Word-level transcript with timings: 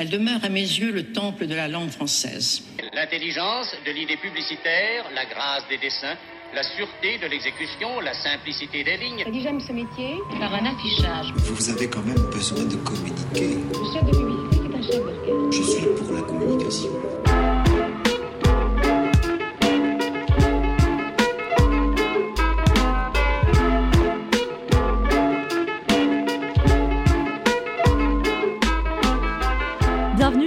Elle 0.00 0.08
demeure 0.08 0.42
à 0.42 0.48
mes 0.48 0.62
yeux 0.62 0.92
le 0.92 1.12
temple 1.12 1.46
de 1.46 1.54
la 1.54 1.68
langue 1.68 1.90
française. 1.90 2.62
L'intelligence 2.94 3.66
de 3.84 3.92
l'idée 3.92 4.16
publicitaire, 4.16 5.04
la 5.14 5.26
grâce 5.26 5.68
des 5.68 5.76
dessins, 5.76 6.16
la 6.54 6.62
sûreté 6.62 7.18
de 7.18 7.26
l'exécution, 7.26 8.00
la 8.00 8.14
simplicité 8.14 8.82
des 8.82 8.96
lignes. 8.96 9.26
J'aime 9.42 9.60
ce 9.60 9.74
métier. 9.74 10.16
Par 10.38 10.54
un 10.54 10.64
affichage. 10.64 11.34
Vous 11.36 11.68
avez 11.68 11.90
quand 11.90 12.02
même 12.02 12.30
besoin 12.32 12.64
de 12.64 12.76
communiquer. 12.76 13.58
Le 13.68 13.92
chef 13.92 14.02
de 14.06 14.16
publicité 14.16 14.56
est 14.64 14.78
un 14.78 14.82
chef 14.82 15.04
d'orchestre. 15.04 15.52
Je 15.52 15.62
suis 15.70 15.86
pour 15.94 16.14
la 16.14 16.22
communication. 16.22 17.19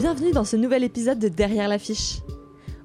Bienvenue 0.00 0.30
dans 0.30 0.44
ce 0.44 0.54
nouvel 0.54 0.84
épisode 0.84 1.18
de 1.18 1.26
Derrière 1.26 1.66
l'affiche. 1.66 2.20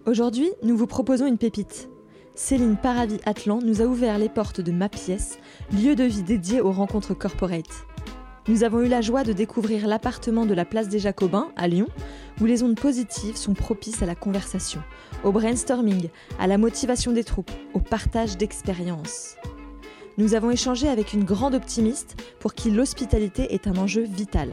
Aujourd'hui, 0.08 0.50
nous 0.64 0.75
vous 0.75 0.88
proposons 0.88 1.28
une 1.28 1.38
pépite. 1.38 1.88
Céline 2.33 2.75
Paravi 2.75 3.20
Atlan 3.23 3.59
nous 3.64 3.83
a 3.83 3.86
ouvert 3.86 4.17
les 4.17 4.30
portes 4.30 4.61
de 4.61 4.72
Ma 4.72 4.89
Pièce, 4.89 5.38
lieu 5.72 5.95
de 5.95 6.05
vie 6.05 6.23
dédié 6.23 6.59
aux 6.59 6.72
rencontres 6.72 7.14
corporate. 7.14 7.86
Nous 8.47 8.64
avons 8.64 8.81
eu 8.81 8.88
la 8.88 9.02
joie 9.02 9.23
de 9.23 9.31
découvrir 9.31 9.86
l'appartement 9.86 10.47
de 10.47 10.55
la 10.55 10.66
place 10.66 10.89
des 10.89 10.97
Jacobins, 10.97 11.52
à 11.55 11.67
Lyon, 11.67 11.86
où 12.42 12.45
les 12.45 12.64
ondes 12.64 12.80
positives 12.80 13.38
sont 13.38 13.53
propices 13.53 14.02
à 14.02 14.08
la 14.08 14.16
conversation, 14.16 14.81
au 15.23 15.31
brainstorming, 15.31 16.09
à 16.39 16.48
la 16.48 16.58
motivation 16.58 17.11
des 17.11 17.23
troupes, 17.23 17.52
au 17.75 17.80
partage 17.80 18.38
d'expériences. 18.38 19.36
Nous 20.17 20.33
avons 20.33 20.50
échangé 20.50 20.89
avec 20.89 21.14
une 21.14 21.25
grande 21.25 21.53
optimiste 21.53 22.16
pour 22.39 22.55
qui 22.55 22.72
l'hospitalité 22.72 23.53
est 23.53 23.67
un 23.67 23.77
enjeu 23.77 24.02
vital. 24.02 24.50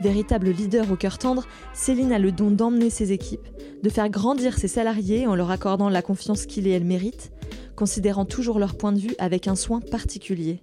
Véritable 0.00 0.50
leader 0.50 0.90
au 0.92 0.96
cœur 0.96 1.18
tendre, 1.18 1.44
Céline 1.74 2.12
a 2.12 2.20
le 2.20 2.30
don 2.30 2.52
d'emmener 2.52 2.88
ses 2.88 3.10
équipes, 3.10 3.48
de 3.82 3.90
faire 3.90 4.08
grandir 4.08 4.56
ses 4.56 4.68
salariés 4.68 5.26
en 5.26 5.34
leur 5.34 5.50
accordant 5.50 5.88
la 5.88 6.02
confiance 6.02 6.46
qu'ils 6.46 6.68
et 6.68 6.70
elles 6.70 6.84
méritent, 6.84 7.32
considérant 7.74 8.24
toujours 8.24 8.60
leur 8.60 8.76
point 8.76 8.92
de 8.92 9.00
vue 9.00 9.14
avec 9.18 9.48
un 9.48 9.56
soin 9.56 9.80
particulier. 9.80 10.60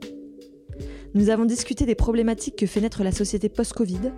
Nous 1.15 1.29
avons 1.29 1.45
discuté 1.45 1.85
des 1.85 1.95
problématiques 1.95 2.55
que 2.55 2.65
fait 2.65 2.81
naître 2.81 3.03
la 3.03 3.11
société 3.11 3.49
post-Covid, 3.49 4.11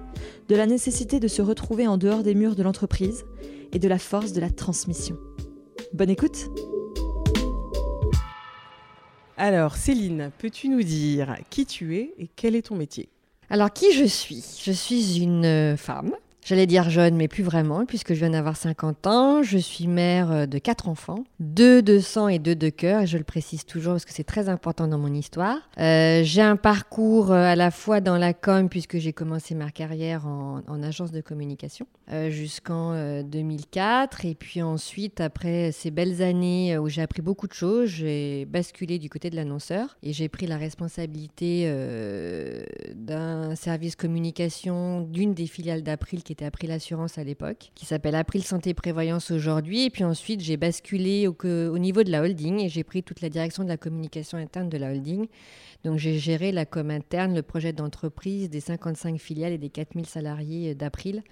de 0.49 0.55
la 0.55 0.67
nécessité 0.67 1.19
de 1.19 1.27
se 1.27 1.41
retrouver 1.41 1.87
en 1.87 1.97
dehors 1.97 2.21
des 2.21 2.35
murs 2.35 2.55
de 2.55 2.63
l'entreprise 2.63 3.23
et 3.71 3.79
de 3.79 3.87
la 3.87 3.99
force 3.99 4.33
de 4.33 4.41
la 4.41 4.49
transmission. 4.51 5.17
Bonne 5.93 6.09
écoute 6.09 6.49
Alors 9.35 9.75
Céline, 9.75 10.31
peux-tu 10.37 10.69
nous 10.69 10.83
dire 10.83 11.37
qui 11.49 11.65
tu 11.65 11.95
es 11.97 12.13
et 12.17 12.29
quel 12.35 12.55
est 12.55 12.63
ton 12.63 12.75
métier? 12.75 13.09
Alors, 13.49 13.71
qui 13.71 13.93
je 13.93 14.05
suis? 14.05 14.43
Je 14.61 14.71
suis 14.71 15.19
une 15.19 15.45
euh, 15.45 15.77
femme. 15.77 16.13
J'allais 16.47 16.65
dire 16.65 16.89
jeune, 16.89 17.17
mais 17.17 17.27
plus 17.27 17.43
vraiment, 17.43 17.85
puisque 17.85 18.13
je 18.13 18.19
viens 18.19 18.29
d'avoir 18.29 18.55
50 18.55 19.05
ans. 19.05 19.43
Je 19.43 19.57
suis 19.57 19.85
mère 19.85 20.31
euh, 20.31 20.45
de 20.45 20.59
quatre 20.59 20.87
enfants, 20.87 21.25
deux 21.41 21.81
de 21.81 21.99
sang 21.99 22.29
et 22.29 22.39
deux 22.39 22.55
de 22.55 22.69
cœur, 22.69 23.01
et 23.01 23.05
je 23.05 23.17
le 23.17 23.25
précise 23.25 23.65
toujours 23.65 23.95
parce 23.95 24.05
que 24.05 24.13
c'est 24.13 24.23
très 24.23 24.47
important 24.47 24.87
dans 24.87 24.97
mon 24.97 25.13
histoire. 25.13 25.57
Euh, 25.77 26.21
j'ai 26.23 26.41
un 26.41 26.55
parcours 26.55 27.33
euh, 27.33 27.51
à 27.51 27.57
la 27.57 27.69
fois 27.69 27.99
dans 27.99 28.17
la 28.17 28.33
com, 28.33 28.69
puisque 28.69 28.97
j'ai 28.97 29.11
commencé 29.11 29.55
ma 29.55 29.71
carrière 29.71 30.25
en, 30.25 30.61
en 30.69 30.83
agence 30.83 31.11
de 31.11 31.19
communication, 31.19 31.85
jusqu'en 32.29 32.93
euh, 32.93 33.23
2004. 33.23 34.23
Et 34.23 34.33
puis 34.33 34.61
ensuite, 34.61 35.19
après 35.19 35.73
ces 35.73 35.91
belles 35.91 36.21
années 36.21 36.77
où 36.77 36.87
j'ai 36.87 37.01
appris 37.01 37.21
beaucoup 37.21 37.47
de 37.47 37.53
choses, 37.53 37.89
j'ai 37.89 38.45
basculé 38.45 38.99
du 38.99 39.09
côté 39.09 39.29
de 39.29 39.35
l'annonceur 39.35 39.97
et 40.01 40.13
j'ai 40.13 40.29
pris 40.29 40.47
la 40.47 40.55
responsabilité 40.55 41.69
d'un 42.95 43.53
service 43.55 43.97
communication 43.97 45.01
d'une 45.01 45.33
des 45.33 45.47
filiales 45.47 45.83
d'April 45.83 46.23
qui 46.23 46.36
était 46.37 46.45
April 46.45 46.71
Assurance 46.71 47.17
à 47.17 47.23
l'époque, 47.23 47.71
qui 47.73 47.87
s'appelle 47.87 48.13
April 48.13 48.43
Santé 48.43 48.75
Prévoyance 48.75 49.31
aujourd'hui. 49.31 49.85
Et 49.85 49.89
puis 49.89 50.03
ensuite, 50.03 50.39
j'ai 50.39 50.55
basculé 50.55 51.27
au, 51.27 51.77
niveau 51.79 52.03
de 52.03 52.11
la 52.11 52.21
holding 52.21 52.59
et 52.59 52.69
j'ai 52.69 52.83
pris 52.83 53.01
toute 53.01 53.21
la 53.21 53.29
direction 53.29 53.63
de 53.63 53.69
la 53.69 53.77
communication 53.77 54.37
interne 54.37 54.69
de 54.69 54.77
la 54.77 54.91
holding. 54.91 55.25
Donc 55.83 55.97
j'ai 55.97 56.19
géré 56.19 56.51
la 56.51 56.67
com 56.67 56.91
interne, 56.91 57.33
le 57.33 57.41
projet 57.41 57.73
d'entreprise 57.73 58.51
des 58.51 58.59
55 58.59 59.17
filiales 59.17 59.51
et 59.51 59.57
des 59.57 59.69
4000 59.69 60.05
salariés 60.05 60.75
d'April. 60.75 61.23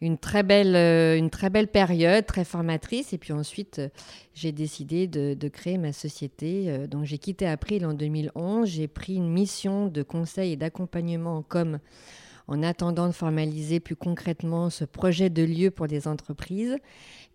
Une 0.00 0.18
très, 0.18 0.42
belle, 0.42 0.74
euh, 0.74 1.16
une 1.16 1.30
très 1.30 1.48
belle 1.48 1.68
période, 1.68 2.26
très 2.26 2.44
formatrice. 2.44 3.12
Et 3.12 3.18
puis 3.18 3.32
ensuite, 3.32 3.78
euh, 3.78 3.88
j'ai 4.34 4.50
décidé 4.50 5.06
de, 5.06 5.34
de 5.34 5.48
créer 5.48 5.78
ma 5.78 5.92
société. 5.92 6.64
Euh, 6.66 6.88
Donc 6.88 7.04
j'ai 7.04 7.18
quitté 7.18 7.46
April 7.46 7.86
en 7.86 7.94
2011. 7.94 8.68
J'ai 8.68 8.88
pris 8.88 9.14
une 9.14 9.30
mission 9.30 9.86
de 9.86 10.02
conseil 10.02 10.52
et 10.52 10.56
d'accompagnement 10.56 11.36
en 11.36 11.42
com 11.42 11.78
en 12.48 12.62
attendant 12.62 13.06
de 13.06 13.12
formaliser 13.12 13.80
plus 13.80 13.96
concrètement 13.96 14.70
ce 14.70 14.84
projet 14.84 15.30
de 15.30 15.42
lieu 15.42 15.70
pour 15.70 15.86
les 15.86 16.08
entreprises 16.08 16.76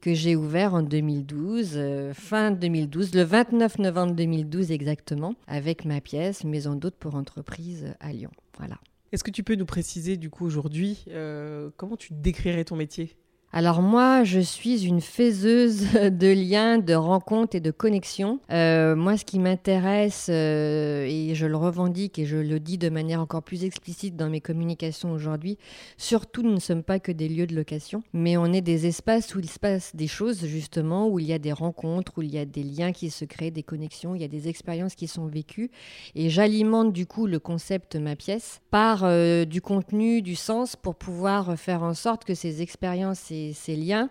que 0.02 0.14
j'ai 0.14 0.36
ouvert 0.36 0.74
en 0.74 0.84
2012, 0.84 1.72
euh, 1.76 2.14
fin 2.14 2.52
2012, 2.52 3.16
le 3.16 3.24
29 3.24 3.80
novembre 3.80 4.14
2012 4.14 4.72
exactement, 4.72 5.36
avec 5.48 5.86
ma 5.86 6.02
pièce 6.02 6.44
Maison 6.44 6.76
d'hôte 6.76 6.96
pour 6.96 7.16
entreprises 7.16 7.94
à 8.00 8.14
Lyon. 8.14 8.32
Voilà. 8.58 8.78
Est-ce 9.12 9.24
que 9.24 9.32
tu 9.32 9.44
peux 9.44 9.56
nous 9.56 9.66
préciser 9.66 10.18
du 10.18 10.30
coup 10.30 10.46
aujourd'hui 10.46 11.06
euh, 11.10 11.70
comment 11.78 11.98
tu 11.98 12.14
décrirais 12.14 12.66
ton 12.66 12.76
métier? 12.76 13.16
Alors 13.54 13.82
moi, 13.82 14.26
je 14.26 14.42
suis 14.42 14.86
une 14.86 15.00
faiseuse 15.00 15.94
de 15.94 16.28
liens, 16.28 16.80
de 16.80 16.94
rencontres 16.94 17.56
et 17.56 17.62
de 17.62 17.72
connexions. 17.72 18.40
Euh, 18.52 18.94
moi, 18.96 19.16
ce 19.16 19.24
qui 19.24 19.40
m'intéresse, 19.40 20.28
euh, 20.30 21.06
et 21.08 21.34
je 21.34 21.46
le 21.46 21.56
revendique 21.56 22.20
et 22.20 22.26
je 22.26 22.36
le 22.36 22.60
dis 22.60 22.78
de 22.78 22.90
manière 22.90 23.22
encore 23.22 23.44
plus 23.44 23.64
explicite 23.64 24.18
dans 24.18 24.30
mes 24.30 24.42
communications 24.42 25.12
aujourd'hui, 25.12 25.58
surtout 25.98 26.44
nous 26.44 26.54
ne 26.54 26.60
sommes 26.60 26.84
pas 26.84 27.00
que 27.00 27.14
des 27.14 27.30
lieux 27.30 27.48
de 27.48 27.56
location, 27.56 28.04
mais 28.12 28.36
on 28.36 28.52
est 28.52 28.62
des 28.62 28.86
espaces 28.86 29.34
où 29.34 29.40
il 29.40 29.50
se 29.50 29.60
passe 29.60 29.96
des 29.96 30.08
choses 30.08 30.46
justement, 30.46 31.08
où 31.08 31.18
il 31.18 31.26
y 31.26 31.34
a 31.34 31.40
des 31.40 31.54
rencontres, 31.54 32.18
où 32.18 32.22
il 32.24 32.34
y 32.34 32.38
a 32.38 32.46
des 32.46 32.64
liens 32.64 32.92
qui 32.92 33.10
se 33.10 33.24
créent, 33.24 33.50
des 33.50 33.64
connexions, 33.64 34.14
il 34.14 34.22
y 34.22 34.26
a 34.26 34.30
des 34.30 34.50
expériences 34.50 34.96
qui 34.96 35.08
sont 35.08 35.26
vécues. 35.26 35.72
Et 36.16 36.30
j'alimente 36.30 36.92
du 36.92 37.06
coup 37.06 37.28
le 37.28 37.40
concept 37.40 37.96
ma 37.96 38.18
pièce 38.18 38.60
par 38.72 39.06
euh, 39.06 39.46
du 39.46 39.62
contenu, 39.62 40.22
du 40.22 40.36
sens 40.36 40.76
pour 40.76 40.96
pouvoir 40.96 41.58
faire 41.58 41.82
en 41.82 41.94
sorte 41.94 42.26
que 42.26 42.36
ces 42.36 42.62
expériences 42.62 43.32
et 43.32 43.37
ces 43.54 43.76
liens 43.76 44.10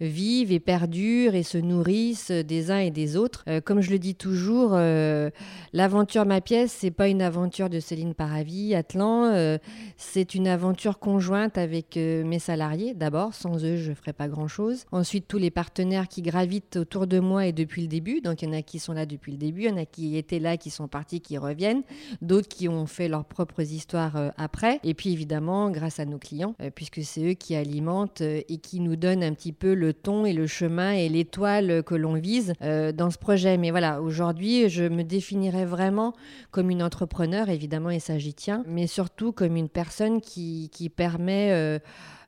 vivent 0.00 0.52
et 0.52 0.60
perdurent 0.60 1.34
et 1.34 1.42
se 1.42 1.58
nourrissent 1.58 2.30
des 2.30 2.70
uns 2.70 2.78
et 2.78 2.90
des 2.90 3.16
autres. 3.16 3.44
Euh, 3.48 3.60
comme 3.60 3.80
je 3.80 3.90
le 3.90 3.98
dis 3.98 4.14
toujours, 4.14 4.72
euh, 4.74 5.30
l'aventure 5.72 6.26
ma 6.26 6.40
pièce, 6.40 6.72
c'est 6.72 6.90
pas 6.90 7.08
une 7.08 7.22
aventure 7.22 7.70
de 7.70 7.80
Céline 7.80 8.14
Paravi, 8.14 8.74
Atlan, 8.74 9.24
euh, 9.24 9.58
c'est 9.96 10.34
une 10.34 10.48
aventure 10.48 10.98
conjointe 10.98 11.58
avec 11.58 11.96
mes 11.96 12.38
salariés 12.38 12.94
d'abord. 12.94 13.34
Sans 13.34 13.64
eux, 13.64 13.76
je 13.76 13.92
ferais 13.92 14.12
pas 14.12 14.28
grand 14.28 14.48
chose. 14.48 14.84
Ensuite, 14.92 15.26
tous 15.28 15.38
les 15.38 15.50
partenaires 15.50 16.08
qui 16.08 16.22
gravitent 16.22 16.76
autour 16.76 17.06
de 17.06 17.18
moi 17.18 17.46
et 17.46 17.52
depuis 17.52 17.82
le 17.82 17.88
début. 17.88 18.20
Donc, 18.20 18.42
il 18.42 18.48
y 18.48 18.48
en 18.48 18.58
a 18.58 18.62
qui 18.62 18.78
sont 18.78 18.92
là 18.92 19.06
depuis 19.06 19.32
le 19.32 19.38
début, 19.38 19.62
il 19.62 19.68
y 19.68 19.72
en 19.72 19.76
a 19.76 19.86
qui 19.86 20.16
étaient 20.16 20.38
là, 20.38 20.56
qui 20.56 20.70
sont 20.70 20.88
partis, 20.88 21.20
qui 21.20 21.38
reviennent, 21.38 21.82
d'autres 22.20 22.48
qui 22.48 22.68
ont 22.68 22.86
fait 22.86 23.08
leurs 23.08 23.24
propres 23.24 23.62
histoires 23.62 24.32
après. 24.36 24.80
Et 24.84 24.94
puis, 24.94 25.12
évidemment, 25.12 25.70
grâce 25.70 26.00
à 26.00 26.04
nos 26.04 26.18
clients, 26.18 26.54
puisque 26.74 27.02
c'est 27.02 27.30
eux 27.30 27.34
qui 27.34 27.54
alimentent 27.54 28.20
et 28.20 28.58
qui 28.66 28.80
nous 28.80 28.96
donne 28.96 29.22
un 29.22 29.32
petit 29.32 29.52
peu 29.52 29.74
le 29.74 29.94
ton 29.94 30.26
et 30.26 30.32
le 30.32 30.48
chemin 30.48 30.92
et 30.92 31.08
l'étoile 31.08 31.84
que 31.84 31.94
l'on 31.94 32.14
vise 32.14 32.52
euh, 32.62 32.90
dans 32.90 33.10
ce 33.10 33.18
projet. 33.18 33.56
Mais 33.58 33.70
voilà, 33.70 34.02
aujourd'hui, 34.02 34.68
je 34.68 34.84
me 34.84 35.04
définirais 35.04 35.64
vraiment 35.64 36.12
comme 36.50 36.68
une 36.68 36.82
entrepreneur, 36.82 37.48
évidemment, 37.48 37.90
et 37.90 38.00
ça 38.00 38.18
j'y 38.18 38.34
tiens, 38.34 38.64
mais 38.66 38.88
surtout 38.88 39.30
comme 39.32 39.56
une 39.56 39.68
personne 39.68 40.20
qui, 40.20 40.68
qui 40.72 40.88
permet... 40.88 41.52
euh, 41.52 41.78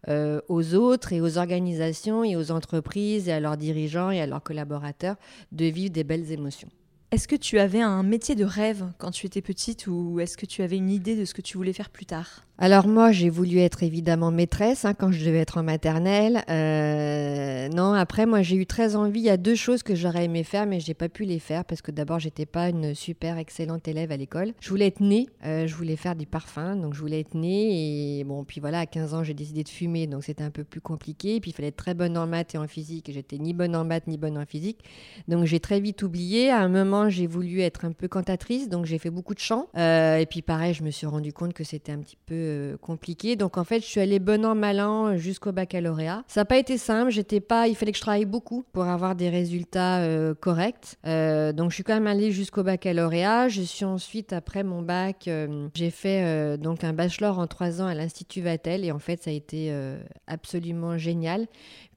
euh, 0.08 0.40
aux 0.48 0.76
autres 0.76 1.12
et 1.12 1.20
aux 1.20 1.38
organisations 1.38 2.22
et 2.22 2.36
aux 2.36 2.52
entreprises 2.52 3.28
et 3.28 3.32
à 3.32 3.40
leurs 3.40 3.56
dirigeants 3.56 4.12
et 4.12 4.20
à 4.20 4.28
leurs 4.28 4.44
collaborateurs 4.44 5.16
de 5.50 5.64
vivre 5.64 5.90
des 5.90 6.04
belles 6.04 6.30
émotions. 6.30 6.68
Est-ce 7.10 7.26
que 7.26 7.34
tu 7.34 7.58
avais 7.58 7.80
un 7.82 8.04
métier 8.04 8.36
de 8.36 8.44
rêve 8.44 8.84
quand 8.98 9.10
tu 9.10 9.26
étais 9.26 9.42
petite 9.42 9.88
ou 9.88 10.20
est-ce 10.20 10.36
que 10.36 10.46
tu 10.46 10.62
avais 10.62 10.76
une 10.76 10.90
idée 10.90 11.16
de 11.16 11.24
ce 11.24 11.34
que 11.34 11.42
tu 11.42 11.56
voulais 11.56 11.72
faire 11.72 11.90
plus 11.90 12.06
tard? 12.06 12.47
Alors 12.60 12.88
moi, 12.88 13.12
j'ai 13.12 13.30
voulu 13.30 13.58
être 13.58 13.84
évidemment 13.84 14.32
maîtresse 14.32 14.84
hein, 14.84 14.92
quand 14.92 15.12
je 15.12 15.24
devais 15.24 15.38
être 15.38 15.58
en 15.58 15.62
maternelle. 15.62 16.42
Euh, 16.50 17.68
non, 17.68 17.92
après, 17.92 18.26
moi, 18.26 18.42
j'ai 18.42 18.56
eu 18.56 18.66
très 18.66 18.96
envie. 18.96 19.20
Il 19.20 19.26
y 19.26 19.30
a 19.30 19.36
deux 19.36 19.54
choses 19.54 19.84
que 19.84 19.94
j'aurais 19.94 20.24
aimé 20.24 20.42
faire, 20.42 20.66
mais 20.66 20.80
j'ai 20.80 20.94
pas 20.94 21.08
pu 21.08 21.22
les 21.22 21.38
faire 21.38 21.64
parce 21.64 21.82
que 21.82 21.92
d'abord, 21.92 22.18
j'étais 22.18 22.46
pas 22.46 22.68
une 22.68 22.96
super 22.96 23.38
excellente 23.38 23.86
élève 23.86 24.10
à 24.10 24.16
l'école. 24.16 24.54
Je 24.58 24.70
voulais 24.70 24.88
être 24.88 24.98
née, 24.98 25.28
euh, 25.44 25.68
je 25.68 25.74
voulais 25.76 25.94
faire 25.94 26.16
du 26.16 26.26
parfum, 26.26 26.74
donc 26.74 26.94
je 26.94 27.00
voulais 27.00 27.20
être 27.20 27.34
née. 27.34 28.18
Et 28.18 28.24
bon, 28.24 28.42
puis 28.42 28.60
voilà, 28.60 28.80
à 28.80 28.86
15 28.86 29.14
ans, 29.14 29.22
j'ai 29.22 29.34
décidé 29.34 29.62
de 29.62 29.68
fumer, 29.68 30.08
donc 30.08 30.24
c'était 30.24 30.42
un 30.42 30.50
peu 30.50 30.64
plus 30.64 30.80
compliqué. 30.80 31.36
Et 31.36 31.40
puis 31.40 31.52
il 31.52 31.54
fallait 31.54 31.68
être 31.68 31.76
très 31.76 31.94
bonne 31.94 32.18
en 32.18 32.26
maths 32.26 32.56
et 32.56 32.58
en 32.58 32.66
physique, 32.66 33.08
j'étais 33.14 33.38
ni 33.38 33.54
bonne 33.54 33.76
en 33.76 33.84
maths 33.84 34.08
ni 34.08 34.18
bonne 34.18 34.36
en 34.36 34.46
physique. 34.46 34.80
Donc 35.28 35.44
j'ai 35.44 35.60
très 35.60 35.78
vite 35.78 36.02
oublié. 36.02 36.50
À 36.50 36.58
un 36.58 36.68
moment, 36.68 37.08
j'ai 37.08 37.28
voulu 37.28 37.60
être 37.60 37.84
un 37.84 37.92
peu 37.92 38.08
cantatrice, 38.08 38.68
donc 38.68 38.84
j'ai 38.84 38.98
fait 38.98 39.10
beaucoup 39.10 39.34
de 39.34 39.38
chants. 39.38 39.68
Euh, 39.76 40.16
et 40.16 40.26
puis 40.26 40.42
pareil, 40.42 40.74
je 40.74 40.82
me 40.82 40.90
suis 40.90 41.06
rendu 41.06 41.32
compte 41.32 41.52
que 41.52 41.62
c'était 41.62 41.92
un 41.92 41.98
petit 41.98 42.18
peu 42.26 42.47
euh, 42.48 42.76
compliqué. 42.78 43.36
Donc 43.36 43.58
en 43.58 43.64
fait, 43.64 43.80
je 43.80 43.86
suis 43.86 44.00
allée 44.00 44.18
bon 44.18 44.44
an 44.44 44.54
mal 44.54 44.80
an 44.80 45.16
jusqu'au 45.16 45.52
baccalauréat. 45.52 46.24
Ça 46.26 46.40
n'a 46.40 46.44
pas 46.44 46.58
été 46.58 46.78
simple. 46.78 47.10
J'étais 47.10 47.40
pas. 47.40 47.68
Il 47.68 47.74
fallait 47.74 47.92
que 47.92 47.98
je 47.98 48.02
travaille 48.02 48.24
beaucoup 48.24 48.64
pour 48.72 48.84
avoir 48.84 49.14
des 49.14 49.28
résultats 49.28 50.00
euh, 50.00 50.34
corrects. 50.34 50.96
Euh, 51.06 51.52
donc 51.52 51.70
je 51.70 51.74
suis 51.74 51.84
quand 51.84 51.94
même 51.94 52.06
allée 52.06 52.32
jusqu'au 52.32 52.62
baccalauréat. 52.62 53.48
Je 53.48 53.62
suis 53.62 53.84
ensuite 53.84 54.32
après 54.32 54.62
mon 54.62 54.82
bac, 54.82 55.28
euh, 55.28 55.68
j'ai 55.74 55.90
fait 55.90 56.22
euh, 56.24 56.56
donc 56.56 56.84
un 56.84 56.92
bachelor 56.92 57.38
en 57.38 57.46
trois 57.46 57.82
ans 57.82 57.86
à 57.86 57.94
l'institut 57.94 58.40
Vatel 58.40 58.84
et 58.84 58.92
en 58.92 58.98
fait 58.98 59.22
ça 59.22 59.30
a 59.30 59.32
été 59.32 59.68
euh, 59.70 59.98
absolument 60.26 60.98
génial 60.98 61.46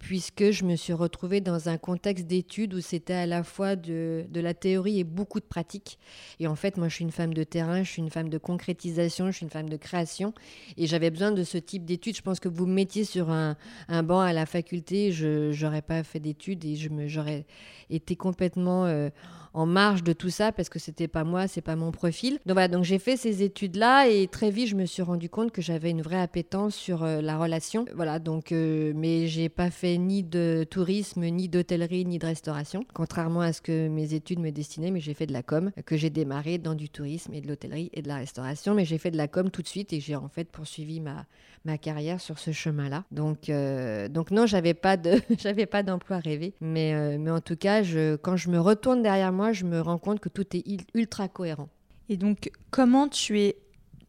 puisque 0.01 0.49
je 0.49 0.65
me 0.65 0.75
suis 0.75 0.93
retrouvée 0.93 1.41
dans 1.41 1.69
un 1.69 1.77
contexte 1.77 2.25
d'études 2.25 2.73
où 2.73 2.81
c'était 2.81 3.13
à 3.13 3.27
la 3.27 3.43
fois 3.43 3.75
de, 3.75 4.25
de 4.29 4.41
la 4.41 4.55
théorie 4.55 4.99
et 4.99 5.03
beaucoup 5.03 5.39
de 5.39 5.45
pratique. 5.45 5.99
Et 6.39 6.47
en 6.47 6.55
fait, 6.55 6.77
moi, 6.77 6.89
je 6.89 6.95
suis 6.95 7.03
une 7.03 7.11
femme 7.11 7.35
de 7.35 7.43
terrain, 7.43 7.83
je 7.83 7.91
suis 7.91 8.01
une 8.01 8.09
femme 8.09 8.29
de 8.29 8.39
concrétisation, 8.39 9.27
je 9.27 9.37
suis 9.37 9.43
une 9.43 9.51
femme 9.51 9.69
de 9.69 9.77
création. 9.77 10.33
Et 10.75 10.87
j'avais 10.87 11.11
besoin 11.11 11.31
de 11.31 11.43
ce 11.43 11.59
type 11.59 11.85
d'études. 11.85 12.17
Je 12.17 12.23
pense 12.23 12.39
que 12.39 12.49
vous 12.49 12.65
me 12.65 12.73
mettiez 12.73 13.05
sur 13.05 13.29
un, 13.29 13.55
un 13.89 14.01
banc 14.01 14.21
à 14.21 14.33
la 14.33 14.47
faculté, 14.47 15.11
je 15.11 15.63
n'aurais 15.63 15.83
pas 15.83 16.01
fait 16.03 16.19
d'études 16.19 16.65
et 16.65 16.75
j'aurais 17.07 17.45
été 17.91 18.15
complètement 18.15 18.85
euh, 18.85 19.09
en 19.53 19.65
marge 19.65 20.03
de 20.03 20.13
tout 20.13 20.29
ça 20.29 20.51
parce 20.51 20.69
que 20.69 20.79
c'était 20.79 21.07
pas 21.07 21.23
moi, 21.23 21.47
c'est 21.47 21.61
pas 21.61 21.75
mon 21.75 21.91
profil. 21.91 22.33
Donc 22.45 22.53
voilà, 22.53 22.67
donc 22.67 22.83
j'ai 22.83 22.99
fait 22.99 23.17
ces 23.17 23.43
études-là 23.43 24.07
et 24.07 24.27
très 24.27 24.49
vite, 24.49 24.67
je 24.67 24.75
me 24.75 24.85
suis 24.85 25.01
rendu 25.01 25.29
compte 25.29 25.51
que 25.51 25.61
j'avais 25.61 25.89
une 25.89 26.01
vraie 26.01 26.19
appétence 26.21 26.75
sur 26.75 27.03
euh, 27.03 27.21
la 27.21 27.37
relation. 27.37 27.85
Voilà, 27.95 28.19
donc, 28.19 28.51
euh, 28.51 28.93
mais 28.95 29.27
j'ai 29.27 29.49
pas 29.49 29.69
fait 29.69 29.97
ni 29.97 30.23
de 30.23 30.65
tourisme, 30.69 31.25
ni 31.25 31.49
d'hôtellerie, 31.49 32.05
ni 32.05 32.19
de 32.19 32.25
restauration, 32.25 32.85
contrairement 32.93 33.41
à 33.41 33.53
ce 33.53 33.61
que 33.61 33.87
mes 33.87 34.13
études 34.13 34.39
me 34.39 34.51
destinaient, 34.51 34.91
mais 34.91 34.99
j'ai 34.99 35.13
fait 35.13 35.27
de 35.27 35.33
la 35.33 35.43
com, 35.43 35.71
que 35.85 35.97
j'ai 35.97 36.09
démarré 36.09 36.57
dans 36.57 36.75
du 36.75 36.89
tourisme 36.89 37.33
et 37.33 37.41
de 37.41 37.47
l'hôtellerie 37.47 37.89
et 37.93 38.01
de 38.01 38.07
la 38.07 38.15
restauration, 38.15 38.73
mais 38.73 38.85
j'ai 38.85 38.97
fait 38.97 39.11
de 39.11 39.17
la 39.17 39.27
com 39.27 39.49
tout 39.49 39.61
de 39.61 39.67
suite 39.67 39.93
et 39.93 39.99
j'ai 39.99 40.15
en 40.15 40.29
fait 40.29 40.45
poursuivi 40.45 40.99
ma, 40.99 41.25
ma 41.65 41.77
carrière 41.77 42.19
sur 42.19 42.39
ce 42.39 42.51
chemin-là. 42.51 43.03
Donc, 43.11 43.49
euh, 43.49 44.07
donc 44.07 44.31
non, 44.31 44.45
j'avais 44.45 44.73
pas 44.73 44.97
de, 44.97 45.21
j'avais 45.39 45.65
pas 45.65 45.83
d'emploi 45.83 46.17
rêvé, 46.19 46.53
mais, 46.61 46.93
euh, 46.93 47.17
mais 47.19 47.31
en 47.31 47.41
tout 47.41 47.55
cas, 47.55 47.81
quand 48.21 48.35
je 48.35 48.49
me 48.49 48.59
retourne 48.59 49.01
derrière 49.01 49.31
moi, 49.31 49.51
je 49.53 49.65
me 49.65 49.79
rends 49.81 49.97
compte 49.97 50.19
que 50.19 50.29
tout 50.29 50.45
est 50.55 50.65
ultra 50.93 51.27
cohérent. 51.27 51.69
Et 52.09 52.17
donc, 52.17 52.51
comment 52.71 53.07
tu 53.07 53.39
es, 53.39 53.57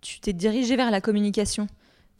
tu 0.00 0.20
t'es 0.20 0.32
dirigée 0.32 0.76
vers 0.76 0.90
la 0.90 1.00
communication? 1.00 1.66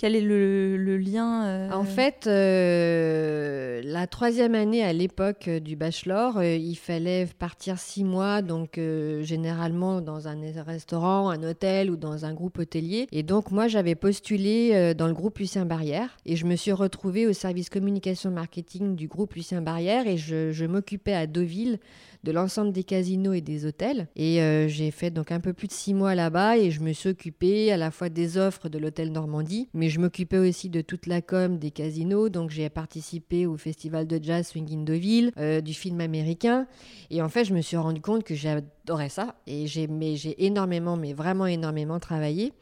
Quel 0.03 0.17
est 0.17 0.21
le, 0.21 0.97
lien 0.97 1.45
euh, 1.45 1.71
En 1.71 1.85
fait, 1.85 2.27
euh, 2.27 3.81
la 3.85 4.09
troisième 4.09 4.57
année 4.57 4.83
à 4.83 4.93
l'époque 4.93 5.47
euh, 5.47 5.61
du 5.61 5.77
bachelor, 5.77 6.43
il 6.43 6.75
fallait 6.75 7.29
partir 7.39 7.79
six 7.79 8.03
mois, 8.03 8.43
donc 8.43 8.81
généralement 9.21 10.01
dans 10.01 10.27
un 10.27 10.37
restaurant, 10.67 11.31
un 11.31 11.45
hôtel 11.45 11.89
ou 11.89 11.95
dans 11.95 12.25
un 12.25 12.35
groupe 12.35 12.59
hôtelier. 12.59 13.07
Et 13.13 13.23
donc 13.23 13.53
moi, 13.53 13.69
j'avais 13.69 13.95
postulé 13.95 14.93
dans 14.97 15.07
le 15.07 15.15
groupe 15.15 15.39
Lucien 15.39 15.67
Barrière 15.67 16.19
et 16.27 16.35
je 16.35 16.47
me 16.47 16.57
suis 16.57 16.73
retrouvée 16.73 17.29
au 17.29 17.33
service 17.33 17.71
communication 17.71 18.33
marketing 18.33 18.97
du 18.97 19.07
groupe 19.07 19.35
Lucien 19.35 19.63
Barrière 19.63 20.09
et 20.09 20.17
je 20.17 20.67
m'occupais 20.67 21.15
à 21.15 21.29
Deauville 21.29 21.79
de 22.25 22.33
l'ensemble 22.33 22.73
des 22.73 22.85
casinos 22.85 23.33
et 23.33 23.41
des 23.41 23.67
hôtels. 23.67 24.09
Et 24.17 24.43
euh, 24.43 24.69
j'ai 24.69 24.91
fait 24.91 25.11
donc 25.11 25.33
un 25.33 25.41
peu 25.41 25.53
plus 25.53 25.69
de 25.69 25.73
six 25.73 25.95
mois 25.95 26.15
là-bas 26.15 26.57
et 26.59 26.71
je 26.71 26.81
me 26.81 26.93
suis 26.93 27.09
occupée 27.09 27.73
à 27.73 27.77
la 27.77 27.91
fois 27.91 28.09
des 28.09 28.39
offres 28.39 28.69
de 28.69 28.79
l'hôtel 28.79 29.13
Normandie, 29.13 29.69
mais 29.75 29.89
je 29.89 30.01
m'occupais 30.01 30.39
aussi 30.39 30.71
de 30.71 30.81
toute 30.81 31.07
la 31.07 31.21
com 31.21 31.59
des 31.59 31.71
casinos. 31.71 32.29
Donc 32.29 32.51
j'ai 32.51 32.69
participé 32.69 33.47
au 33.47 33.57
festival 33.57 34.07
de 34.07 34.23
jazz 34.23 34.49
Swing 34.49 34.73
in 34.73 34.83
Deauville, 34.85 35.33
euh, 35.39 35.61
du 35.61 35.75
film 35.75 36.01
américain. 36.01 36.67
Et 37.11 37.23
en 37.23 37.29
fait, 37.29 37.45
je 37.45 37.55
me 37.55 37.61
suis 37.61 37.77
rendu 37.77 38.01
compte 38.01 38.25
que 38.25 38.35
j'adorais 38.85 39.09
ça 39.09 39.35
et 39.47 39.67
j'ai 39.67 40.45
énormément, 40.45 40.97
mais 40.97 41.13
vraiment 41.13 41.47
énormément 41.47 41.99
travaillé. 41.99 42.53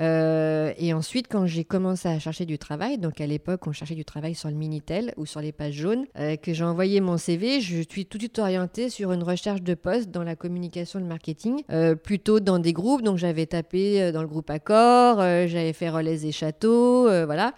Euh, 0.00 0.72
et 0.76 0.92
ensuite, 0.92 1.28
quand 1.30 1.46
j'ai 1.46 1.64
commencé 1.64 2.08
à 2.08 2.18
chercher 2.18 2.46
du 2.46 2.58
travail, 2.58 2.98
donc 2.98 3.20
à 3.20 3.26
l'époque, 3.26 3.66
on 3.66 3.72
cherchait 3.72 3.94
du 3.94 4.04
travail 4.04 4.34
sur 4.34 4.48
le 4.48 4.56
Minitel 4.56 5.14
ou 5.16 5.24
sur 5.24 5.40
les 5.40 5.52
pages 5.52 5.74
jaunes, 5.74 6.06
euh, 6.18 6.36
que 6.36 6.52
j'ai 6.52 6.64
envoyé 6.64 7.00
mon 7.00 7.16
CV, 7.16 7.60
je 7.60 7.82
suis 7.88 8.06
tout 8.06 8.18
de 8.18 8.22
suite 8.22 8.38
orientée 8.38 8.90
sur 8.90 9.12
une 9.12 9.22
recherche 9.22 9.62
de 9.62 9.74
poste 9.74 10.10
dans 10.10 10.24
la 10.24 10.34
communication 10.34 10.98
le 10.98 11.06
marketing, 11.06 11.62
euh, 11.70 11.94
plutôt 11.94 12.40
dans 12.40 12.58
des 12.58 12.72
groupes. 12.72 13.02
Donc 13.02 13.18
j'avais 13.18 13.46
tapé 13.46 14.10
dans 14.12 14.22
le 14.22 14.28
groupe 14.28 14.50
Accor, 14.50 15.18
j'avais 15.18 15.72
fait 15.72 15.90
Relais 15.90 16.26
et 16.26 16.32
Châteaux, 16.32 17.04
voilà. 17.24 17.54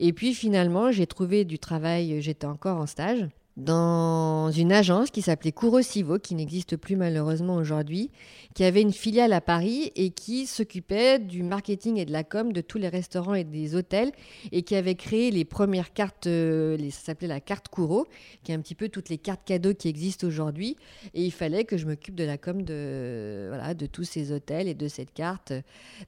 Et 0.00 0.12
puis 0.12 0.34
finalement, 0.34 0.90
j'ai 0.90 1.06
trouvé 1.06 1.44
du 1.44 1.58
travail, 1.58 2.20
j'étais 2.20 2.46
encore 2.46 2.78
en 2.78 2.86
stage 2.86 3.26
dans 3.56 4.50
une 4.50 4.72
agence 4.72 5.10
qui 5.10 5.22
s'appelait 5.22 5.52
Courosivo, 5.52 6.18
qui 6.18 6.34
n'existe 6.34 6.76
plus 6.76 6.96
malheureusement 6.96 7.54
aujourd'hui, 7.54 8.10
qui 8.54 8.62
avait 8.62 8.82
une 8.82 8.92
filiale 8.92 9.32
à 9.32 9.40
Paris 9.40 9.90
et 9.96 10.10
qui 10.10 10.46
s'occupait 10.46 11.18
du 11.18 11.42
marketing 11.42 11.98
et 11.98 12.04
de 12.04 12.12
la 12.12 12.22
com 12.22 12.52
de 12.52 12.60
tous 12.60 12.78
les 12.78 12.88
restaurants 12.88 13.34
et 13.34 13.42
des 13.42 13.74
hôtels 13.74 14.12
et 14.52 14.62
qui 14.62 14.76
avait 14.76 14.94
créé 14.94 15.32
les 15.32 15.44
premières 15.44 15.92
cartes, 15.92 16.28
euh, 16.28 16.78
ça 16.90 17.06
s'appelait 17.06 17.26
la 17.26 17.40
carte 17.40 17.68
Couro, 17.68 18.06
qui 18.44 18.52
est 18.52 18.54
un 18.54 18.60
petit 18.60 18.76
peu 18.76 18.88
toutes 18.88 19.08
les 19.08 19.18
cartes 19.18 19.44
cadeaux 19.44 19.74
qui 19.74 19.88
existent 19.88 20.26
aujourd'hui. 20.26 20.76
Et 21.14 21.24
il 21.24 21.32
fallait 21.32 21.64
que 21.64 21.76
je 21.76 21.86
m'occupe 21.86 22.14
de 22.14 22.22
la 22.22 22.38
com 22.38 22.62
de, 22.62 23.46
voilà, 23.48 23.74
de 23.74 23.86
tous 23.86 24.04
ces 24.04 24.30
hôtels 24.30 24.68
et 24.68 24.74
de 24.74 24.86
cette 24.86 25.12
carte. 25.12 25.52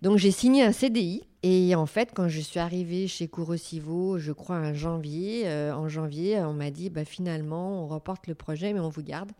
Donc 0.02 0.18
j'ai 0.18 0.30
signé 0.30 0.62
un 0.62 0.72
CDI. 0.72 1.24
Et 1.42 1.74
en 1.74 1.86
fait, 1.86 2.10
quand 2.14 2.28
je 2.28 2.40
suis 2.40 2.58
arrivée 2.58 3.06
chez 3.06 3.28
Courosivo, 3.28 4.18
je 4.18 4.32
crois 4.32 4.56
en 4.56 4.74
janvier, 4.74 5.42
euh, 5.46 5.74
en 5.74 5.88
janvier, 5.88 6.40
on 6.40 6.52
m'a 6.52 6.70
dit 6.70 6.90
bah, 6.90 7.04
finalement, 7.04 7.84
on 7.84 7.86
reporte 7.86 8.26
le 8.26 8.34
projet, 8.34 8.72
mais 8.72 8.80
on 8.80 8.88
vous 8.88 9.02
garde. 9.02 9.30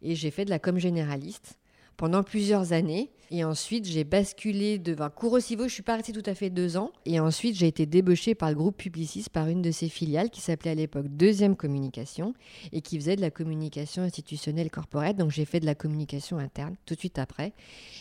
Et 0.00 0.14
j'ai 0.14 0.30
fait 0.30 0.44
de 0.44 0.50
la 0.50 0.58
com 0.58 0.78
généraliste 0.78 1.58
pendant 2.02 2.24
plusieurs 2.24 2.72
années. 2.72 3.12
Et 3.34 3.44
ensuite, 3.44 3.86
j'ai 3.86 4.04
basculé 4.04 4.78
devant 4.78 5.08
Courosivo. 5.08 5.66
Je 5.66 5.72
suis 5.72 5.82
pas 5.82 5.96
restée 5.96 6.12
tout 6.12 6.22
à 6.26 6.34
fait 6.34 6.50
deux 6.50 6.76
ans. 6.76 6.92
Et 7.06 7.18
ensuite, 7.18 7.56
j'ai 7.56 7.66
été 7.66 7.86
débauchée 7.86 8.34
par 8.34 8.50
le 8.50 8.56
groupe 8.56 8.76
Publicis, 8.76 9.24
par 9.32 9.48
une 9.48 9.62
de 9.62 9.70
ses 9.70 9.88
filiales 9.88 10.28
qui 10.28 10.42
s'appelait 10.42 10.72
à 10.72 10.74
l'époque 10.74 11.06
Deuxième 11.08 11.56
Communication 11.56 12.34
et 12.72 12.82
qui 12.82 12.98
faisait 12.98 13.16
de 13.16 13.22
la 13.22 13.30
communication 13.30 14.02
institutionnelle 14.02 14.70
corporate. 14.70 15.16
Donc, 15.16 15.30
j'ai 15.30 15.46
fait 15.46 15.60
de 15.60 15.64
la 15.64 15.74
communication 15.74 16.36
interne 16.36 16.74
tout 16.84 16.92
de 16.92 16.98
suite 16.98 17.18
après. 17.18 17.54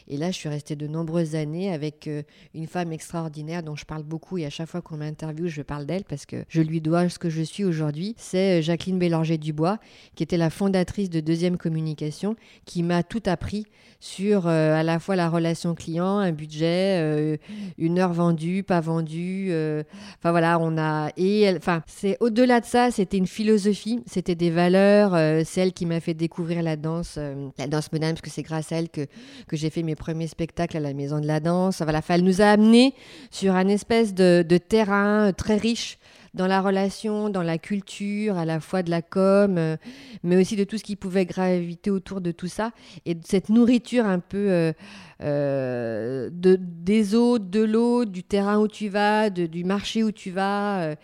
Et 0.09 0.17
là, 0.17 0.31
je 0.31 0.35
suis 0.35 0.49
restée 0.49 0.75
de 0.75 0.85
nombreuses 0.85 1.35
années 1.35 1.71
avec 1.71 2.09
euh, 2.09 2.23
une 2.53 2.67
femme 2.67 2.91
extraordinaire 2.91 3.63
dont 3.63 3.77
je 3.77 3.85
parle 3.85 4.03
beaucoup. 4.03 4.37
Et 4.37 4.45
à 4.45 4.49
chaque 4.49 4.67
fois 4.67 4.81
qu'on 4.81 4.97
m'interviewe, 4.97 5.47
je 5.47 5.61
parle 5.61 5.85
d'elle 5.85 6.03
parce 6.03 6.25
que 6.25 6.43
je 6.49 6.61
lui 6.61 6.81
dois 6.81 7.07
ce 7.07 7.19
que 7.19 7.29
je 7.29 7.41
suis 7.41 7.63
aujourd'hui. 7.63 8.15
C'est 8.17 8.59
euh, 8.59 8.61
Jacqueline 8.61 8.99
Bélanger-Dubois, 8.99 9.79
qui 10.15 10.23
était 10.23 10.35
la 10.35 10.49
fondatrice 10.49 11.09
de 11.09 11.21
Deuxième 11.21 11.57
Communication, 11.57 12.35
qui 12.65 12.83
m'a 12.83 13.01
tout 13.01 13.23
appris 13.27 13.65
sur 14.01 14.47
euh, 14.47 14.75
à 14.75 14.83
la 14.83 14.99
fois 14.99 15.15
la 15.15 15.20
relation 15.29 15.75
client, 15.75 16.19
un 16.19 16.31
budget, 16.31 16.99
euh, 17.01 17.37
une 17.77 17.99
heure 17.99 18.13
vendue, 18.13 18.63
pas 18.63 18.81
vendue. 18.81 19.47
euh, 19.51 19.83
Enfin 20.19 20.31
voilà, 20.31 20.59
on 20.59 20.77
a 20.77 21.09
et 21.17 21.51
enfin 21.55 21.81
c'est 21.87 22.17
au-delà 22.19 22.59
de 22.59 22.65
ça, 22.65 22.91
c'était 22.91 23.17
une 23.17 23.27
philosophie, 23.27 24.01
c'était 24.05 24.35
des 24.35 24.49
valeurs. 24.49 25.13
euh, 25.13 25.41
c'est 25.45 25.61
elle 25.61 25.73
qui 25.73 25.85
m'a 25.85 25.99
fait 25.99 26.13
découvrir 26.13 26.61
la 26.63 26.75
danse, 26.75 27.15
euh, 27.17 27.49
la 27.57 27.67
danse 27.67 27.91
moderne, 27.91 28.13
parce 28.13 28.21
que 28.21 28.29
c'est 28.29 28.43
grâce 28.43 28.71
à 28.71 28.77
elle 28.77 28.89
que 28.89 29.07
que 29.47 29.57
j'ai 29.57 29.69
fait 29.69 29.83
mes 29.83 29.95
premiers 29.95 30.27
spectacles 30.27 30.77
à 30.77 30.79
la 30.79 30.93
Maison 30.93 31.19
de 31.19 31.27
la 31.27 31.39
Danse. 31.39 31.81
Voilà, 31.81 31.99
enfin, 31.99 32.15
elle 32.15 32.23
nous 32.23 32.41
a 32.41 32.45
amenés 32.45 32.93
sur 33.31 33.55
un 33.55 33.67
espèce 33.67 34.13
de, 34.13 34.43
terrain 34.57 35.31
très 35.33 35.57
riche 35.57 35.97
dans 36.33 36.47
la 36.47 36.61
relation, 36.61 37.29
dans 37.29 37.43
la 37.43 37.57
culture, 37.57 38.37
à 38.37 38.45
la 38.45 38.59
fois 38.59 38.83
de 38.83 38.89
la 38.89 39.01
com, 39.01 39.77
mais 40.23 40.37
aussi 40.37 40.55
de 40.55 40.63
tout 40.63 40.77
ce 40.77 40.83
qui 40.83 40.95
pouvait 40.95 41.25
graviter 41.25 41.91
autour 41.91 42.21
de 42.21 42.31
tout 42.31 42.47
ça, 42.47 42.71
et 43.05 43.15
de 43.15 43.25
cette 43.25 43.49
nourriture 43.49 44.05
un 44.05 44.19
peu 44.19 44.73
euh, 45.21 46.29
de, 46.31 46.57
des 46.59 47.15
eaux, 47.15 47.37
de 47.37 47.61
l'eau, 47.61 48.05
du 48.05 48.23
terrain 48.23 48.59
où 48.59 48.67
tu 48.67 48.89
vas, 48.89 49.29
du 49.29 49.63
marché 49.63 50.03
où 50.03 50.11
tu 50.11 50.31
vas. 50.31 50.81
euh, 50.81 50.95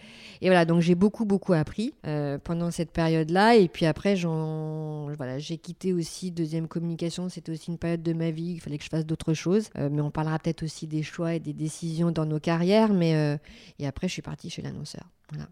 et 0.41 0.47
voilà, 0.47 0.65
donc 0.65 0.81
j'ai 0.81 0.95
beaucoup, 0.95 1.25
beaucoup 1.25 1.53
appris 1.53 1.93
euh, 2.05 2.37
pendant 2.37 2.71
cette 2.71 2.91
période-là. 2.91 3.55
Et 3.55 3.67
puis 3.67 3.85
après, 3.85 4.15
j'en, 4.15 5.07
voilà, 5.15 5.39
j'ai 5.39 5.57
quitté 5.57 5.93
aussi 5.93 6.31
deuxième 6.31 6.67
communication. 6.67 7.29
C'était 7.29 7.51
aussi 7.51 7.71
une 7.71 7.77
période 7.77 8.03
de 8.03 8.13
ma 8.13 8.31
vie. 8.31 8.53
Il 8.53 8.59
fallait 8.59 8.77
que 8.77 8.83
je 8.83 8.89
fasse 8.89 9.05
d'autres 9.05 9.33
choses. 9.33 9.69
Mais 9.75 10.01
on 10.01 10.11
parlera 10.11 10.37
peut-être 10.37 10.63
aussi 10.63 10.85
des 10.85 11.01
choix 11.03 11.33
et 11.33 11.39
des 11.39 11.53
décisions 11.53 12.11
dans 12.11 12.25
nos 12.25 12.39
carrières. 12.39 12.93
Mais 12.93 13.39
et 13.79 13.87
après, 13.87 14.07
je 14.07 14.13
suis 14.13 14.21
partie 14.21 14.51
chez 14.51 14.61
l'annonceur. 14.61 15.05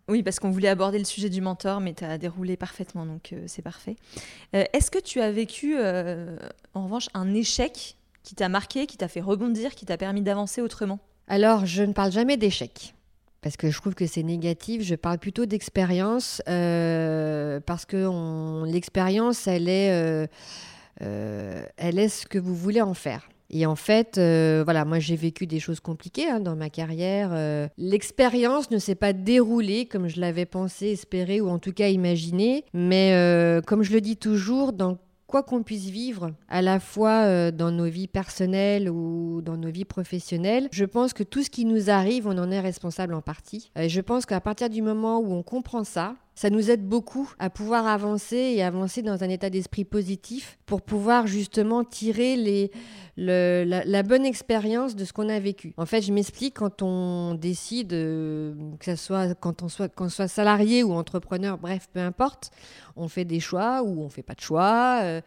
Oui, 0.07 0.21
parce 0.21 0.39
qu'on 0.39 0.51
voulait 0.51 0.69
aborder 0.69 0.99
le 0.99 1.03
sujet 1.03 1.29
du 1.29 1.41
mentor, 1.41 1.81
mais 1.81 1.93
tu 1.93 2.05
as 2.05 2.17
déroulé 2.19 2.55
parfaitement, 2.55 3.07
donc 3.07 3.33
c'est 3.47 3.63
parfait. 3.63 3.95
Est-ce 4.53 4.91
que 4.91 4.99
tu 4.99 5.19
as 5.19 5.31
vécu, 5.31 5.75
en 5.79 6.83
revanche, 6.83 7.07
un 7.15 7.33
échec 7.33 7.97
qui 8.25 8.35
t'a 8.35 8.49
marqué, 8.49 8.87
qui 8.87 8.97
t'a 8.97 9.07
fait 9.07 9.21
rebondir, 9.21 9.75
qui 9.75 9.85
t'a 9.85 9.97
permis 9.97 10.21
d'avancer 10.21 10.59
autrement 10.59 10.99
Alors, 11.27 11.65
je 11.65 11.83
ne 11.83 11.93
parle 11.93 12.11
jamais 12.11 12.35
d'échec. 12.35 12.93
Parce 13.41 13.55
que 13.55 13.69
je 13.69 13.79
trouve 13.79 13.93
que 13.93 14.07
c'est 14.07 14.23
négatif. 14.23 14.81
Je 14.81 14.95
parle 14.95 15.19
plutôt 15.19 15.45
d'expérience. 15.45 16.41
euh, 16.49 17.59
parce 17.63 17.85
que 17.85 18.65
l'expérience, 18.65 19.45
elle 19.45 19.69
est, 19.69 19.91
euh, 19.91 20.25
euh, 21.03 21.63
elle 21.77 21.99
est 21.99 22.09
ce 22.09 22.25
que 22.25 22.39
vous 22.39 22.55
voulez 22.55 22.81
en 22.81 22.95
faire. 22.95 23.29
Et 23.51 23.67
en 23.67 23.75
fait, 23.75 24.15
voilà, 24.15 24.83
moi 24.85 24.97
j'ai 24.97 25.15
vécu 25.15 25.45
des 25.45 25.59
choses 25.59 25.79
compliquées 25.79 26.27
hein, 26.27 26.39
dans 26.39 26.55
ma 26.55 26.71
carrière. 26.71 27.69
L'expérience 27.77 28.71
ne 28.71 28.79
s'est 28.79 28.95
pas 28.95 29.13
déroulée 29.13 29.85
comme 29.85 30.07
je 30.07 30.19
l'avais 30.19 30.47
pensé, 30.47 30.87
espéré 30.87 31.41
ou 31.41 31.49
en 31.49 31.59
tout 31.59 31.71
cas 31.71 31.89
imaginé. 31.89 32.65
Mais 32.73 33.61
comme 33.67 33.83
je 33.83 33.93
le 33.93 34.01
dis 34.01 34.17
toujours, 34.17 34.73
dans 34.73 34.97
quoi 35.27 35.43
qu'on 35.43 35.63
puisse 35.63 35.85
vivre, 35.85 36.31
à 36.47 36.61
la 36.61 36.79
fois 36.79 37.23
euh, 37.23 37.51
dans 37.51 37.71
nos 37.71 37.85
vies 37.85 38.07
personnelles 38.07 38.89
ou 38.89 39.41
dans 39.41 39.57
nos 39.57 39.69
vies 39.69 39.85
professionnelles, 39.85 40.69
je 40.71 40.85
pense 40.85 41.13
que 41.13 41.23
tout 41.23 41.43
ce 41.43 41.49
qui 41.49 41.65
nous 41.65 41.89
arrive, 41.89 42.27
on 42.27 42.37
en 42.37 42.51
est 42.51 42.59
responsable 42.59 43.13
en 43.13 43.21
partie. 43.21 43.71
Et 43.75 43.89
je 43.89 44.01
pense 44.01 44.25
qu'à 44.25 44.41
partir 44.41 44.69
du 44.69 44.81
moment 44.81 45.19
où 45.19 45.33
on 45.33 45.43
comprend 45.43 45.83
ça, 45.83 46.15
ça 46.35 46.49
nous 46.49 46.69
aide 46.69 46.85
beaucoup 46.85 47.31
à 47.39 47.49
pouvoir 47.49 47.87
avancer 47.87 48.35
et 48.35 48.61
avancer 48.61 49.01
dans 49.01 49.23
un 49.23 49.29
état 49.29 49.49
d'esprit 49.49 49.85
positif 49.85 50.59
pour 50.65 50.81
pouvoir 50.81 51.27
justement 51.27 51.85
tirer 51.85 52.69
la, 53.15 54.03
bonne 54.03 54.25
expérience 54.25 54.97
de 54.97 55.05
ce 55.05 55.13
qu'on 55.13 55.29
a 55.29 55.39
vécu. 55.39 55.73
En 55.77 55.85
fait, 55.85 56.01
je 56.01 56.11
m'explique 56.11 56.55
quand 56.55 56.81
on 56.81 57.35
décide, 57.35 57.93
euh, 57.93 58.53
que 58.79 58.85
ce 58.85 58.95
soit 58.97 59.33
quand 59.35 59.63
on 59.63 59.69
soit, 59.69 59.87
qu'on 59.87 60.09
soit 60.09 60.27
salarié 60.27 60.83
ou 60.83 60.91
entrepreneur, 60.91 61.57
bref, 61.57 61.87
peu 61.93 62.01
importe, 62.01 62.51
on 62.97 63.07
fait 63.07 63.25
des 63.25 63.39
choix 63.39 63.81
ou 63.83 64.01
on 64.01 64.09
fait 64.09 64.23
pas 64.23 64.35
de 64.35 64.41
choix, 64.41 64.99
euh, 65.03 65.21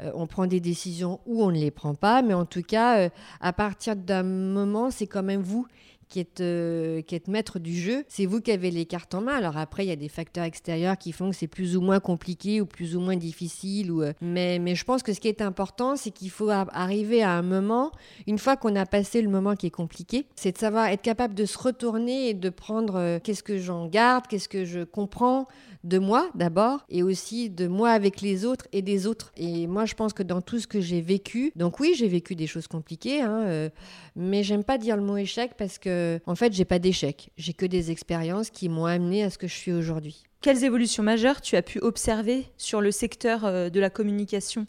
euh, 0.00 0.10
on 0.14 0.26
prend 0.26 0.46
des 0.46 0.60
décisions 0.60 1.20
ou 1.24 1.42
on 1.42 1.50
ne 1.50 1.58
les 1.58 1.70
prend 1.70 1.94
pas, 1.94 2.20
mais 2.20 2.34
en 2.34 2.44
tout 2.44 2.62
cas, 2.62 3.08
à 3.40 3.52
partir 3.54 3.96
d'un 3.96 4.22
moment, 4.24 4.90
c'est 4.90 5.06
quand 5.06 5.22
même 5.22 5.40
vous 5.40 5.66
qui 6.10 6.20
êtes, 6.20 6.40
euh, 6.40 7.00
qui 7.02 7.14
êtes 7.14 7.28
maître 7.28 7.58
du 7.58 7.74
jeu, 7.74 8.04
c'est 8.08 8.26
vous 8.26 8.40
qui 8.40 8.50
avez 8.50 8.70
les 8.70 8.84
cartes 8.84 9.14
en 9.14 9.22
main. 9.22 9.34
Alors 9.34 9.56
après, 9.56 9.86
il 9.86 9.88
y 9.88 9.92
a 9.92 9.96
des 9.96 10.08
facteurs 10.08 10.44
extérieurs 10.44 10.98
qui 10.98 11.12
font 11.12 11.30
que 11.30 11.36
c'est 11.36 11.46
plus 11.46 11.76
ou 11.76 11.80
moins 11.80 12.00
compliqué 12.00 12.60
ou 12.60 12.66
plus 12.66 12.96
ou 12.96 13.00
moins 13.00 13.16
difficile. 13.16 13.92
Euh, 13.92 14.12
mais, 14.20 14.58
mais 14.58 14.74
je 14.74 14.84
pense 14.84 15.02
que 15.02 15.14
ce 15.14 15.20
qui 15.20 15.28
est 15.28 15.40
important, 15.40 15.96
c'est 15.96 16.10
qu'il 16.10 16.30
faut 16.30 16.50
arriver 16.50 17.22
à 17.22 17.30
un 17.30 17.42
moment, 17.42 17.92
une 18.26 18.38
fois 18.38 18.56
qu'on 18.56 18.74
a 18.76 18.84
passé 18.84 19.22
le 19.22 19.28
moment 19.30 19.54
qui 19.54 19.68
est 19.68 19.70
compliqué, 19.70 20.26
c'est 20.34 20.52
de 20.52 20.58
savoir 20.58 20.86
être 20.86 21.02
capable 21.02 21.34
de 21.34 21.44
se 21.44 21.56
retourner 21.56 22.28
et 22.28 22.34
de 22.34 22.50
prendre 22.50 22.96
euh, 22.96 23.18
qu'est-ce 23.22 23.44
que 23.44 23.58
j'en 23.58 23.86
garde, 23.86 24.26
qu'est-ce 24.26 24.48
que 24.48 24.64
je 24.64 24.80
comprends 24.80 25.46
de 25.82 25.98
moi 25.98 26.28
d'abord 26.34 26.84
et 26.90 27.02
aussi 27.02 27.48
de 27.48 27.66
moi 27.66 27.90
avec 27.90 28.20
les 28.20 28.44
autres 28.44 28.66
et 28.72 28.82
des 28.82 29.06
autres. 29.06 29.32
Et 29.36 29.66
moi, 29.66 29.86
je 29.86 29.94
pense 29.94 30.12
que 30.12 30.22
dans 30.22 30.42
tout 30.42 30.58
ce 30.58 30.66
que 30.66 30.80
j'ai 30.80 31.00
vécu, 31.00 31.52
donc 31.56 31.80
oui, 31.80 31.94
j'ai 31.96 32.08
vécu 32.08 32.34
des 32.34 32.46
choses 32.46 32.66
compliquées, 32.66 33.22
hein, 33.22 33.70
mais 34.14 34.42
j'aime 34.42 34.62
pas 34.62 34.76
dire 34.76 34.96
le 34.96 35.02
mot 35.02 35.16
échec 35.16 35.52
parce 35.56 35.78
que 35.78 35.99
en 36.26 36.34
fait, 36.34 36.52
j'ai 36.52 36.64
pas 36.64 36.78
d'échec. 36.78 37.30
J'ai 37.36 37.52
que 37.52 37.66
des 37.66 37.90
expériences 37.90 38.50
qui 38.50 38.68
m'ont 38.68 38.86
amené 38.86 39.22
à 39.24 39.30
ce 39.30 39.38
que 39.38 39.46
je 39.46 39.54
suis 39.54 39.72
aujourd'hui. 39.72 40.24
Quelles 40.40 40.64
évolutions 40.64 41.02
majeures 41.02 41.40
tu 41.40 41.56
as 41.56 41.62
pu 41.62 41.78
observer 41.80 42.46
sur 42.56 42.80
le 42.80 42.90
secteur 42.90 43.44
euh, 43.44 43.68
de 43.70 43.80
la 43.80 43.90
communication 43.90 44.66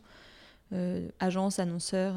Euh, 0.73 1.09
Agence, 1.19 1.59
annonceur 1.59 2.13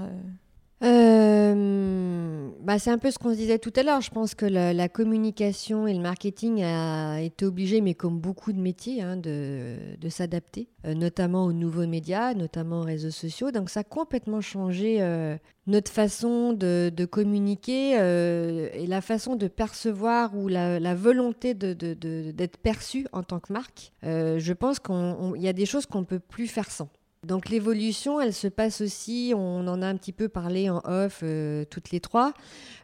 euh, 0.85 2.51
bah, 2.61 2.79
c'est 2.79 2.91
un 2.91 2.99
peu 2.99 3.11
ce 3.11 3.19
qu'on 3.19 3.31
se 3.31 3.37
disait 3.37 3.59
tout 3.59 3.73
à 3.77 3.83
l'heure. 3.83 4.01
Je 4.01 4.11
pense 4.11 4.35
que 4.35 4.45
la, 4.45 4.89
communication 4.89 5.87
et 5.87 5.95
le 5.95 6.01
marketing 6.01 6.63
a 6.63 7.21
été 7.21 7.47
obligé, 7.47 7.81
mais 7.81 7.95
comme 7.95 8.19
beaucoup 8.19 8.53
de 8.53 8.61
métiers, 8.61 9.01
hein, 9.03 9.17
de, 9.17 9.79
s'adapter, 10.09 10.69
euh, 10.87 10.95
notamment 10.95 11.45
aux 11.45 11.53
nouveaux 11.53 11.87
médias, 11.87 12.35
notamment 12.35 12.81
aux 12.81 12.85
réseaux 12.85 13.11
sociaux. 13.11 13.51
Donc 13.51 13.71
ça 13.71 13.81
a 13.81 13.85
complètement 13.85 14.43
changé 14.43 14.99
euh, 15.01 15.37
notre 15.67 15.91
façon 15.91 16.53
de, 16.53 16.91
communiquer 17.11 17.93
et 17.93 18.87
la 18.87 19.01
façon 19.01 19.37
de 19.37 19.49
percevoir 19.49 20.37
ou 20.37 20.49
la, 20.49 20.95
volonté 20.95 21.55
de- 21.55 21.73
de- 21.73 22.31
d'être 22.31 22.59
perçu 22.59 23.07
en 23.13 23.23
tant 23.23 23.41
que 23.41 23.53
marque. 23.53 23.93
Je 24.03 24.53
pense 24.53 24.81
qu'il 24.81 25.43
y 25.43 25.49
a 25.49 25.53
des 25.53 25.67
choses 25.67 25.87
qu'on 25.87 26.01
ne 26.01 26.05
peut 26.05 26.19
plus 26.19 26.47
faire 26.47 26.71
sans. 26.71 26.89
Donc 27.25 27.49
l'évolution, 27.49 28.21
elle 28.21 28.35
se 28.35 28.49
passe 28.49 28.81
aussi, 28.81 29.33
on 29.35 29.67
en 29.67 29.83
a 29.83 29.87
un 29.87 29.97
petit 29.97 30.13
peu 30.13 30.29
parlé 30.29 30.69
en 30.69 30.83
off 30.85 31.21
euh, 31.23 31.65
toutes 31.65 31.91
les 31.91 32.01
trois, 32.01 32.35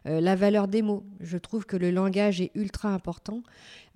euh, 0.07 0.19
la 0.19 0.35
valeur 0.35 0.67
des 0.67 0.81
mots. 0.81 1.03
Je 1.19 1.37
trouve 1.37 1.65
que 1.65 1.77
le 1.77 1.91
langage 1.91 2.41
est 2.41 2.51
ultra 2.55 2.89
important. 2.89 3.43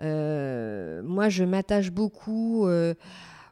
Euh, 0.02 1.02
moi, 1.04 1.30
je 1.30 1.44
m'attache 1.44 1.92
beaucoup 1.92 2.68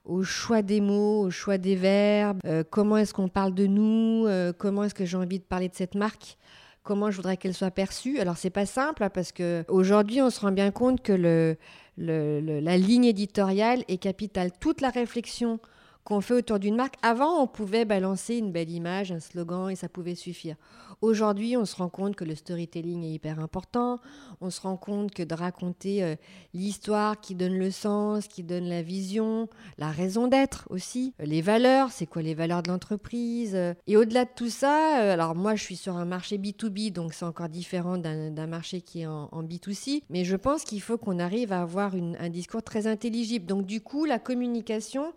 au 0.05 0.23
choix 0.23 0.61
des 0.61 0.81
mots, 0.81 1.21
au 1.21 1.29
choix 1.31 1.57
des 1.57 1.75
verbes, 1.75 2.41
comment 2.69 2.97
est-ce 2.97 3.13
qu'on 3.13 3.29
parle 3.29 3.53
de 3.53 3.65
nous, 3.65 4.27
comment 4.57 4.83
est-ce 4.83 4.95
que 4.95 5.05
j'ai 5.05 5.17
envie 5.17 5.39
de 5.39 5.43
parler 5.43 5.69
de 5.69 5.75
cette 5.75 5.95
marque. 5.95 6.37
Comment 6.83 7.09
je 7.09 7.15
voudrais 7.15 7.37
qu'elle 7.37 7.53
soit 7.53 7.71
perçue. 7.71 8.19
Alors 8.19 8.35
c'est 8.35 8.49
pas 8.49 8.65
simple 8.65 9.03
hein, 9.03 9.09
parce 9.09 9.31
que 9.31 9.63
aujourd'hui 9.69 10.21
on 10.21 10.29
se 10.29 10.41
rend 10.41 10.51
bien 10.51 10.71
compte 10.71 11.01
que 11.01 11.55
la 11.97 12.77
ligne 12.77 13.05
éditoriale 13.05 13.85
est 13.87 13.97
capitale. 13.97 14.51
Toute 14.59 14.81
la 14.81 14.89
réflexion 14.89 15.59
qu'on 16.03 16.21
fait 16.21 16.33
autour 16.33 16.59
d'une 16.59 16.75
marque. 16.75 16.95
Avant, 17.01 17.41
on 17.41 17.47
pouvait 17.47 17.85
balancer 17.85 18.37
une 18.37 18.51
belle 18.51 18.69
image, 18.69 19.11
un 19.11 19.19
slogan 19.19 19.69
et 19.69 19.75
ça 19.75 19.89
pouvait 19.89 20.15
suffire. 20.15 20.55
Aujourd'hui, 21.01 21.57
on 21.57 21.65
se 21.65 21.75
rend 21.75 21.89
compte 21.89 22.15
que 22.15 22.23
le 22.23 22.33
storytelling 22.33 23.03
est 23.03 23.11
hyper 23.11 23.39
important. 23.39 23.99
On 24.39 24.49
se 24.49 24.61
rend 24.61 24.77
compte 24.77 25.11
que 25.11 25.21
de 25.23 25.33
raconter 25.33 26.01
euh, 26.01 26.15
l'histoire 26.53 27.19
qui 27.19 27.35
donne 27.35 27.57
le 27.57 27.71
sens, 27.71 28.29
qui 28.29 28.41
donne 28.41 28.69
la 28.69 28.81
vision, 28.81 29.49
la 29.77 29.91
raison 29.91 30.29
d'être 30.29 30.65
aussi, 30.69 31.13
euh, 31.19 31.25
les 31.25 31.41
valeurs, 31.41 31.91
c'est 31.91 32.05
quoi 32.05 32.21
les 32.21 32.33
valeurs 32.33 32.63
de 32.63 32.69
l'entreprise. 32.69 33.51
euh. 33.53 33.73
Et 33.85 33.97
au-delà 33.97 34.23
de 34.23 34.29
tout 34.33 34.49
ça, 34.49 35.11
alors 35.11 35.35
moi, 35.35 35.55
je 35.55 35.63
suis 35.63 35.75
sur 35.75 35.97
un 35.97 36.05
marché 36.05 36.37
B2B, 36.37 36.93
donc 36.93 37.13
c'est 37.13 37.25
encore 37.25 37.49
différent 37.49 37.97
d'un 37.97 38.47
marché 38.47 38.79
qui 38.79 39.01
est 39.01 39.05
en, 39.07 39.27
en 39.31 39.43
B2C. 39.43 40.03
Mais 40.09 40.23
je 40.23 40.37
pense 40.37 40.63
qu'il 40.63 40.81
faut 40.81 40.97
qu'on 40.97 41.19
arrive 41.19 41.51
à 41.51 41.61
avoir 41.61 41.93
un 41.95 42.29
discours 42.29 42.63
très 42.63 42.87
intelligible. 42.87 43.45
Donc 43.45 43.65
du 43.65 43.81
coup, 43.81 44.05
la 44.05 44.19
communication, 44.19 45.13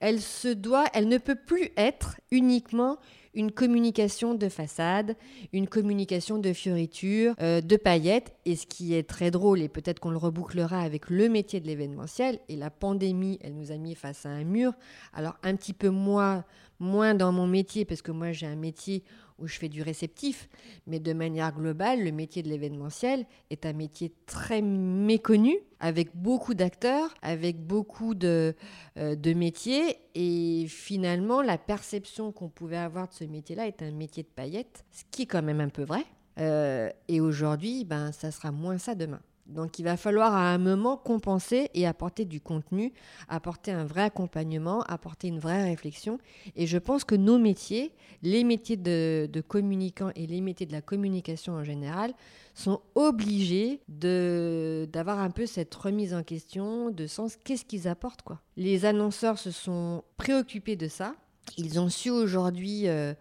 elle 0.00 0.20
se 0.28 0.48
doit, 0.48 0.86
elle 0.94 1.08
ne 1.08 1.18
peut 1.18 1.34
plus 1.34 1.70
être 1.76 2.16
uniquement 2.30 2.98
une 3.34 3.52
communication 3.52 4.34
de 4.34 4.48
façade, 4.48 5.16
une 5.52 5.68
communication 5.68 6.38
de 6.38 6.52
fioritures, 6.52 7.34
euh, 7.40 7.60
de 7.60 7.76
paillettes. 7.76 8.34
Et 8.44 8.56
ce 8.56 8.66
qui 8.66 8.94
est 8.94 9.08
très 9.08 9.30
drôle, 9.30 9.60
et 9.60 9.68
peut-être 9.68 10.00
qu'on 10.00 10.10
le 10.10 10.16
rebouclera 10.16 10.80
avec 10.80 11.08
le 11.08 11.28
métier 11.28 11.60
de 11.60 11.66
l'événementiel, 11.66 12.40
et 12.48 12.56
la 12.56 12.70
pandémie, 12.70 13.38
elle 13.42 13.54
nous 13.54 13.70
a 13.70 13.76
mis 13.76 13.94
face 13.94 14.26
à 14.26 14.30
un 14.30 14.44
mur. 14.44 14.72
Alors 15.12 15.36
un 15.42 15.54
petit 15.54 15.72
peu 15.72 15.88
moins, 15.88 16.44
moins 16.80 17.14
dans 17.14 17.32
mon 17.32 17.46
métier, 17.46 17.84
parce 17.84 18.02
que 18.02 18.12
moi 18.12 18.32
j'ai 18.32 18.46
un 18.46 18.56
métier 18.56 19.04
où 19.38 19.46
je 19.46 19.58
fais 19.58 19.68
du 19.68 19.82
réceptif, 19.82 20.48
mais 20.86 21.00
de 21.00 21.12
manière 21.12 21.52
globale, 21.52 22.02
le 22.02 22.12
métier 22.12 22.42
de 22.42 22.48
l'événementiel 22.48 23.26
est 23.50 23.66
un 23.66 23.72
métier 23.72 24.12
très 24.26 24.62
méconnu, 24.62 25.56
avec 25.80 26.10
beaucoup 26.14 26.54
d'acteurs, 26.54 27.14
avec 27.22 27.64
beaucoup 27.64 28.14
de, 28.14 28.54
euh, 28.98 29.14
de 29.14 29.32
métiers, 29.32 29.98
et 30.14 30.66
finalement, 30.68 31.42
la 31.42 31.58
perception 31.58 32.32
qu'on 32.32 32.48
pouvait 32.48 32.76
avoir 32.76 33.08
de 33.08 33.14
ce 33.14 33.24
métier-là 33.24 33.66
est 33.66 33.82
un 33.82 33.92
métier 33.92 34.22
de 34.22 34.28
paillettes, 34.28 34.84
ce 34.90 35.04
qui 35.10 35.22
est 35.22 35.26
quand 35.26 35.42
même 35.42 35.60
un 35.60 35.68
peu 35.68 35.84
vrai. 35.84 36.04
Euh, 36.40 36.90
et 37.08 37.20
aujourd'hui, 37.20 37.84
ben, 37.84 38.12
ça 38.12 38.30
sera 38.30 38.52
moins 38.52 38.78
ça 38.78 38.94
demain. 38.94 39.20
Donc 39.48 39.78
il 39.78 39.82
va 39.82 39.96
falloir 39.96 40.34
à 40.34 40.52
un 40.52 40.58
moment 40.58 40.96
compenser 40.96 41.70
et 41.72 41.86
apporter 41.86 42.26
du 42.26 42.40
contenu, 42.40 42.92
apporter 43.28 43.72
un 43.72 43.84
vrai 43.84 44.02
accompagnement, 44.02 44.82
apporter 44.82 45.28
une 45.28 45.38
vraie 45.38 45.64
réflexion. 45.64 46.18
Et 46.54 46.66
je 46.66 46.76
pense 46.76 47.04
que 47.04 47.14
nos 47.14 47.38
métiers, 47.38 47.92
les 48.22 48.44
métiers 48.44 48.76
de, 48.76 49.42
communicants 49.48 50.10
et 50.14 50.26
les 50.26 50.42
métiers 50.42 50.66
de 50.66 50.72
la 50.72 50.82
communication 50.82 51.54
en 51.54 51.64
général, 51.64 52.12
sont 52.54 52.82
obligés 52.94 53.80
d'avoir 53.88 55.20
un 55.20 55.30
peu 55.30 55.46
cette 55.46 55.74
remise 55.74 56.12
en 56.12 56.22
question 56.22 56.90
de 56.90 57.06
sens, 57.06 57.36
qu'est-ce 57.36 57.64
qu'ils 57.64 57.88
apportent 57.88 58.22
quoi. 58.22 58.40
Les 58.56 58.84
annonceurs 58.84 59.38
se 59.38 59.50
sont 59.50 60.04
préoccupés 60.16 60.76
de 60.76 60.88
ça. 60.88 61.14
Ils 61.56 61.80
ont 61.80 61.88
su 61.88 62.10
aujourd'hui 62.10 62.88
euh, 62.88 63.14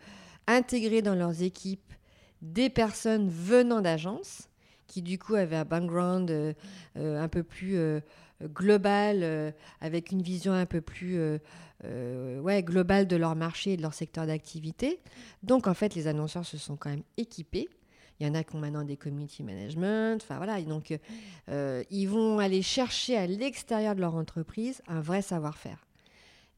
intégrer 0.48 1.02
dans 1.02 1.16
leurs 1.16 1.42
équipes 1.42 1.94
des 2.42 2.70
personnes 2.70 3.30
venant 3.30 3.82
d'agences 3.82 4.47
qui 4.88 5.02
du 5.02 5.20
coup 5.20 5.36
avaient 5.36 5.58
un 5.58 5.66
background 5.66 6.32
euh, 6.32 6.54
euh, 6.98 7.22
un 7.22 7.28
peu 7.28 7.44
plus 7.44 7.78
euh, 7.78 8.00
global, 8.42 9.54
avec 9.82 10.12
une 10.12 10.22
vision 10.22 10.54
un 10.54 10.68
peu 10.68 10.80
plus 10.80 11.20
globale 11.84 13.08
de 13.08 13.16
leur 13.16 13.36
marché 13.36 13.74
et 13.74 13.78
de 13.78 13.82
leur 13.82 13.96
secteur 13.96 14.28
d'activité. 14.28 15.00
Donc 15.42 15.66
en 15.66 15.74
fait, 15.74 15.96
les 15.96 16.06
annonceurs 16.06 16.46
se 16.46 16.60
sont 16.60 16.76
quand 16.76 16.92
même 16.92 17.02
équipés. 17.18 17.68
Il 18.20 18.28
y 18.28 18.30
en 18.30 18.36
a 18.36 18.44
qui 18.44 18.56
ont 18.56 18.60
maintenant 18.60 18.84
des 18.84 18.96
community 18.96 19.42
management. 19.42 20.22
Enfin 20.22 20.38
voilà, 20.38 20.62
donc 20.62 20.96
ils 21.90 22.06
vont 22.06 22.38
aller 22.38 22.62
chercher 22.62 23.18
à 23.18 23.26
l'extérieur 23.26 23.96
de 23.96 24.02
leur 24.02 24.14
entreprise 24.14 24.84
un 24.88 25.02
vrai 25.02 25.24
savoir-faire. 25.24 25.87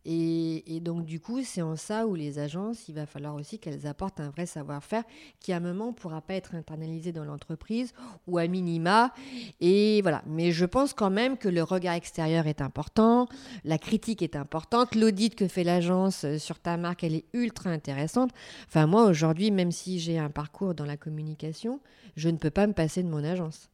Et, 0.05 0.79
donc 0.81 1.05
du 1.05 1.19
coup, 1.19 1.43
c'est 1.43 1.61
en 1.61 1.75
ça 1.75 2.07
où 2.07 2.15
les 2.15 2.39
agences, 2.39 2.87
il 2.87 2.95
va 2.95 3.05
falloir 3.05 3.35
aussi 3.35 3.59
qu'elles 3.59 3.85
apportent 3.85 4.19
un 4.19 4.29
vrai 4.29 4.45
savoir-faire 4.45 5.03
qui 5.39 5.51
à 5.53 5.57
un 5.57 5.59
moment 5.59 5.87
ne 5.87 5.93
pourra 5.93 6.21
pas 6.21 6.35
être 6.35 6.55
internalisé 6.55 7.11
dans 7.11 7.25
l'entreprise 7.25 7.93
ou 8.27 8.37
à 8.37 8.47
minima. 8.47 9.13
Et 9.59 10.01
voilà. 10.01 10.23
Mais 10.25 10.51
je 10.51 10.65
pense 10.65 10.93
quand 10.93 11.09
même 11.09 11.37
que 11.37 11.49
le 11.49 11.63
regard 11.63 11.95
extérieur 11.95 12.47
est 12.47 12.61
important, 12.61 13.27
la 13.63 13.77
critique 13.77 14.21
est 14.21 14.35
importante, 14.35 14.95
l'audit 14.95 15.35
que 15.35 15.47
fait 15.47 15.63
l'agence 15.63 16.25
sur 16.37 16.59
ta 16.59 16.77
marque, 16.77 17.03
elle 17.03 17.15
est 17.15 17.25
ultra 17.33 17.69
intéressante. 17.69 18.31
Enfin 18.67 18.87
moi 18.87 19.05
aujourd'hui, 19.05 19.51
même 19.51 19.71
si 19.71 19.99
j'ai 19.99 20.17
un 20.17 20.29
parcours 20.29 20.73
dans 20.73 20.85
la 20.85 20.97
communication, 20.97 21.79
je 22.15 22.29
ne 22.29 22.37
peux 22.37 22.51
pas 22.51 22.67
me 22.67 22.73
passer 22.73 23.03
de 23.03 23.09
mon 23.09 23.23
agence. 23.23 23.69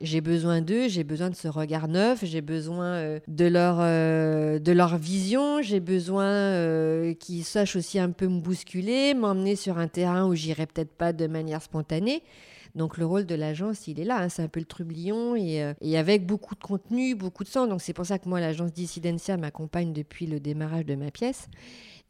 J'ai 0.00 0.20
besoin 0.20 0.60
d'eux, 0.60 0.88
j'ai 0.88 1.04
besoin 1.04 1.30
de 1.30 1.34
ce 1.34 1.48
regard 1.48 1.88
neuf, 1.88 2.24
j'ai 2.24 2.40
besoin 2.40 2.86
euh, 2.86 3.20
de, 3.28 3.44
leur, 3.44 3.78
euh, 3.80 4.58
de 4.58 4.72
leur 4.72 4.96
vision, 4.96 5.62
j'ai 5.62 5.80
besoin 5.80 6.24
euh, 6.24 7.14
qu'ils 7.14 7.44
sachent 7.44 7.76
aussi 7.76 7.98
un 7.98 8.10
peu 8.10 8.26
me 8.26 8.40
bousculer, 8.40 9.14
m'emmener 9.14 9.56
sur 9.56 9.78
un 9.78 9.88
terrain 9.88 10.26
où 10.26 10.34
j'irai 10.34 10.66
peut-être 10.66 10.92
pas 10.96 11.12
de 11.12 11.26
manière 11.26 11.62
spontanée. 11.62 12.22
Donc 12.74 12.98
le 12.98 13.06
rôle 13.06 13.24
de 13.24 13.34
l'agence, 13.34 13.86
il 13.86 14.00
est 14.00 14.04
là, 14.04 14.18
hein, 14.18 14.28
c'est 14.28 14.42
un 14.42 14.48
peu 14.48 14.58
le 14.58 14.66
trublion 14.66 15.36
et, 15.36 15.72
et 15.80 15.96
avec 15.96 16.26
beaucoup 16.26 16.56
de 16.56 16.60
contenu, 16.60 17.14
beaucoup 17.14 17.44
de 17.44 17.48
sang. 17.48 17.68
Donc 17.68 17.80
c'est 17.80 17.92
pour 17.92 18.06
ça 18.06 18.18
que 18.18 18.28
moi, 18.28 18.40
l'agence 18.40 18.72
Dissidencia 18.72 19.36
m'accompagne 19.36 19.92
depuis 19.92 20.26
le 20.26 20.40
démarrage 20.40 20.84
de 20.84 20.96
ma 20.96 21.12
pièce. 21.12 21.48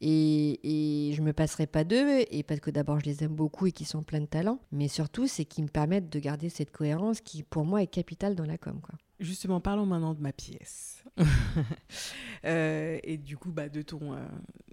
Et, 0.01 1.09
et 1.09 1.13
je 1.13 1.21
me 1.21 1.33
passerai 1.33 1.67
pas 1.67 1.83
d'eux, 1.83 2.25
et 2.29 2.43
parce 2.43 2.59
que 2.59 2.69
d'abord 2.69 2.99
je 2.99 3.05
les 3.05 3.23
aime 3.23 3.33
beaucoup 3.35 3.67
et 3.67 3.71
qu'ils 3.71 3.87
sont 3.87 4.03
pleins 4.03 4.21
de 4.21 4.25
talent, 4.25 4.59
mais 4.71 4.87
surtout 4.87 5.25
c'est 5.27 5.45
qu'ils 5.45 5.63
me 5.63 5.69
permettent 5.69 6.09
de 6.09 6.19
garder 6.19 6.49
cette 6.49 6.71
cohérence 6.71 7.21
qui 7.21 7.43
pour 7.43 7.65
moi 7.65 7.81
est 7.81 7.87
capitale 7.87 8.35
dans 8.35 8.45
la 8.45 8.57
com. 8.57 8.79
Quoi. 8.81 8.95
Justement, 9.19 9.61
parlons 9.61 9.85
maintenant 9.85 10.13
de 10.13 10.21
ma 10.21 10.33
pièce. 10.33 11.03
Euh, 12.43 12.99
et 13.03 13.17
du 13.17 13.37
coup, 13.37 13.51
bah, 13.51 13.69
de, 13.69 13.81
ton, 13.81 14.13
euh, 14.13 14.19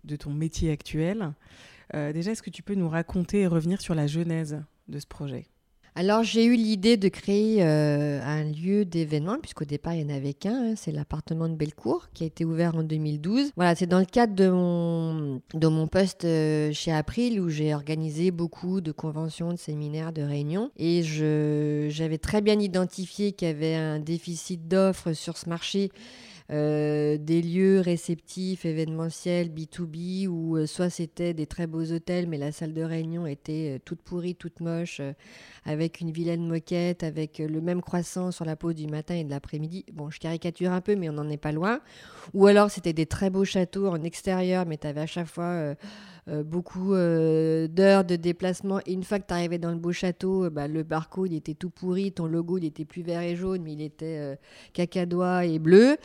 de 0.04 0.14
ton 0.14 0.34
métier 0.34 0.70
actuel. 0.70 1.32
Euh, 1.94 2.12
déjà, 2.12 2.32
est-ce 2.32 2.42
que 2.42 2.50
tu 2.50 2.62
peux 2.62 2.74
nous 2.74 2.88
raconter 2.90 3.40
et 3.40 3.46
revenir 3.46 3.80
sur 3.80 3.94
la 3.94 4.06
genèse 4.06 4.62
de 4.88 4.98
ce 4.98 5.06
projet? 5.06 5.46
Alors 5.94 6.22
j'ai 6.22 6.46
eu 6.46 6.56
l'idée 6.56 6.96
de 6.96 7.08
créer 7.08 7.62
euh, 7.62 8.18
un 8.24 8.44
lieu 8.44 8.86
d'événement, 8.86 9.36
puisqu'au 9.38 9.66
départ 9.66 9.92
il 9.92 10.06
n'y 10.06 10.12
en 10.12 10.16
avait 10.16 10.32
qu'un, 10.32 10.70
hein, 10.70 10.74
c'est 10.74 10.90
l'appartement 10.90 11.50
de 11.50 11.54
Bellecour 11.54 12.08
qui 12.14 12.24
a 12.24 12.26
été 12.26 12.46
ouvert 12.46 12.74
en 12.74 12.82
2012. 12.82 13.50
Voilà, 13.56 13.74
c'est 13.74 13.86
dans 13.86 13.98
le 13.98 14.06
cadre 14.06 14.34
de 14.34 14.48
mon, 14.48 15.42
de 15.52 15.66
mon 15.68 15.88
poste 15.88 16.24
euh, 16.24 16.72
chez 16.72 16.92
April 16.92 17.38
où 17.40 17.50
j'ai 17.50 17.74
organisé 17.74 18.30
beaucoup 18.30 18.80
de 18.80 18.90
conventions, 18.90 19.52
de 19.52 19.58
séminaires, 19.58 20.14
de 20.14 20.22
réunions. 20.22 20.70
Et 20.78 21.02
j'avais 21.02 22.18
très 22.18 22.40
bien 22.40 22.58
identifié 22.58 23.32
qu'il 23.32 23.48
y 23.48 23.50
avait 23.50 23.74
un 23.74 23.98
déficit 23.98 24.66
d'offres 24.66 25.12
sur 25.12 25.36
ce 25.36 25.50
marché. 25.50 25.90
Euh, 26.50 27.16
des 27.18 27.40
lieux 27.42 27.80
réceptifs, 27.80 28.64
événementiels, 28.64 29.48
B2B, 29.48 30.26
où 30.26 30.56
euh, 30.56 30.66
soit 30.66 30.90
c'était 30.90 31.34
des 31.34 31.46
très 31.46 31.66
beaux 31.66 31.92
hôtels, 31.92 32.26
mais 32.28 32.38
la 32.38 32.52
salle 32.52 32.74
de 32.74 32.82
réunion 32.82 33.26
était 33.26 33.76
euh, 33.76 33.78
toute 33.84 34.02
pourrie, 34.02 34.34
toute 34.34 34.60
moche, 34.60 35.00
avec 35.64 36.00
une 36.00 36.10
vilaine 36.10 36.46
moquette, 36.46 37.02
avec 37.02 37.38
le 37.38 37.60
même 37.60 37.80
croissant 37.80 38.30
sur 38.30 38.44
la 38.44 38.56
pause 38.56 38.74
du 38.74 38.86
matin 38.86 39.14
et 39.14 39.24
de 39.24 39.30
l'après-midi. 39.30 39.84
Bon, 39.92 40.10
je 40.10 40.18
caricature 40.18 40.72
un 40.72 40.80
peu, 40.80 40.96
mais 40.96 41.08
on 41.08 41.14
n'en 41.14 41.28
est 41.28 41.36
pas 41.36 41.52
loin. 41.52 41.80
Ou 42.34 42.46
alors 42.46 42.70
c'était 42.70 42.92
des 42.92 43.06
très 43.06 43.30
beaux 43.30 43.44
châteaux 43.44 43.88
en 43.88 44.02
extérieur, 44.02 44.66
mais 44.66 44.78
tu 44.78 44.86
avais 44.86 45.02
à 45.02 45.06
chaque 45.06 45.28
fois 45.28 45.74
beaucoup 46.28 46.94
euh, 46.94 47.66
d'heures 47.68 48.04
de 48.04 48.16
déplacement. 48.16 48.80
Et 48.86 48.92
une 48.92 49.02
fois 49.04 49.18
que 49.18 49.26
tu 49.26 49.34
arrivais 49.34 49.58
dans 49.58 49.70
le 49.70 49.76
beau 49.76 49.92
château, 49.92 50.44
euh, 50.44 50.50
bah, 50.50 50.68
le 50.68 50.82
barcode 50.82 51.32
était 51.32 51.54
tout 51.54 51.70
pourri, 51.70 52.12
ton 52.12 52.26
logo 52.26 52.58
il 52.58 52.64
était 52.64 52.84
plus 52.84 53.02
vert 53.02 53.22
et 53.22 53.34
jaune, 53.36 53.62
mais 53.62 53.72
il 53.72 53.82
était 53.82 54.18
euh, 54.18 54.36
cacadois 54.72 55.44
et 55.46 55.58
bleu. 55.58 55.96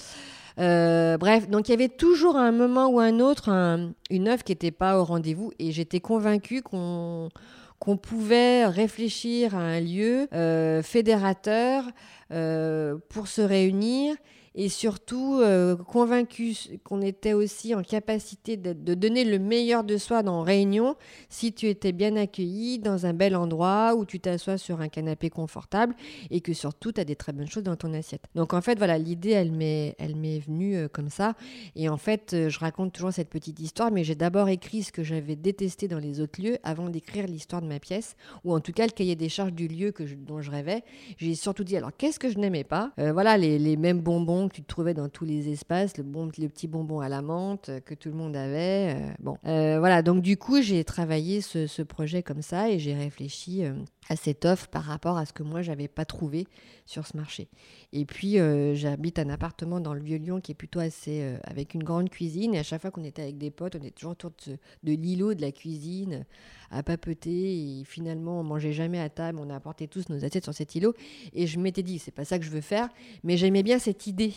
Euh, 0.59 1.17
bref, 1.17 1.47
donc 1.49 1.67
il 1.67 1.71
y 1.71 1.75
avait 1.75 1.87
toujours 1.87 2.35
à 2.35 2.41
un 2.41 2.51
moment 2.51 2.87
ou 2.87 2.99
un 2.99 3.19
autre 3.19 3.49
un- 3.49 3.91
une 4.09 4.27
œuvre 4.27 4.43
qui 4.43 4.53
n'était 4.53 4.71
pas 4.71 4.99
au 4.99 5.03
rendez-vous 5.03 5.51
et 5.59 5.71
j'étais 5.71 5.99
convaincue 5.99 6.63
qu'on 6.63 7.29
pouvait 8.01 8.65
réfléchir 8.65 9.55
à 9.55 9.59
un 9.59 9.79
lieu 9.79 10.27
euh, 10.33 10.81
fédérateur 10.81 11.83
euh, 12.31 12.97
pour 13.09 13.27
se 13.27 13.41
réunir 13.41 14.15
et 14.57 14.69
surtout 14.69 15.39
euh, 15.39 15.75
convaincu 15.75 16.55
qu'on 16.83 17.01
était 17.01 17.33
aussi 17.33 17.75
en 17.75 17.83
capacité 17.83 18.57
de, 18.57 18.73
donner 18.95 19.23
le 19.23 19.37
meilleur 19.37 19.83
de 19.83 19.97
soi 19.97 20.23
dans 20.23 20.41
réunion 20.41 20.95
si 21.29 21.53
tu 21.53 21.67
étais 21.67 21.91
bien 21.91 22.15
accueilli 22.15 22.79
dans 22.79 23.05
un 23.05 23.13
bel 23.13 23.35
endroit 23.35 23.93
où 23.95 24.03
tu 24.03 24.19
t'assois 24.19 24.57
sur 24.57 24.81
un 24.81 24.89
canapé 24.89 25.29
confortable 25.29 25.95
et 26.31 26.41
que 26.41 26.53
surtout 26.53 26.91
tu 26.91 26.99
as 26.99 27.05
des 27.05 27.15
très 27.15 27.33
bonnes 27.33 27.47
choses 27.47 27.63
dans 27.63 27.75
ton 27.75 27.93
assiette. 27.93 28.23
Donc 28.33 28.53
en 28.53 28.61
fait 28.61 28.79
voilà, 28.79 28.97
l'idée 28.97 29.29
elle 29.29 29.51
m'est 29.51 29.95
venue 30.39 30.75
euh, 30.75 30.87
comme 30.87 31.09
ça 31.09 31.35
et 31.75 31.87
en 31.87 31.97
fait 31.97 32.33
euh, 32.33 32.49
je 32.49 32.59
raconte 32.59 32.93
toujours 32.93 33.13
cette 33.13 33.29
petite 33.29 33.59
histoire 33.59 33.91
mais 33.91 34.03
j'ai 34.03 34.15
d'abord 34.15 34.49
écrit 34.49 34.81
ce 34.81 34.91
que 34.91 35.03
j'avais 35.03 35.35
détesté 35.35 35.87
dans 35.87 35.99
les 35.99 36.19
autres 36.19 36.41
lieux 36.41 36.57
avant 36.63 36.89
d'écrire 36.89 37.27
l'histoire 37.27 37.61
de 37.61 37.67
ma 37.67 37.79
pièce 37.79 38.15
ou 38.43 38.55
en 38.55 38.59
tout 38.59 38.73
cas 38.73 38.85
le 38.85 38.91
cahier 38.91 39.15
des 39.15 39.29
charges 39.29 39.53
du 39.53 39.67
lieu 39.67 39.91
que 39.91 40.03
dont 40.03 40.41
je 40.41 40.49
rêvais. 40.49 40.83
J'ai 41.17 41.35
surtout 41.35 41.63
dit 41.63 41.77
alors 41.77 41.91
qu'est-ce 41.95 42.17
que 42.17 42.31
je 42.31 42.39
n'aimais 42.39 42.63
pas? 42.63 42.91
Euh, 42.97 43.13
Voilà 43.13 43.37
les, 43.37 43.59
les 43.59 43.77
mêmes 43.77 44.01
bonbons 44.01 44.46
que 44.47 44.55
tu 44.55 44.63
trouvais 44.63 44.93
dans 44.93 45.09
tous 45.09 45.25
les 45.25 45.49
espaces, 45.49 45.97
le, 45.97 46.03
petit 46.03 46.67
bonbon 46.67 46.99
à 46.99 47.09
la 47.09 47.21
menthe 47.21 47.71
que 47.85 47.93
tout 47.93 48.09
le 48.09 48.15
monde 48.15 48.35
avait. 48.35 48.95
euh, 48.95 49.13
bon, 49.19 49.37
Euh, 49.45 49.79
voilà 49.79 50.01
donc 50.01 50.21
du 50.21 50.37
coup 50.37 50.61
j'ai 50.61 50.83
travaillé 50.83 51.41
ce, 51.41 51.81
projet 51.83 52.23
comme 52.23 52.41
ça 52.41 52.69
et 52.69 52.79
j'ai 52.79 52.93
réfléchi 52.93 53.63
euh, 53.63 53.73
à 54.09 54.15
cette 54.15 54.45
offre 54.45 54.67
par 54.67 54.83
rapport 54.83 55.17
à 55.17 55.25
ce 55.25 55.33
que 55.33 55.43
moi 55.43 55.61
j'avais 55.61 55.87
pas 55.87 56.05
trouvé 56.05 56.47
sur 56.85 57.05
ce 57.05 57.15
marché. 57.17 57.49
Et 57.93 58.05
puis 58.05 58.37
j'habite 58.75 59.19
un 59.19 59.29
appartement 59.29 59.79
dans 59.79 59.93
le 59.93 60.01
vieux 60.01 60.17
Lyon 60.17 60.39
qui 60.39 60.53
est 60.53 60.55
plutôt 60.55 60.79
assez 60.79 61.35
avec 61.43 61.73
une 61.73 61.83
grande 61.83 62.09
cuisine 62.09 62.53
et 62.55 62.59
à 62.59 62.63
chaque 62.63 62.81
fois 62.81 62.91
qu'on 62.91 63.03
était 63.03 63.21
avec 63.21 63.37
des 63.37 63.51
potes, 63.51 63.75
on 63.75 63.79
était 63.79 63.91
toujours 63.91 64.11
autour 64.11 64.31
de 64.83 64.93
l'îlot 64.93 65.33
de 65.33 65.41
la 65.41 65.51
cuisine 65.51 66.25
à 66.71 66.83
papeter 66.83 67.79
et 67.79 67.83
finalement 67.85 68.39
on 68.39 68.43
mangeait 68.43 68.73
jamais 68.73 68.99
à 68.99 69.09
table, 69.09 69.39
on 69.41 69.49
apportait 69.49 69.87
tous 69.87 70.09
nos 70.09 70.23
assiettes 70.23 70.43
sur 70.43 70.53
cet 70.53 70.75
îlot. 70.75 70.93
Et 71.33 71.47
je 71.47 71.59
m'étais 71.59 71.83
dit 71.83 71.99
c'est 71.99 72.11
pas 72.11 72.25
ça 72.25 72.39
que 72.39 72.45
je 72.45 72.51
veux 72.51 72.61
faire, 72.61 72.89
mais 73.23 73.37
j'aimais 73.37 73.63
bien 73.63 73.79
cette 73.79 74.07
idée. 74.07 74.33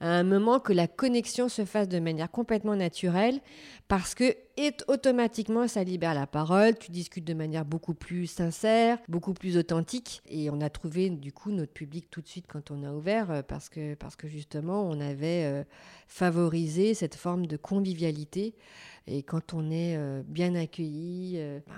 À 0.00 0.08
un 0.08 0.22
moment 0.22 0.60
que 0.60 0.72
la 0.72 0.86
connexion 0.86 1.48
se 1.48 1.64
fasse 1.64 1.88
de 1.88 1.98
manière 1.98 2.30
complètement 2.30 2.76
naturelle 2.76 3.40
parce 3.88 4.14
que 4.14 4.36
et 4.58 4.72
automatiquement 4.86 5.66
ça 5.66 5.82
libère 5.82 6.14
la 6.14 6.26
parole, 6.26 6.76
tu 6.76 6.90
discutes 6.90 7.24
de 7.24 7.32
manière 7.32 7.64
beaucoup 7.64 7.94
plus 7.94 8.26
sincère, 8.26 8.98
beaucoup 9.08 9.32
plus 9.32 9.56
authentique. 9.56 10.22
Et 10.28 10.50
on 10.50 10.60
a 10.60 10.68
trouvé 10.68 11.08
du 11.08 11.32
coup 11.32 11.50
notre 11.50 11.72
public 11.72 12.08
tout 12.10 12.20
de 12.20 12.28
suite 12.28 12.46
quand 12.46 12.70
on 12.70 12.82
a 12.84 12.92
ouvert 12.92 13.30
euh, 13.30 13.42
parce 13.42 13.68
que 13.68 13.94
parce 13.94 14.14
que 14.14 14.28
justement 14.28 14.86
on 14.88 15.00
avait 15.00 15.44
euh, 15.44 15.64
favorisé 16.06 16.94
cette 16.94 17.14
forme 17.14 17.46
de 17.46 17.56
convivialité 17.56 18.54
et 19.06 19.22
quand 19.22 19.54
on 19.54 19.70
est 19.70 19.96
euh, 19.96 20.22
bien 20.26 20.54
accueilli, 20.54 21.34
euh, 21.36 21.60
ben, 21.66 21.74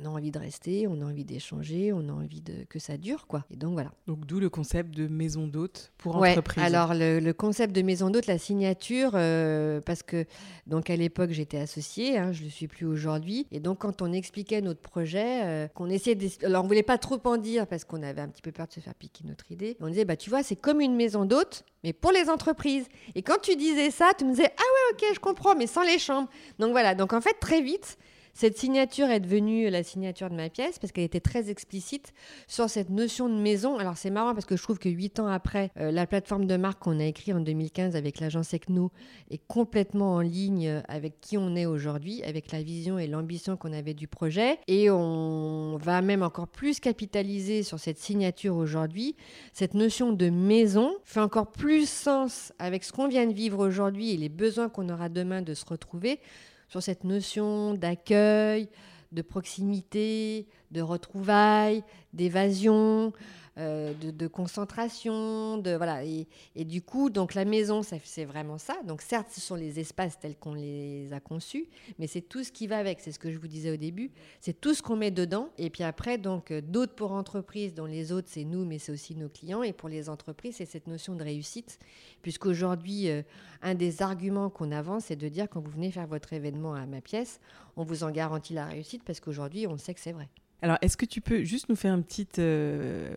on 0.00 0.06
a 0.06 0.08
envie 0.10 0.30
de 0.30 0.38
rester, 0.38 0.86
on 0.86 1.00
a 1.00 1.04
envie 1.04 1.24
d'échanger, 1.24 1.92
on 1.92 2.08
a 2.08 2.12
envie 2.12 2.40
de 2.40 2.64
que 2.68 2.78
ça 2.78 2.96
dure 2.96 3.26
quoi. 3.26 3.44
Et 3.50 3.56
donc 3.56 3.72
voilà. 3.72 3.90
Donc 4.06 4.26
d'où 4.26 4.38
le 4.38 4.48
concept 4.48 4.94
de 4.94 5.08
maison 5.08 5.48
d'hôte 5.48 5.90
pour 5.98 6.16
Ouais, 6.18 6.30
entreprise. 6.30 6.62
alors 6.62 6.94
le, 6.94 7.18
le 7.18 7.32
concept 7.32 7.74
de 7.74 7.82
maison 7.82 8.08
d'hôte, 8.08 8.26
la 8.28 8.38
signature, 8.38 9.10
euh, 9.14 9.80
parce 9.80 10.04
que 10.04 10.24
donc 10.68 10.88
à 10.88 10.94
l'époque 10.94 11.30
j'étais 11.30 11.58
associée, 11.58 12.16
hein, 12.16 12.30
je 12.30 12.44
le 12.44 12.50
suis 12.50 12.68
plus 12.68 12.86
aujourd'hui, 12.86 13.48
et 13.50 13.58
donc 13.58 13.78
quand 13.78 14.00
on 14.00 14.12
expliquait 14.12 14.60
notre 14.60 14.80
projet, 14.80 15.42
euh, 15.44 15.68
qu'on 15.68 15.90
essayait, 15.90 16.16
alors 16.44 16.64
on 16.64 16.68
voulait 16.68 16.84
pas 16.84 16.98
trop 16.98 17.18
en 17.24 17.36
dire 17.36 17.66
parce 17.66 17.84
qu'on 17.84 18.02
avait 18.04 18.20
un 18.20 18.28
petit 18.28 18.42
peu 18.42 18.52
peur 18.52 18.68
de 18.68 18.72
se 18.74 18.80
faire 18.80 18.94
piquer 18.94 19.24
notre 19.26 19.50
idée, 19.50 19.76
on 19.80 19.88
disait 19.88 20.04
bah 20.04 20.16
tu 20.16 20.30
vois 20.30 20.44
c'est 20.44 20.54
comme 20.56 20.80
une 20.80 20.94
maison 20.94 21.24
d'hôte, 21.24 21.64
mais 21.82 21.92
pour 21.92 22.12
les 22.12 22.28
entreprises. 22.30 22.86
Et 23.16 23.22
quand 23.22 23.40
tu 23.42 23.56
disais 23.56 23.90
ça, 23.90 24.10
tu 24.16 24.24
me 24.24 24.30
disais 24.30 24.50
ah 24.56 24.62
ouais 24.62 24.94
ok 25.08 25.14
je 25.14 25.18
comprends, 25.20 25.56
mais 25.56 25.66
sans 25.66 25.82
les 25.82 25.98
chambres. 25.98 26.28
Donc 26.58 26.70
voilà, 26.72 26.94
donc 26.94 27.12
en 27.12 27.20
fait 27.20 27.34
très 27.40 27.62
vite. 27.62 27.98
Cette 28.38 28.56
signature 28.56 29.10
est 29.10 29.18
devenue 29.18 29.68
la 29.68 29.82
signature 29.82 30.30
de 30.30 30.36
ma 30.36 30.48
pièce 30.48 30.78
parce 30.78 30.92
qu'elle 30.92 31.02
était 31.02 31.18
très 31.18 31.50
explicite 31.50 32.12
sur 32.46 32.70
cette 32.70 32.88
notion 32.88 33.28
de 33.28 33.34
maison. 33.34 33.78
Alors 33.78 33.96
c'est 33.96 34.10
marrant 34.10 34.32
parce 34.32 34.46
que 34.46 34.56
je 34.56 34.62
trouve 34.62 34.78
que 34.78 34.88
huit 34.88 35.18
ans 35.18 35.26
après, 35.26 35.72
euh, 35.76 35.90
la 35.90 36.06
plateforme 36.06 36.46
de 36.46 36.56
marque 36.56 36.78
qu'on 36.78 37.00
a 37.00 37.04
écrit 37.04 37.32
en 37.32 37.40
2015 37.40 37.96
avec 37.96 38.20
l'agence 38.20 38.54
Ecno 38.54 38.92
est 39.32 39.40
complètement 39.48 40.14
en 40.14 40.20
ligne 40.20 40.68
euh, 40.68 40.80
avec 40.86 41.20
qui 41.20 41.36
on 41.36 41.56
est 41.56 41.66
aujourd'hui, 41.66 42.22
avec 42.22 42.52
la 42.52 42.62
vision 42.62 42.96
et 42.96 43.08
l'ambition 43.08 43.56
qu'on 43.56 43.72
avait 43.72 43.92
du 43.92 44.06
projet. 44.06 44.60
Et 44.68 44.88
on 44.88 45.76
va 45.76 46.00
même 46.00 46.22
encore 46.22 46.46
plus 46.46 46.78
capitaliser 46.78 47.64
sur 47.64 47.80
cette 47.80 47.98
signature 47.98 48.54
aujourd'hui. 48.54 49.16
Cette 49.52 49.74
notion 49.74 50.12
de 50.12 50.30
maison 50.30 50.94
fait 51.02 51.18
encore 51.18 51.50
plus 51.50 51.88
sens 51.88 52.52
avec 52.60 52.84
ce 52.84 52.92
qu'on 52.92 53.08
vient 53.08 53.26
de 53.26 53.34
vivre 53.34 53.66
aujourd'hui 53.66 54.12
et 54.12 54.16
les 54.16 54.28
besoins 54.28 54.68
qu'on 54.68 54.88
aura 54.90 55.08
demain 55.08 55.42
de 55.42 55.54
se 55.54 55.64
retrouver 55.64 56.20
sur 56.68 56.82
cette 56.82 57.04
notion 57.04 57.74
d'accueil, 57.74 58.68
de 59.12 59.22
proximité, 59.22 60.46
de 60.70 60.80
retrouvailles, 60.82 61.82
d'évasion, 62.12 63.12
euh, 63.58 63.92
de, 63.94 64.26
concentration, 64.28 65.58
de 65.58 65.74
voilà. 65.74 66.04
Et, 66.04 66.26
du 66.64 66.80
coup, 66.80 67.10
donc 67.10 67.34
la 67.34 67.44
maison, 67.44 67.82
c'est 67.82 68.24
vraiment 68.24 68.56
ça. 68.56 68.76
Donc 68.84 69.02
certes, 69.02 69.28
ce 69.30 69.40
sont 69.40 69.56
les 69.56 69.80
espaces 69.80 70.18
tels 70.18 70.36
qu'on 70.36 70.54
les 70.54 71.12
a 71.12 71.18
conçus, 71.18 71.66
mais 71.98 72.06
c'est 72.06 72.20
tout 72.20 72.44
ce 72.44 72.52
qui 72.52 72.66
va 72.66 72.78
avec. 72.78 73.00
C'est 73.00 73.10
ce 73.10 73.18
que 73.18 73.32
je 73.32 73.38
vous 73.38 73.48
disais 73.48 73.72
au 73.72 73.76
début. 73.76 74.12
C'est 74.40 74.60
tout 74.60 74.74
ce 74.74 74.82
qu'on 74.82 74.96
met 74.96 75.10
dedans. 75.10 75.50
Et 75.58 75.70
puis 75.70 75.82
après, 75.82 76.18
donc 76.18 76.50
euh, 76.50 76.60
d'autres 76.60 76.94
pour 76.94 77.12
entreprises, 77.12 77.74
dont 77.74 77.86
les 77.86 78.12
autres, 78.12 78.28
c'est 78.30 78.44
nous, 78.44 78.64
mais 78.64 78.78
c'est 78.78 78.92
aussi 78.92 79.16
nos 79.16 79.28
clients. 79.28 79.62
Et 79.62 79.72
pour 79.72 79.88
les 79.88 80.08
entreprises, 80.08 80.56
c'est 80.56 80.66
cette 80.66 80.86
notion 80.86 81.14
de 81.14 81.24
réussite, 81.24 81.78
puisqu'aujourd'hui, 82.22 83.10
euh, 83.10 83.22
un 83.62 83.74
des 83.74 84.02
arguments 84.02 84.50
qu'on 84.50 84.70
avance, 84.70 85.06
c'est 85.06 85.16
de 85.16 85.28
dire 85.28 85.48
quand 85.48 85.60
vous 85.60 85.70
venez 85.70 85.90
faire 85.90 86.06
votre 86.06 86.32
événement 86.32 86.74
à 86.74 86.86
ma 86.86 87.00
pièce, 87.00 87.40
on 87.76 87.82
vous 87.82 88.04
en 88.04 88.10
garantit 88.10 88.54
la 88.54 88.66
réussite 88.66 89.02
parce 89.04 89.20
qu'aujourd'hui, 89.20 89.66
on 89.66 89.78
sait 89.78 89.94
que 89.94 90.00
c'est 90.00 90.12
vrai. 90.12 90.28
Alors, 90.60 90.78
est-ce 90.82 90.96
que 90.96 91.06
tu 91.06 91.20
peux 91.20 91.44
juste 91.44 91.68
nous 91.68 91.76
faire 91.76 91.92
un 91.92 92.02
petit, 92.02 92.26
euh, 92.38 93.14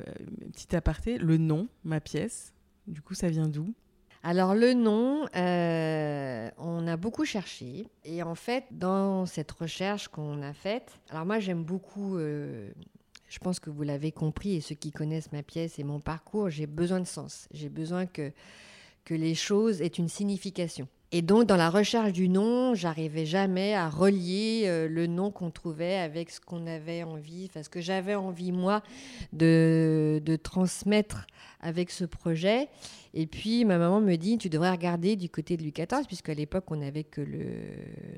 aparté? 0.73 1.17
Le 1.17 1.37
nom, 1.37 1.67
ma 1.83 1.99
pièce, 1.99 2.53
du 2.87 3.01
coup, 3.01 3.15
ça 3.15 3.29
vient 3.29 3.47
d'où? 3.47 3.73
Alors 4.23 4.53
le 4.53 4.73
nom, 4.73 5.25
euh, 5.35 6.51
on 6.59 6.85
a 6.85 6.95
beaucoup 6.95 7.25
cherché 7.25 7.87
et 8.05 8.21
en 8.21 8.35
fait 8.35 8.65
dans 8.69 9.25
cette 9.25 9.51
recherche 9.51 10.09
qu'on 10.09 10.43
a 10.43 10.53
faite, 10.53 10.99
alors 11.09 11.25
moi 11.25 11.39
j'aime 11.39 11.63
beaucoup, 11.63 12.17
euh, 12.17 12.69
je 13.29 13.39
pense 13.39 13.59
que 13.59 13.71
vous 13.71 13.81
l'avez 13.81 14.11
compris 14.11 14.53
et 14.53 14.61
ceux 14.61 14.75
qui 14.75 14.91
connaissent 14.91 15.31
ma 15.31 15.41
pièce 15.41 15.79
et 15.79 15.83
mon 15.83 15.99
parcours, 15.99 16.51
j'ai 16.51 16.67
besoin 16.67 16.99
de 16.99 17.07
sens, 17.07 17.47
j'ai 17.51 17.69
besoin 17.69 18.05
que, 18.05 18.31
que 19.05 19.15
les 19.15 19.33
choses 19.33 19.81
aient 19.81 19.87
une 19.87 20.07
signification. 20.07 20.87
Et 21.13 21.21
donc 21.21 21.45
dans 21.45 21.57
la 21.57 21.69
recherche 21.69 22.13
du 22.13 22.29
nom, 22.29 22.73
j'arrivais 22.73 23.25
jamais 23.25 23.73
à 23.73 23.89
relier 23.89 24.63
euh, 24.65 24.87
le 24.87 25.07
nom 25.07 25.29
qu'on 25.29 25.51
trouvait 25.51 25.97
avec 25.97 26.29
ce 26.29 26.39
qu'on 26.39 26.65
avait 26.67 27.03
envie, 27.03 27.49
parce 27.53 27.67
que 27.67 27.81
j'avais 27.81 28.15
envie 28.15 28.53
moi 28.53 28.81
de, 29.33 30.21
de 30.23 30.35
transmettre 30.37 31.27
avec 31.59 31.91
ce 31.91 32.05
projet. 32.05 32.69
Et 33.13 33.27
puis 33.27 33.65
ma 33.65 33.77
maman 33.77 33.99
me 33.99 34.15
dit, 34.15 34.37
tu 34.37 34.47
devrais 34.47 34.71
regarder 34.71 35.17
du 35.17 35.27
côté 35.27 35.57
de 35.57 35.63
Louis 35.63 35.73
XIV, 35.73 36.07
puisqu'à 36.07 36.33
l'époque 36.33 36.71
on 36.71 36.77
n'avait 36.77 37.03
que 37.03 37.19
le 37.19 37.45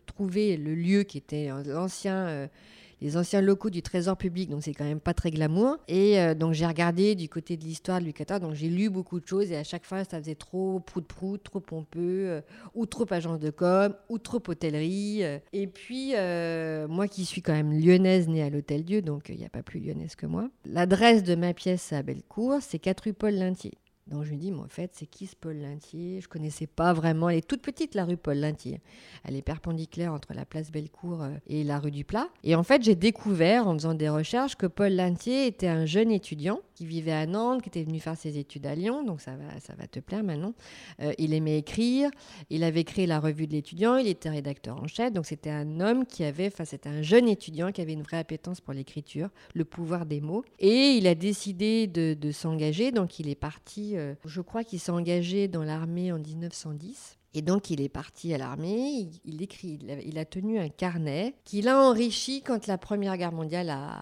trouvé 0.05 0.55
le 0.55 0.75
lieu 0.75 1.01
qui 1.01 1.17
était 1.17 1.49
l'ancien, 1.65 2.27
euh, 2.27 2.47
les 3.03 3.17
anciens 3.17 3.41
locaux 3.41 3.69
du 3.69 3.81
Trésor 3.81 4.15
public, 4.15 4.49
donc 4.49 4.63
c'est 4.63 4.73
quand 4.73 4.85
même 4.85 5.01
pas 5.01 5.13
très 5.13 5.29
glamour. 5.29 5.77
Et 5.89 6.19
euh, 6.19 6.33
donc 6.33 6.53
j'ai 6.53 6.65
regardé 6.65 7.15
du 7.15 7.27
côté 7.27 7.57
de 7.57 7.63
l'histoire 7.65 7.99
de 7.99 8.05
Louis 8.05 8.13
XIV, 8.13 8.39
donc 8.39 8.53
j'ai 8.53 8.69
lu 8.69 8.89
beaucoup 8.89 9.19
de 9.19 9.27
choses 9.27 9.51
et 9.51 9.57
à 9.57 9.63
chaque 9.65 9.83
fois 9.85 10.05
ça 10.05 10.19
faisait 10.19 10.35
trop 10.35 10.79
prout-prout, 10.79 11.43
trop 11.43 11.59
pompeux, 11.59 11.99
euh, 12.29 12.41
ou 12.73 12.85
trop 12.85 13.05
agence 13.11 13.39
de 13.39 13.49
com, 13.49 13.93
ou 14.07 14.17
trop 14.19 14.41
hôtellerie. 14.47 15.19
euh. 15.23 15.37
Et 15.51 15.67
puis 15.67 16.13
moi 16.87 17.07
qui 17.09 17.25
suis 17.25 17.41
quand 17.41 17.53
même 17.53 17.73
lyonnaise 17.73 18.29
née 18.29 18.41
à 18.41 18.49
l'Hôtel 18.49 18.85
Dieu, 18.85 19.01
donc 19.01 19.25
il 19.27 19.37
n'y 19.37 19.45
a 19.45 19.49
pas 19.49 19.63
plus 19.63 19.81
lyonnaise 19.81 20.15
que 20.15 20.25
moi. 20.25 20.49
L'adresse 20.65 21.23
de 21.23 21.35
ma 21.35 21.53
pièce 21.53 21.91
à 21.91 22.03
Bellecour, 22.03 22.59
c'est 22.61 22.79
4 22.79 23.01
rue 23.01 23.13
Paul 23.13 23.33
Lintier. 23.33 23.73
Donc 24.07 24.25
je 24.25 24.33
me 24.33 24.37
dis, 24.37 24.51
mais 24.51 24.59
en 24.59 24.67
fait, 24.67 24.91
c'est 24.93 25.05
qui 25.05 25.27
ce 25.27 25.35
Paul 25.35 25.55
Lintier? 25.55 26.19
Je 26.19 26.27
connaissais 26.27 26.67
pas 26.67 26.91
vraiment. 26.91 27.29
Elle 27.29 27.37
est 27.37 27.47
toute 27.47 27.61
petite, 27.61 27.95
la 27.95 28.03
rue 28.03 28.17
Paul 28.17 28.37
Lintier. 28.37 28.81
Elle 29.23 29.35
est 29.37 29.41
perpendiculaire 29.41 30.11
entre 30.11 30.33
la 30.33 30.45
place 30.45 30.71
Bellecour 30.71 31.23
euh, 31.23 31.29
et 31.47 31.63
la 31.63 31.79
rue 31.79 31.91
du 31.91 32.03
Plat. 32.03 32.27
Et 32.43 32.55
en 32.55 32.63
fait, 32.63 32.83
j'ai 32.83 32.95
découvert, 32.95 33.67
en 33.67 33.73
faisant 33.73 33.93
des 33.93 34.09
recherches, 34.09 34.55
que 34.55 34.65
Paul 34.65 34.91
Lintier 34.91 35.47
était 35.47 35.67
un 35.67 35.85
jeune 35.85 36.11
étudiant 36.11 36.59
qui 36.75 36.85
vivait 36.85 37.13
à 37.13 37.25
Nantes, 37.25 37.61
qui 37.61 37.69
était 37.69 37.83
venu 37.83 37.99
faire 38.01 38.17
ses 38.17 38.37
études 38.37 38.65
à 38.65 38.75
Lyon. 38.75 39.03
Donc 39.03 39.21
ça 39.21 39.37
va, 39.37 39.59
ça 39.59 39.73
va 39.75 39.87
te 39.87 40.01
plaire 40.01 40.23
maintenant. 40.23 40.53
Euh, 41.01 41.13
il 41.17 41.33
aimait 41.33 41.57
écrire. 41.57 42.09
Il 42.49 42.65
avait 42.65 42.83
créé 42.83 43.07
la 43.07 43.21
revue 43.21 43.47
de 43.47 43.53
l'étudiant. 43.53 43.95
Il 43.95 44.07
était 44.07 44.29
rédacteur 44.29 44.81
en 44.83 44.87
chef. 44.87 45.13
Donc 45.13 45.25
c'était 45.25 45.49
un 45.49 45.79
homme 45.79 46.05
qui 46.05 46.25
avait, 46.25 46.47
enfin 46.47 46.65
c'était 46.65 46.89
un 46.89 47.03
jeune 47.03 47.29
étudiant 47.29 47.71
qui 47.71 47.79
avait 47.79 47.93
une 47.93 48.03
vraie 48.03 48.17
appétence 48.17 48.59
pour 48.59 48.73
l'écriture, 48.73 49.29
le 49.53 49.63
pouvoir 49.63 50.05
des 50.05 50.19
mots. 50.19 50.43
Et 50.59 50.97
il 50.97 51.07
a 51.07 51.15
décidé 51.15 51.87
de, 51.87 52.15
de 52.19 52.31
s'engager. 52.31 52.91
Donc 52.91 53.19
il 53.19 53.29
est 53.29 53.35
parti, 53.35 53.92
euh, 53.97 54.15
je 54.25 54.41
crois 54.41 54.63
qu'il 54.63 54.79
s'est 54.79 54.91
engagé 54.91 55.47
dans 55.47 55.63
l'armée 55.63 56.11
en 56.11 56.19
1910. 56.19 57.17
Et 57.35 57.41
donc 57.41 57.71
il 57.71 57.81
est 57.81 57.89
parti 57.89 58.33
à 58.33 58.37
l'armée, 58.37 59.09
il, 59.25 59.41
écrit, 59.41 59.79
il 60.05 60.19
a, 60.19 60.25
tenu 60.25 60.59
un 60.59 60.69
carnet 60.69 61.33
qu'il 61.43 61.67
a 61.67 61.79
enrichi 61.79 62.43
quand 62.43 62.67
la 62.67 62.77
Première 62.77 63.17
Guerre 63.17 63.31
mondiale 63.31 63.71
a 63.71 63.97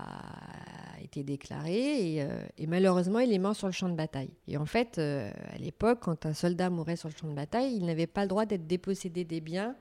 été 1.01 1.23
déclarée 1.23 2.15
et, 2.15 2.21
euh, 2.23 2.45
et 2.58 2.67
malheureusement 2.67 3.19
il 3.19 3.32
est 3.32 3.39
mort 3.39 3.56
sur 3.56 3.67
le 3.67 3.73
champ 3.73 3.88
de 3.88 3.95
bataille. 3.95 4.32
Et 4.49 4.58
en 4.58 4.65
fait, 4.65 4.97
euh, 4.97 5.32
à 5.54 5.58
l'époque, 5.60 5.99
quand 6.01 6.25
un 6.25 6.34
soldat 6.34 6.69
mourait 6.69 6.97
sur 6.97 7.08
le 7.08 7.15
champ 7.15 7.30
de 7.30 7.34
bataille, 7.34 7.73
il 7.73 7.86
n'avait 7.86 8.06
pas 8.06 8.23
le 8.23 8.27
droit 8.27 8.45
d'être 8.45 8.67
dépossédé 8.67 9.23
des 9.23 9.39
biens 9.39 9.75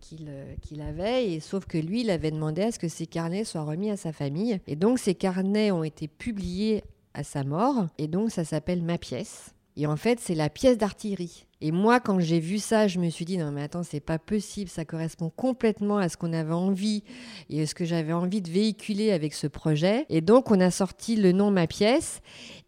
qu'il 0.00 0.80
avait, 0.80 1.40
sauf 1.40 1.66
que 1.66 1.76
lui, 1.76 2.02
il 2.02 2.10
avait 2.10 2.30
demandé 2.30 2.62
à 2.62 2.70
ce 2.70 2.78
que 2.78 2.86
ces 2.86 3.06
carnets 3.06 3.42
soient 3.42 3.64
remis 3.64 3.90
à 3.90 3.96
sa 3.96 4.12
famille. 4.12 4.60
Et 4.68 4.76
donc 4.76 5.00
ces 5.00 5.16
carnets 5.16 5.72
ont 5.72 5.82
été 5.82 6.06
publiés 6.06 6.84
à 7.16 7.24
sa 7.24 7.42
mort, 7.42 7.86
et 7.98 8.06
donc 8.06 8.30
ça 8.30 8.44
s'appelle 8.44 8.82
Ma 8.82 8.98
pièce. 8.98 9.54
Et 9.78 9.86
en 9.86 9.96
fait, 9.96 10.20
c'est 10.20 10.34
la 10.34 10.48
pièce 10.48 10.78
d'artillerie. 10.78 11.46
Et 11.60 11.70
moi, 11.70 12.00
quand 12.00 12.18
j'ai 12.20 12.40
vu 12.40 12.58
ça, 12.58 12.86
je 12.86 12.98
me 12.98 13.08
suis 13.08 13.24
dit 13.24 13.38
non 13.38 13.50
mais 13.50 13.62
attends, 13.62 13.82
c'est 13.82 14.00
pas 14.00 14.18
possible, 14.18 14.68
ça 14.68 14.84
correspond 14.84 15.30
complètement 15.30 15.98
à 15.98 16.08
ce 16.08 16.16
qu'on 16.16 16.32
avait 16.32 16.52
envie 16.52 17.02
et 17.48 17.62
à 17.62 17.66
ce 17.66 17.74
que 17.74 17.84
j'avais 17.84 18.12
envie 18.12 18.42
de 18.42 18.50
véhiculer 18.50 19.10
avec 19.12 19.32
ce 19.32 19.46
projet. 19.46 20.04
Et 20.10 20.20
donc 20.20 20.50
on 20.50 20.60
a 20.60 20.70
sorti 20.70 21.16
le 21.16 21.32
nom 21.32 21.50
Ma 21.50 21.66
pièce. 21.66 22.20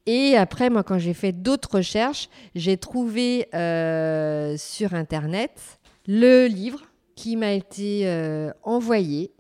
Et 0.07 0.37
après, 0.37 0.71
moi, 0.71 0.83
quand 0.83 0.99
j'ai 0.99 1.13
fait 1.13 1.33
d'autres 1.33 1.77
recherches, 1.77 2.31
j'ai 2.55 2.79
trouvé 2.79 3.49
euh, 3.55 4.57
sur 4.57 4.95
internet 4.95 5.79
le 6.07 6.47
livre 6.47 6.81
qui 7.15 7.37
m'a 7.37 7.53
été 7.53 8.09
euh, 8.09 8.51
envoyé 8.63 9.33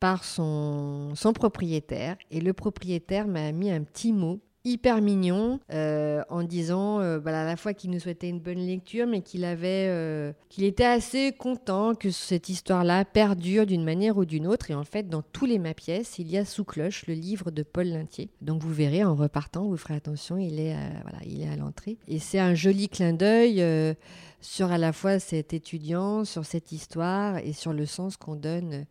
par 0.00 0.24
son, 0.24 1.14
son 1.14 1.34
propriétaire. 1.34 2.16
Et 2.30 2.40
le 2.40 2.54
propriétaire 2.54 3.26
m'a 3.26 3.52
mis 3.52 3.70
un 3.70 3.82
petit 3.82 4.12
mot 4.14 4.40
hyper 4.64 5.00
mignon 5.00 5.60
euh, 5.72 6.22
en 6.28 6.42
disant 6.42 7.00
euh, 7.00 7.18
voilà, 7.18 7.42
à 7.42 7.44
la 7.44 7.56
fois 7.56 7.74
qu'il 7.74 7.90
nous 7.90 8.00
souhaitait 8.00 8.28
une 8.28 8.40
bonne 8.40 8.58
lecture 8.58 9.06
mais 9.06 9.20
qu'il 9.20 9.44
avait 9.44 9.88
euh, 9.88 10.32
qu'il 10.48 10.64
était 10.64 10.84
assez 10.84 11.32
content 11.32 11.94
que 11.94 12.10
cette 12.10 12.48
histoire-là 12.48 13.04
perdure 13.04 13.66
d'une 13.66 13.84
manière 13.84 14.16
ou 14.16 14.24
d'une 14.24 14.46
autre. 14.46 14.70
Et 14.70 14.74
en 14.74 14.84
fait 14.84 15.08
dans 15.08 15.22
tous 15.22 15.46
les 15.46 15.58
ma 15.58 15.74
pièces 15.74 16.18
il 16.18 16.30
y 16.30 16.38
a 16.38 16.44
sous 16.44 16.64
cloche 16.64 17.06
le 17.06 17.14
livre 17.14 17.50
de 17.50 17.62
Paul 17.62 17.88
Lintier. 17.88 18.30
Donc 18.40 18.62
vous 18.62 18.72
verrez 18.72 19.04
en 19.04 19.14
repartant 19.14 19.64
vous 19.64 19.76
ferez 19.76 19.94
attention 19.94 20.38
il 20.38 20.58
est 20.58 20.72
à, 20.72 21.02
voilà 21.02 21.18
il 21.26 21.42
est 21.42 21.48
à 21.48 21.56
l'entrée. 21.56 21.98
Et 22.08 22.18
c'est 22.18 22.38
un 22.38 22.54
joli 22.54 22.88
clin 22.88 23.12
d'œil 23.12 23.60
euh, 23.60 23.94
sur 24.40 24.72
à 24.72 24.78
la 24.78 24.92
fois 24.92 25.18
cet 25.18 25.52
étudiant 25.52 26.24
sur 26.24 26.44
cette 26.44 26.72
histoire 26.72 27.38
et 27.38 27.52
sur 27.52 27.72
le 27.72 27.86
sens 27.86 28.16
qu'on 28.16 28.36
donne 28.36 28.86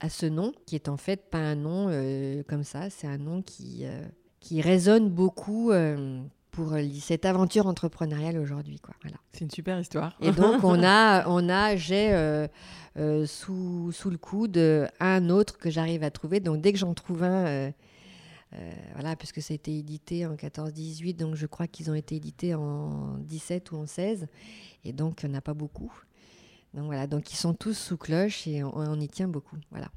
à 0.00 0.08
ce 0.08 0.26
nom 0.26 0.52
qui 0.66 0.74
est 0.74 0.88
en 0.88 0.96
fait 0.96 1.28
pas 1.30 1.38
un 1.38 1.56
nom 1.56 1.88
euh, 1.90 2.42
comme 2.48 2.64
ça. 2.64 2.90
C'est 2.90 3.06
un 3.06 3.18
nom 3.18 3.42
qui 3.42 3.80
euh, 3.82 4.02
qui 4.48 4.62
résonne 4.62 5.10
beaucoup 5.10 5.72
euh, 5.72 6.22
pour 6.52 6.72
euh, 6.72 6.82
cette 7.00 7.26
aventure 7.26 7.66
entrepreneuriale 7.66 8.38
aujourd'hui. 8.38 8.80
Quoi. 8.80 8.94
Voilà. 9.02 9.18
C'est 9.30 9.44
une 9.44 9.50
super 9.50 9.78
histoire. 9.78 10.16
Et 10.22 10.32
donc, 10.32 10.64
on 10.64 10.82
a, 10.82 11.28
on 11.28 11.50
a 11.50 11.76
j'ai 11.76 12.14
euh, 12.14 12.48
euh, 12.96 13.26
sous, 13.26 13.92
sous 13.92 14.08
le 14.08 14.16
coude 14.16 14.58
un 15.00 15.28
autre 15.28 15.58
que 15.58 15.68
j'arrive 15.68 16.02
à 16.02 16.10
trouver. 16.10 16.40
Donc, 16.40 16.62
dès 16.62 16.72
que 16.72 16.78
j'en 16.78 16.94
trouve 16.94 17.24
un, 17.24 17.44
euh, 17.44 17.70
voilà, 18.94 19.16
puisque 19.16 19.42
ça 19.42 19.52
a 19.52 19.54
été 19.56 19.76
édité 19.76 20.24
en 20.24 20.34
14-18, 20.34 21.16
donc 21.16 21.34
je 21.34 21.44
crois 21.44 21.66
qu'ils 21.66 21.90
ont 21.90 21.94
été 21.94 22.16
édités 22.16 22.54
en 22.54 23.18
17 23.18 23.70
ou 23.72 23.76
en 23.76 23.86
16. 23.86 24.28
Et 24.86 24.94
donc, 24.94 25.24
il 25.24 25.28
n'y 25.28 25.34
en 25.34 25.38
a 25.38 25.42
pas 25.42 25.52
beaucoup. 25.52 25.92
Donc, 26.72 26.86
voilà, 26.86 27.06
donc 27.06 27.30
ils 27.34 27.36
sont 27.36 27.52
tous 27.52 27.76
sous 27.76 27.98
cloche 27.98 28.46
et 28.46 28.64
on, 28.64 28.74
on 28.74 28.98
y 28.98 29.08
tient 29.08 29.28
beaucoup. 29.28 29.58
Voilà. 29.70 29.90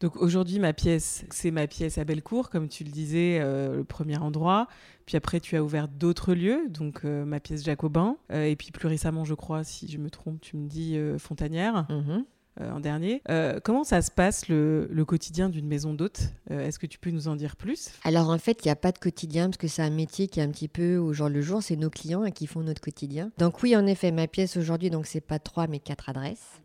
Donc 0.00 0.16
aujourd'hui, 0.16 0.58
ma 0.58 0.72
pièce, 0.72 1.24
c'est 1.30 1.50
ma 1.50 1.66
pièce 1.66 1.98
à 1.98 2.04
Bellecour, 2.04 2.50
comme 2.50 2.68
tu 2.68 2.84
le 2.84 2.90
disais, 2.90 3.38
euh, 3.40 3.76
le 3.78 3.84
premier 3.84 4.16
endroit. 4.18 4.66
Puis 5.06 5.16
après, 5.16 5.40
tu 5.40 5.56
as 5.56 5.62
ouvert 5.62 5.88
d'autres 5.88 6.34
lieux, 6.34 6.68
donc 6.68 7.00
euh, 7.04 7.24
ma 7.24 7.40
pièce 7.40 7.64
Jacobin. 7.64 8.16
Euh, 8.32 8.44
et 8.44 8.56
puis 8.56 8.70
plus 8.70 8.86
récemment, 8.88 9.24
je 9.24 9.34
crois, 9.34 9.64
si 9.64 9.88
je 9.90 9.98
me 9.98 10.08
trompe, 10.10 10.40
tu 10.40 10.56
me 10.56 10.68
dis 10.68 10.96
Fontanière 11.18 11.86
Mhm. 11.90 12.24
en 12.60 12.80
dernier. 12.80 13.22
Comment 13.64 13.84
ça 13.84 14.02
se 14.02 14.10
passe 14.10 14.48
le, 14.48 14.86
le 14.90 15.04
quotidien 15.04 15.48
d'une 15.48 15.66
maison 15.66 15.94
d'hôte? 15.94 16.30
Est-ce 16.50 16.78
que 16.78 16.86
tu 16.86 16.98
peux 16.98 17.10
nous 17.10 17.28
en 17.28 17.36
dire 17.36 17.56
plus? 17.56 17.90
Alors 18.04 18.28
en 18.28 18.38
fait, 18.38 18.60
il 18.64 18.68
n'y 18.68 18.72
a 18.72 18.76
pas 18.76 18.92
de 18.92 18.98
quotidien 18.98 19.46
parce 19.46 19.56
que 19.56 19.68
c'est 19.68 19.82
un 19.82 19.90
métier 19.90 20.28
qui 20.28 20.40
est 20.40 20.42
un 20.42 20.50
petit 20.50 20.68
peu 20.68 20.96
au 20.96 21.12
jour 21.12 21.28
le 21.28 21.40
jour. 21.40 21.62
C'est 21.62 21.76
nos 21.76 21.90
clients 21.90 22.22
hein, 22.22 22.30
qui 22.30 22.46
font 22.46 22.60
notre 22.62 22.80
quotidien. 22.82 23.30
Donc 23.38 23.62
oui, 23.62 23.74
en 23.76 23.86
effet, 23.86 24.10
ma 24.12 24.26
pièce 24.26 24.56
aujourd'hui, 24.56 24.90
donc 24.90 25.06
c'est 25.06 25.20
pas 25.20 25.38
trois 25.38 25.66
mais 25.68 25.78
quatre 25.78 26.08
adresses. 26.08 26.60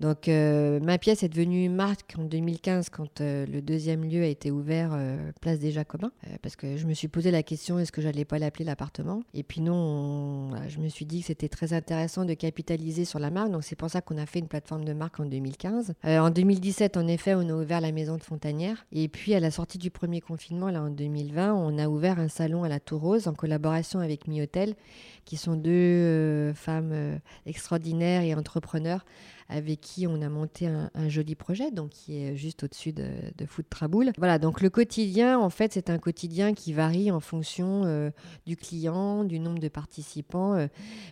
Donc 0.00 0.28
euh, 0.28 0.78
ma 0.78 0.96
pièce 0.96 1.24
est 1.24 1.28
devenue 1.28 1.68
marque 1.68 2.14
en 2.16 2.22
2015 2.22 2.88
quand 2.88 3.20
euh, 3.20 3.44
le 3.46 3.60
deuxième 3.60 4.04
lieu 4.04 4.22
a 4.22 4.26
été 4.28 4.52
ouvert 4.52 4.90
euh, 4.92 5.16
place 5.40 5.58
des 5.58 5.72
Jacobins. 5.72 6.12
Parce 6.40 6.54
que 6.54 6.76
je 6.76 6.86
me 6.86 6.94
suis 6.94 7.08
posé 7.08 7.32
la 7.32 7.42
question 7.42 7.80
est-ce 7.80 7.90
que 7.90 8.00
j'allais 8.00 8.24
pas 8.24 8.38
l'appeler 8.38 8.64
l'appartement? 8.64 9.22
Et 9.34 9.42
puis 9.42 9.60
non 9.60 9.74
on- 9.74 10.48
voilà, 10.50 10.68
je 10.68 10.78
me 10.78 10.88
suis 10.88 11.04
dit 11.04 11.20
que 11.22 11.26
c'était 11.26 11.48
très 11.48 11.72
intéressant 11.72 12.24
de 12.24 12.34
capitaliser 12.34 13.04
sur 13.04 13.18
la 13.18 13.30
marque. 13.30 13.50
Donc 13.50 13.64
c'est 13.64 13.74
pour 13.74 13.90
ça 13.90 14.00
qu'on 14.00 14.18
a 14.18 14.26
fait 14.26 14.38
une 14.38 14.46
plateforme 14.46 14.84
de 14.84 14.92
marque 14.92 15.18
en 15.18 15.24
2015 15.26 15.94
Euh, 16.04 16.20
en 16.20 16.30
2017 16.30 16.96
en 16.96 17.08
effet 17.08 17.34
on 17.34 17.48
a 17.48 17.52
ouvert 17.54 17.80
la 17.80 17.90
maison 17.90 18.16
de 18.16 18.22
Fontanière 18.22 18.86
et 18.92 19.08
puis 19.08 19.34
à 19.34 19.40
la 19.40 19.50
sortie 19.50 19.78
du 19.78 19.90
premier 19.90 20.20
confinement 20.20 20.70
là 20.70 20.80
en 20.80 20.90
2020 20.90 21.54
on 21.54 21.76
a 21.76 21.88
ouvert 21.88 22.20
un 22.20 22.28
salon 22.28 22.62
à 22.62 22.68
la 22.68 22.78
Tour 22.78 23.00
Rose 23.00 23.26
en 23.26 23.34
collaboration 23.34 23.98
avec 23.98 24.28
Mi 24.28 24.42
Hôtel 24.42 24.76
qui 25.24 25.36
sont 25.36 25.56
deux 25.56 26.52
femmes 26.54 27.18
extraordinaires 27.46 28.22
et 28.22 28.34
entrepreneurs 28.34 29.04
avec 29.48 29.80
qui 29.80 30.06
on 30.06 30.20
a 30.20 30.28
monté 30.28 30.66
un, 30.66 31.08
joli 31.08 31.34
projet, 31.34 31.70
donc 31.70 31.90
qui 31.90 32.22
est 32.22 32.36
juste 32.36 32.64
au-dessus 32.64 32.92
de, 32.92 33.08
de 33.36 33.46
Food 33.46 33.66
Traboul. 33.70 34.12
Voilà, 34.18 34.38
donc 34.38 34.60
le 34.60 34.68
quotidien, 34.68 35.38
en 35.38 35.48
fait, 35.48 35.72
c'est 35.72 35.88
un 35.88 35.98
quotidien 35.98 36.52
qui 36.52 36.72
varie 36.74 37.10
en 37.10 37.20
fonction 37.20 37.84
euh, 37.84 38.10
du 38.46 38.56
client, 38.56 39.24
du 39.24 39.40
nombre 39.40 39.58
de 39.58 39.68
participants, 39.68 40.54
euh, 40.54 40.66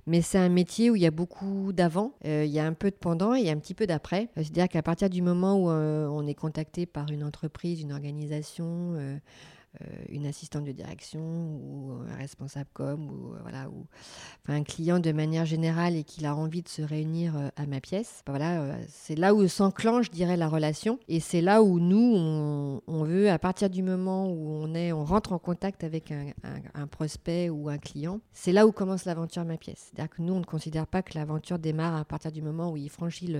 mais 0.07 0.21
c'est 0.21 0.39
un 0.39 0.51
métier 0.51 0.91
où 0.91 0.97
il 0.97 1.03
y 1.03 1.07
a 1.07 1.11
beaucoup 1.11 1.73
d'avant, 1.73 2.15
euh, 2.27 2.45
il 2.45 2.53
y 2.53 2.59
a 2.59 2.67
un 2.67 2.75
peu 2.75 2.91
de 2.91 2.97
pendant 2.97 3.35
et 3.35 3.51
un 3.51 3.57
petit 3.57 3.75
peu 3.75 3.87
d'après. 3.87 4.29
C'est-à-dire 4.37 4.69
qu'à 4.69 4.83
partir 4.83 5.09
du 5.09 5.23
moment 5.23 5.57
où 5.57 5.71
on 5.71 6.27
est 6.27 6.35
contacté 6.35 6.85
par 6.85 7.11
une 7.11 7.25
entreprise, 7.25 7.81
une 7.81 7.93
organisation, 7.93 8.95
une 10.09 10.27
assistante 10.27 10.65
de 10.65 10.73
direction 10.73 11.21
ou 11.21 11.93
un 12.09 12.17
responsable 12.17 12.69
com 12.73 13.11
ou 13.11 13.35
euh, 13.35 13.39
voilà 13.43 13.69
ou 13.69 13.87
un 14.49 14.63
client 14.63 15.01
de 15.01 15.13
manière 15.13 15.45
générale 15.45 15.97
et 15.97 16.05
qu'il 16.05 16.27
a 16.27 16.35
envie 16.35 16.63
de 16.63 16.69
se 16.69 16.83
réunir 16.83 17.37
euh, 17.37 17.49
à 17.57 17.67
ma 17.67 17.81
pièce, 17.81 18.23
ben 18.27 18.33
voilà, 18.33 18.61
euh, 18.61 18.85
c'est 18.89 19.17
là 19.17 19.35
où 19.35 19.47
s'enclenche, 19.49 20.07
je 20.07 20.11
dirais, 20.11 20.37
la 20.37 20.49
relation 20.49 20.99
et 21.09 21.21
c'est 21.21 21.41
là 21.41 21.63
où 21.63 21.81
nous 21.81 22.81
on, 22.87 23.05
veut 23.05 23.31
à 23.31 23.39
partir 23.39 23.71
du 23.71 23.83
moment 23.83 24.29
où 24.29 24.51
on 24.51 24.75
est, 24.75 24.93
on 24.93 25.05
rentre 25.05 25.33
en 25.33 25.39
contact 25.39 25.85
avec 25.85 26.13
un, 26.13 26.87
prospect 26.87 27.51
ou 27.51 27.69
un 27.69 27.79
client, 27.79 28.21
c'est 28.33 28.53
là 28.53 28.67
où 28.67 28.73
commence 28.73 29.05
l'aventure 29.05 29.45
ma 29.45 29.57
pièce. 29.57 29.91
C'est-à-dire 29.91 30.15
que 30.15 30.23
nous 30.23 30.35
on 30.35 30.41
ne 30.41 30.45
considère 30.45 30.87
pas 30.87 31.03
que 31.03 31.17
l'aventure 31.17 31.59
démarre 31.59 31.97
à 31.97 32.05
partir 32.05 32.33
du 32.33 32.43
moment 32.43 32.71
où 32.71 32.77
il 32.77 32.91
franchit 32.91 33.35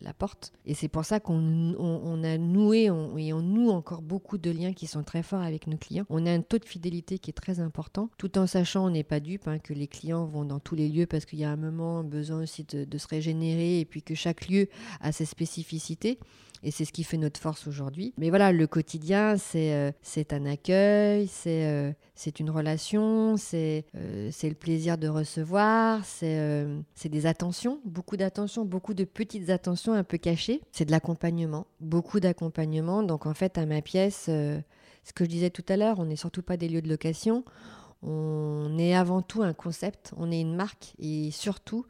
la 0.00 0.12
porte 0.12 0.52
et 0.66 0.74
c'est 0.74 0.88
pour 0.88 1.04
ça 1.04 1.20
qu'on 1.20 1.74
on, 1.78 2.00
on 2.04 2.24
a 2.24 2.38
noué 2.38 2.84
et 2.84 3.32
on 3.32 3.42
noue 3.42 3.70
encore 3.70 4.02
beaucoup 4.02 4.38
de 4.38 4.50
liens 4.50 4.72
qui 4.72 4.86
sont 4.86 5.02
très 5.02 5.22
forts 5.22 5.42
avec 5.42 5.66
nos 5.66 5.76
clients. 5.82 6.04
On 6.08 6.26
a 6.26 6.30
un 6.30 6.40
taux 6.40 6.58
de 6.58 6.64
fidélité 6.64 7.18
qui 7.18 7.30
est 7.30 7.34
très 7.34 7.60
important, 7.60 8.10
tout 8.18 8.38
en 8.38 8.46
sachant, 8.46 8.86
on 8.86 8.90
n'est 8.90 9.04
pas 9.04 9.20
dupe, 9.20 9.48
hein, 9.48 9.58
que 9.58 9.72
les 9.72 9.88
clients 9.88 10.26
vont 10.26 10.44
dans 10.44 10.60
tous 10.60 10.74
les 10.74 10.88
lieux 10.88 11.06
parce 11.06 11.24
qu'il 11.24 11.38
y 11.38 11.44
a 11.44 11.50
un 11.50 11.56
moment 11.56 12.04
besoin 12.04 12.42
aussi 12.42 12.64
de, 12.64 12.98
se 12.98 13.08
régénérer 13.08 13.80
et 13.80 13.84
puis 13.84 14.02
que 14.02 14.14
chaque 14.14 14.48
lieu 14.48 14.68
a 15.00 15.12
ses 15.12 15.24
spécificités. 15.24 16.18
Et 16.64 16.70
c'est 16.70 16.84
ce 16.84 16.92
qui 16.92 17.02
fait 17.02 17.16
notre 17.16 17.40
force 17.40 17.66
aujourd'hui. 17.66 18.14
Mais 18.18 18.28
voilà, 18.28 18.52
le 18.52 18.68
quotidien, 18.68 19.36
c'est 19.36 19.74
euh, 19.74 19.90
un 20.30 20.46
accueil, 20.46 21.26
c'est 21.26 21.66
euh, 21.66 21.92
une 22.38 22.50
relation, 22.50 23.36
c'est 23.36 23.84
euh, 23.96 24.28
c'est 24.30 24.48
le 24.48 24.54
plaisir 24.54 24.96
de 24.96 25.08
recevoir, 25.08 26.04
c'est 26.04 26.64
c'est 26.94 27.08
des 27.08 27.26
attentions, 27.26 27.80
beaucoup 27.84 28.16
d'attentions, 28.16 28.64
beaucoup 28.64 28.94
de 28.94 29.02
petites 29.02 29.50
attentions 29.50 29.92
un 29.92 30.04
peu 30.04 30.18
cachées. 30.18 30.60
C'est 30.70 30.84
de 30.84 30.92
l'accompagnement, 30.92 31.66
beaucoup 31.80 32.20
d'accompagnement. 32.20 33.02
Donc 33.02 33.26
en 33.26 33.34
fait, 33.34 33.58
à 33.58 33.66
ma 33.66 33.82
pièce, 33.82 34.30
ce 35.02 35.12
que 35.12 35.24
je 35.24 35.30
disais 35.30 35.50
tout 35.50 35.64
à 35.68 35.76
l'heure, 35.76 35.98
on 35.98 36.06
n'est 36.06 36.16
surtout 36.16 36.42
pas 36.42 36.56
des 36.56 36.68
lieux 36.68 36.82
de 36.82 36.88
location. 36.88 37.44
On 38.02 38.76
est 38.78 38.94
avant 38.94 39.22
tout 39.22 39.42
un 39.42 39.52
concept, 39.52 40.12
on 40.16 40.30
est 40.30 40.40
une 40.40 40.56
marque 40.56 40.94
et 40.98 41.30
surtout, 41.30 41.86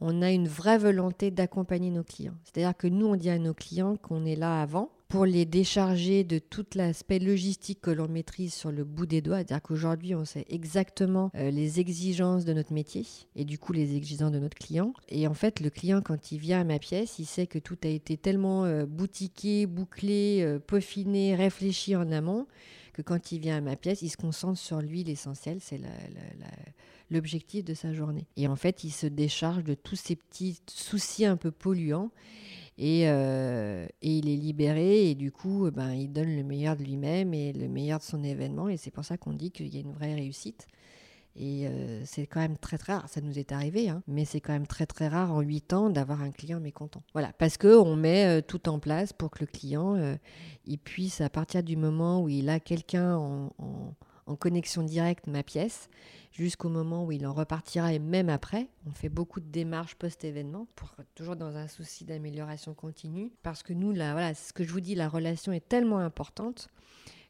on 0.00 0.22
a 0.22 0.30
une 0.30 0.48
vraie 0.48 0.78
volonté 0.78 1.30
d'accompagner 1.30 1.90
nos 1.90 2.02
clients. 2.02 2.34
C'est-à-dire 2.44 2.76
que 2.76 2.86
nous, 2.86 3.06
on 3.06 3.16
dit 3.16 3.30
à 3.30 3.38
nos 3.38 3.54
clients 3.54 3.96
qu'on 3.96 4.24
est 4.24 4.36
là 4.36 4.62
avant 4.62 4.90
pour 5.12 5.26
les 5.26 5.44
décharger 5.44 6.24
de 6.24 6.38
tout 6.38 6.64
l'aspect 6.74 7.18
logistique 7.18 7.82
que 7.82 7.90
l'on 7.90 8.08
maîtrise 8.08 8.54
sur 8.54 8.72
le 8.72 8.82
bout 8.82 9.04
des 9.04 9.20
doigts. 9.20 9.36
C'est-à-dire 9.36 9.60
qu'aujourd'hui, 9.60 10.14
on 10.14 10.24
sait 10.24 10.46
exactement 10.48 11.30
euh, 11.34 11.50
les 11.50 11.80
exigences 11.80 12.46
de 12.46 12.54
notre 12.54 12.72
métier 12.72 13.04
et 13.36 13.44
du 13.44 13.58
coup 13.58 13.74
les 13.74 13.94
exigences 13.94 14.32
de 14.32 14.38
notre 14.38 14.56
client. 14.56 14.94
Et 15.10 15.26
en 15.26 15.34
fait, 15.34 15.60
le 15.60 15.68
client, 15.68 16.00
quand 16.00 16.32
il 16.32 16.38
vient 16.38 16.62
à 16.62 16.64
ma 16.64 16.78
pièce, 16.78 17.18
il 17.18 17.26
sait 17.26 17.46
que 17.46 17.58
tout 17.58 17.76
a 17.84 17.88
été 17.88 18.16
tellement 18.16 18.64
euh, 18.64 18.86
boutiqué, 18.86 19.66
bouclé, 19.66 20.38
euh, 20.40 20.58
peaufiné, 20.58 21.34
réfléchi 21.34 21.94
en 21.94 22.10
amont 22.10 22.46
que 22.94 23.02
quand 23.02 23.32
il 23.32 23.40
vient 23.40 23.58
à 23.58 23.60
ma 23.60 23.76
pièce, 23.76 24.00
il 24.00 24.08
se 24.08 24.16
concentre 24.16 24.58
sur 24.58 24.80
lui, 24.80 25.04
l'essentiel, 25.04 25.58
c'est 25.60 25.80
l'objectif 27.10 27.66
de 27.66 27.74
sa 27.74 27.92
journée. 27.92 28.26
Et 28.38 28.48
en 28.48 28.56
fait, 28.56 28.82
il 28.82 28.90
se 28.90 29.06
décharge 29.06 29.64
de 29.64 29.74
tous 29.74 29.96
ces 29.96 30.16
petits 30.16 30.58
soucis 30.66 31.26
un 31.26 31.36
peu 31.36 31.50
polluants 31.50 32.10
et, 32.78 33.08
euh, 33.08 33.86
et 34.02 34.18
il 34.18 34.28
est 34.28 34.36
libéré 34.36 35.10
et 35.10 35.14
du 35.14 35.30
coup, 35.32 35.70
ben, 35.70 35.92
il 35.92 36.12
donne 36.12 36.34
le 36.34 36.42
meilleur 36.42 36.76
de 36.76 36.82
lui-même 36.84 37.34
et 37.34 37.52
le 37.52 37.68
meilleur 37.68 37.98
de 37.98 38.04
son 38.04 38.22
événement 38.24 38.68
et 38.68 38.76
c'est 38.76 38.90
pour 38.90 39.04
ça 39.04 39.16
qu'on 39.16 39.32
dit 39.32 39.50
qu'il 39.50 39.72
y 39.74 39.76
a 39.78 39.80
une 39.80 39.92
vraie 39.92 40.14
réussite. 40.14 40.66
Et 41.34 41.66
euh, 41.66 42.02
c'est 42.04 42.26
quand 42.26 42.40
même 42.40 42.58
très 42.58 42.76
très 42.76 42.92
rare, 42.92 43.08
ça 43.08 43.22
nous 43.22 43.38
est 43.38 43.52
arrivé, 43.52 43.88
hein, 43.88 44.02
mais 44.06 44.26
c'est 44.26 44.40
quand 44.42 44.52
même 44.52 44.66
très 44.66 44.84
très 44.84 45.08
rare 45.08 45.32
en 45.32 45.40
8 45.40 45.72
ans 45.72 45.88
d'avoir 45.88 46.20
un 46.22 46.30
client 46.30 46.60
mécontent. 46.60 47.02
Voilà, 47.14 47.32
parce 47.38 47.56
qu'on 47.56 47.96
met 47.96 48.26
euh, 48.26 48.42
tout 48.46 48.68
en 48.68 48.78
place 48.78 49.14
pour 49.14 49.30
que 49.30 49.38
le 49.40 49.46
client 49.46 49.94
euh, 49.94 50.14
il 50.66 50.76
puisse, 50.78 51.22
à 51.22 51.30
partir 51.30 51.62
du 51.62 51.74
moment 51.76 52.20
où 52.22 52.28
il 52.28 52.50
a 52.50 52.60
quelqu'un 52.60 53.16
en- 53.16 53.50
en 54.26 54.36
connexion 54.36 54.82
directe, 54.82 55.26
ma 55.26 55.42
pièce, 55.42 55.88
jusqu'au 56.32 56.68
moment 56.68 57.04
où 57.04 57.12
il 57.12 57.26
en 57.26 57.32
repartira 57.32 57.92
et 57.92 57.98
même 57.98 58.28
après, 58.28 58.68
on 58.86 58.92
fait 58.92 59.08
beaucoup 59.08 59.40
de 59.40 59.46
démarches 59.46 59.94
post-événement 59.96 60.66
pour 60.74 60.94
toujours 61.14 61.36
dans 61.36 61.56
un 61.56 61.68
souci 61.68 62.04
d'amélioration 62.04 62.74
continue. 62.74 63.32
Parce 63.42 63.62
que 63.62 63.72
nous, 63.72 63.92
là, 63.92 64.12
voilà, 64.12 64.34
ce 64.34 64.52
que 64.52 64.64
je 64.64 64.72
vous 64.72 64.80
dis, 64.80 64.94
la 64.94 65.08
relation 65.08 65.52
est 65.52 65.68
tellement 65.68 65.98
importante 65.98 66.68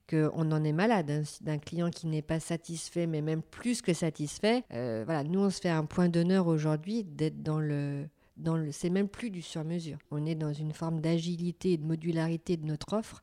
qu'on 0.09 0.53
en 0.53 0.65
est 0.65 0.73
malade 0.73 1.11
hein, 1.11 1.23
d'un 1.41 1.59
client 1.59 1.91
qui 1.91 2.07
n'est 2.07 2.23
pas 2.23 2.41
satisfait, 2.41 3.07
mais 3.07 3.23
même 3.23 3.43
plus 3.43 3.83
que 3.83 3.95
satisfait. 3.95 4.65
Euh, 4.73 5.03
voilà, 5.05 5.25
nous, 5.25 5.41
on 5.41 5.51
se 5.51 5.61
fait 5.61 5.71
un 5.71 5.85
point 5.85 6.09
d'honneur 6.09 6.47
aujourd'hui 6.47 7.05
d'être 7.05 7.43
dans 7.43 7.61
le 7.61 8.09
dans 8.39 8.57
le, 8.57 8.73
c'est 8.73 8.91
même 8.91 9.09
plus 9.09 9.31
du 9.31 9.43
sur-mesure. 9.43 9.99
On 10.11 10.25
est 10.25 10.35
dans 10.35 10.53
une 10.53 10.73
forme 10.73 11.01
d'agilité 11.01 11.73
et 11.73 11.77
de 11.77 11.85
modularité 11.85 12.57
de 12.57 12.67
notre 12.67 12.95
offre 12.95 13.23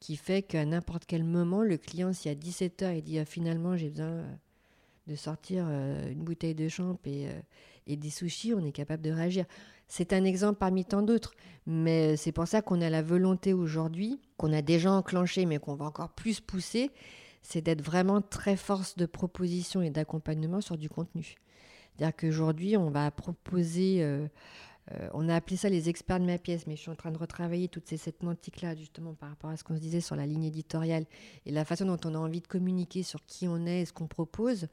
qui 0.00 0.16
fait 0.16 0.42
qu'à 0.42 0.64
n'importe 0.64 1.04
quel 1.06 1.22
moment, 1.22 1.62
le 1.62 1.76
client, 1.76 2.12
si 2.12 2.28
à 2.28 2.34
17h, 2.34 2.96
il 2.96 3.02
dit 3.02 3.18
ah, 3.18 3.24
finalement 3.24 3.76
j'ai 3.76 3.90
besoin 3.90 4.06
euh, 4.06 4.34
de 5.06 5.14
sortir 5.14 5.66
euh, 5.68 6.10
une 6.10 6.24
bouteille 6.24 6.54
de 6.54 6.68
champ 6.68 6.98
et, 7.04 7.28
euh, 7.28 7.32
et 7.86 7.96
des 7.96 8.10
sushis, 8.10 8.54
on 8.54 8.64
est 8.64 8.72
capable 8.72 9.02
de 9.02 9.10
réagir. 9.10 9.44
C'est 9.88 10.12
un 10.12 10.24
exemple 10.24 10.58
parmi 10.58 10.84
tant 10.84 11.02
d'autres, 11.02 11.32
mais 11.66 12.16
c'est 12.16 12.32
pour 12.32 12.48
ça 12.48 12.62
qu'on 12.62 12.80
a 12.80 12.88
la 12.88 13.02
volonté 13.02 13.52
aujourd'hui, 13.52 14.20
qu'on 14.36 14.52
a 14.52 14.62
déjà 14.62 14.90
enclenché, 14.90 15.46
mais 15.46 15.58
qu'on 15.58 15.74
va 15.74 15.84
encore 15.84 16.10
plus 16.10 16.40
pousser, 16.40 16.90
c'est 17.42 17.60
d'être 17.60 17.82
vraiment 17.82 18.22
très 18.22 18.56
force 18.56 18.96
de 18.96 19.06
proposition 19.06 19.82
et 19.82 19.90
d'accompagnement 19.90 20.60
sur 20.60 20.78
du 20.78 20.88
contenu. 20.88 21.34
C'est-à-dire 21.96 22.16
qu'aujourd'hui, 22.16 22.76
on 22.76 22.90
va 22.90 23.10
proposer, 23.10 24.06
euh, 24.94 25.08
on 25.12 25.28
a 25.28 25.34
appelé 25.36 25.56
ça 25.56 25.68
les 25.68 25.88
experts 25.88 26.20
de 26.20 26.24
ma 26.24 26.38
pièce, 26.38 26.66
mais 26.66 26.76
je 26.76 26.80
suis 26.80 26.90
en 26.90 26.96
train 26.96 27.10
de 27.10 27.18
retravailler 27.18 27.68
toutes 27.68 27.86
ces 27.86 27.96
sémantiques-là, 27.96 28.74
justement, 28.74 29.14
par 29.14 29.28
rapport 29.28 29.50
à 29.50 29.56
ce 29.56 29.64
qu'on 29.64 29.76
se 29.76 29.80
disait 29.80 30.00
sur 30.00 30.16
la 30.16 30.26
ligne 30.26 30.44
éditoriale 30.44 31.04
et 31.46 31.52
la 31.52 31.64
façon 31.64 31.84
dont 31.84 31.98
on 32.04 32.14
a 32.14 32.18
envie 32.18 32.40
de 32.40 32.46
communiquer 32.46 33.02
sur 33.02 33.24
qui 33.24 33.46
on 33.46 33.66
est 33.66 33.82
et 33.82 33.84
ce 33.84 33.92
qu'on 33.92 34.08
propose. 34.08 34.66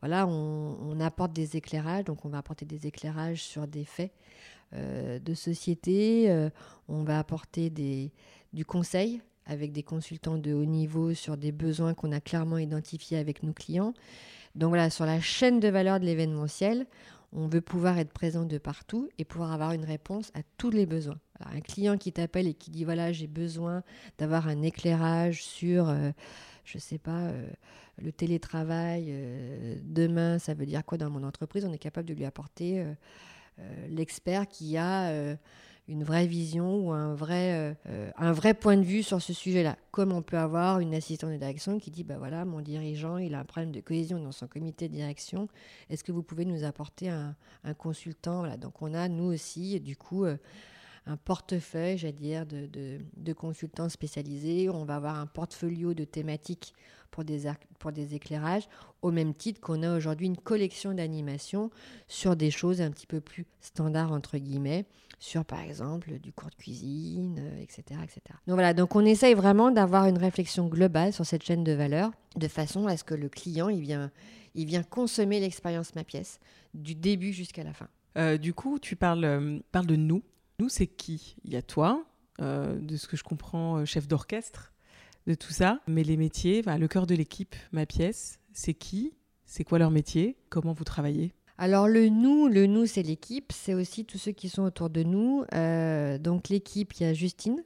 Voilà, 0.00 0.26
on, 0.26 1.00
apporte 1.00 1.32
des 1.32 1.56
éclairages, 1.56 2.04
donc 2.04 2.24
on 2.24 2.28
va 2.28 2.38
apporter 2.38 2.66
des 2.66 2.86
éclairages 2.86 3.42
sur 3.42 3.66
des 3.66 3.84
faits 3.84 4.12
euh, 4.74 5.18
de 5.18 5.34
société, 5.34 6.30
euh, 6.30 6.50
on 6.88 7.02
va 7.02 7.18
apporter 7.18 7.70
des, 7.70 8.12
du 8.52 8.64
conseil 8.64 9.22
avec 9.46 9.72
des 9.72 9.82
consultants 9.82 10.38
de 10.38 10.52
haut 10.52 10.64
niveau 10.64 11.14
sur 11.14 11.36
des 11.36 11.52
besoins 11.52 11.94
qu'on 11.94 12.12
a 12.12 12.20
clairement 12.20 12.58
identifiés 12.58 13.16
avec 13.16 13.42
nos 13.42 13.52
clients. 13.52 13.94
Donc 14.54 14.70
voilà, 14.70 14.90
sur 14.90 15.06
la 15.06 15.20
chaîne 15.20 15.60
de 15.60 15.68
valeur 15.68 16.00
de 16.00 16.04
l'événementiel, 16.04 16.86
on 17.32 17.46
veut 17.46 17.60
pouvoir 17.60 17.98
être 17.98 18.12
présent 18.12 18.44
de 18.44 18.58
partout 18.58 19.08
et 19.18 19.24
pouvoir 19.24 19.52
avoir 19.52 19.72
une 19.72 19.84
réponse 19.84 20.30
à 20.34 20.40
tous 20.58 20.70
les 20.70 20.86
besoins. 20.86 21.18
Un 21.40 21.60
client 21.60 21.98
qui 21.98 22.12
t'appelle 22.12 22.46
et 22.46 22.54
qui 22.54 22.70
dit 22.70 22.84
voilà, 22.84 23.12
j'ai 23.12 23.26
besoin 23.26 23.82
d'avoir 24.18 24.48
un 24.48 24.62
éclairage 24.62 25.44
sur, 25.44 25.88
euh, 25.88 26.10
je 26.64 26.78
sais 26.78 26.98
pas, 26.98 27.28
euh, 27.28 27.48
le 27.98 28.12
télétravail, 28.12 29.06
euh, 29.08 29.76
demain, 29.82 30.38
ça 30.38 30.54
veut 30.54 30.66
dire 30.66 30.84
quoi 30.84 30.98
dans 30.98 31.10
mon 31.10 31.22
entreprise? 31.24 31.64
On 31.64 31.72
est 31.72 31.78
capable 31.78 32.08
de 32.08 32.14
lui 32.14 32.24
apporter 32.24 32.80
euh, 33.58 33.86
l'expert 33.88 34.46
qui 34.46 34.76
a 34.76 35.36
une 35.88 36.02
vraie 36.02 36.26
vision 36.26 36.76
ou 36.76 36.92
un 36.92 37.14
vrai, 37.14 37.54
euh, 37.54 37.74
euh, 37.88 38.10
un 38.16 38.32
vrai 38.32 38.54
point 38.54 38.76
de 38.76 38.82
vue 38.82 39.02
sur 39.02 39.22
ce 39.22 39.32
sujet-là. 39.32 39.76
Comme 39.92 40.12
on 40.12 40.22
peut 40.22 40.38
avoir 40.38 40.80
une 40.80 40.94
assistante 40.94 41.30
de 41.30 41.36
direction 41.36 41.78
qui 41.78 41.90
dit, 41.90 42.02
bah 42.02 42.16
voilà, 42.18 42.44
mon 42.44 42.60
dirigeant, 42.60 43.18
il 43.18 43.34
a 43.34 43.40
un 43.40 43.44
problème 43.44 43.72
de 43.72 43.80
cohésion 43.80 44.18
dans 44.18 44.32
son 44.32 44.48
comité 44.48 44.88
de 44.88 44.94
direction. 44.94 45.48
Est-ce 45.88 46.02
que 46.02 46.12
vous 46.12 46.22
pouvez 46.22 46.44
nous 46.44 46.64
apporter 46.64 47.08
un, 47.08 47.36
un 47.64 47.74
consultant? 47.74 48.40
Voilà. 48.40 48.56
Donc 48.56 48.82
on 48.82 48.94
a, 48.94 49.08
nous 49.08 49.32
aussi, 49.32 49.78
du 49.80 49.96
coup, 49.96 50.24
euh, 50.24 50.36
un 51.06 51.16
portefeuille, 51.16 51.98
j'allais 51.98 52.12
dire, 52.12 52.46
de, 52.46 52.68
de, 53.16 53.32
consultants 53.32 53.88
spécialisés. 53.88 54.68
On 54.68 54.84
va 54.84 54.96
avoir 54.96 55.20
un 55.20 55.26
portfolio 55.26 55.94
de 55.94 56.02
thématiques 56.02 56.74
pour 57.12 57.24
des, 57.24 57.42
pour 57.78 57.92
des 57.92 58.14
éclairages, 58.14 58.68
au 59.02 59.12
même 59.12 59.32
titre 59.32 59.60
qu'on 59.60 59.84
a 59.84 59.96
aujourd'hui 59.96 60.26
une 60.26 60.36
collection 60.36 60.92
d'animations 60.92 61.70
sur 62.08 62.34
des 62.34 62.50
choses 62.50 62.80
un 62.80 62.90
petit 62.90 63.06
peu 63.06 63.20
plus 63.20 63.46
standards, 63.60 64.10
entre 64.10 64.36
guillemets, 64.38 64.84
sur 65.18 65.44
par 65.44 65.60
exemple 65.60 66.18
du 66.18 66.32
cours 66.32 66.50
de 66.50 66.54
cuisine, 66.54 67.38
euh, 67.40 67.62
etc., 67.62 68.00
etc. 68.02 68.20
Donc 68.46 68.54
voilà, 68.54 68.74
donc 68.74 68.94
on 68.96 69.04
essaye 69.04 69.34
vraiment 69.34 69.70
d'avoir 69.70 70.06
une 70.06 70.18
réflexion 70.18 70.66
globale 70.66 71.12
sur 71.12 71.24
cette 71.24 71.42
chaîne 71.42 71.64
de 71.64 71.72
valeur, 71.72 72.10
de 72.36 72.48
façon 72.48 72.86
à 72.86 72.96
ce 72.96 73.04
que 73.04 73.14
le 73.14 73.28
client, 73.28 73.68
il 73.68 73.80
vient, 73.80 74.10
il 74.54 74.66
vient 74.66 74.82
consommer 74.82 75.40
l'expérience 75.40 75.94
ma 75.94 76.04
pièce, 76.04 76.38
du 76.74 76.94
début 76.94 77.32
jusqu'à 77.32 77.64
la 77.64 77.72
fin. 77.72 77.88
Euh, 78.18 78.38
du 78.38 78.54
coup, 78.54 78.78
tu 78.78 78.96
parles, 78.96 79.24
euh, 79.24 79.58
parles 79.72 79.86
de 79.86 79.96
nous. 79.96 80.22
Nous, 80.58 80.68
c'est 80.68 80.86
qui? 80.86 81.36
Il 81.44 81.52
y 81.52 81.56
a 81.56 81.62
toi, 81.62 82.04
de 82.38 82.96
ce 82.96 83.06
que 83.06 83.16
je 83.16 83.24
comprends, 83.24 83.84
chef 83.84 84.08
d'orchestre 84.08 84.72
de 85.26 85.34
tout 85.34 85.52
ça, 85.52 85.80
mais 85.86 86.02
les 86.02 86.16
métiers, 86.16 86.62
le 86.62 86.86
cœur 86.86 87.06
de 87.06 87.14
l'équipe, 87.14 87.56
ma 87.72 87.86
pièce, 87.86 88.38
c'est 88.52 88.74
qui? 88.74 89.12
C'est 89.44 89.64
quoi 89.64 89.78
leur 89.78 89.90
métier? 89.90 90.36
Comment 90.48 90.72
vous 90.72 90.84
travaillez? 90.84 91.32
Alors 91.58 91.88
le 91.88 92.08
nous, 92.08 92.48
le 92.48 92.66
nous 92.66 92.86
c'est 92.86 93.02
l'équipe, 93.02 93.50
c'est 93.52 93.72
aussi 93.72 94.04
tous 94.04 94.18
ceux 94.18 94.32
qui 94.32 94.48
sont 94.48 94.62
autour 94.62 94.90
de 94.90 95.02
nous. 95.02 95.44
Euh, 95.54 96.18
donc 96.18 96.48
l'équipe, 96.50 96.92
il 96.94 97.04
y 97.04 97.06
a 97.06 97.14
Justine, 97.14 97.64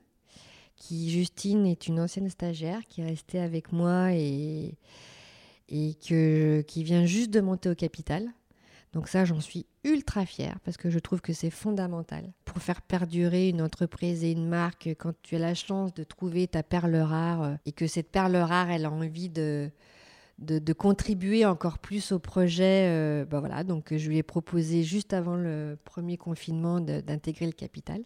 qui 0.77 1.11
Justine 1.11 1.67
est 1.67 1.89
une 1.89 1.99
ancienne 1.99 2.31
stagiaire 2.31 2.83
qui 2.89 3.01
est 3.01 3.07
restée 3.07 3.41
avec 3.41 3.73
moi 3.73 4.13
et, 4.13 4.77
et 5.69 5.95
que, 6.07 6.63
qui 6.63 6.85
vient 6.85 7.05
juste 7.05 7.31
de 7.31 7.41
monter 7.41 7.69
au 7.69 7.75
capital. 7.75 8.29
Donc 8.93 9.09
ça, 9.09 9.25
j'en 9.25 9.41
suis 9.41 9.67
ultra 9.85 10.27
fière 10.27 10.59
parce 10.65 10.77
que 10.77 10.91
je 10.91 10.99
trouve 10.99 11.21
que 11.21 11.33
c'est 11.33 11.51
fondamental 11.51 12.33
pour 12.45 12.59
faire 12.59 12.83
perdurer 12.83 13.49
une 13.49 13.63
entreprise 13.63 14.25
et 14.25 14.33
une 14.33 14.49
marque 14.49 14.89
quand 14.99 15.15
tu 15.23 15.37
as 15.37 15.41
la 15.41 15.55
chance 15.55 15.95
de 15.95 16.05
trouver 16.05 16.47
ta 16.49 16.63
perle 16.63 16.97
rare 16.97 17.43
euh, 17.43 17.55
et 17.67 17.73
que 17.73 17.87
cette 17.87 18.11
perle 18.11 18.37
rare, 18.37 18.71
elle 18.71 18.85
a 18.85 18.91
envie 18.91 19.29
de, 19.29 19.71
de, 20.41 20.73
contribuer 20.73 21.45
encore 21.45 21.79
plus 21.79 22.13
au 22.13 22.19
projet. 22.19 22.89
Euh, 22.89 23.25
ben 23.25 23.41
voilà, 23.41 23.65
donc 23.65 23.95
je 23.95 24.09
lui 24.09 24.19
ai 24.19 24.23
proposé 24.23 24.83
juste 24.83 25.13
avant 25.13 25.37
le 25.37 25.79
premier 25.85 26.17
confinement 26.17 26.81
d'intégrer 26.81 27.47
le 27.47 27.53
capital 27.53 28.01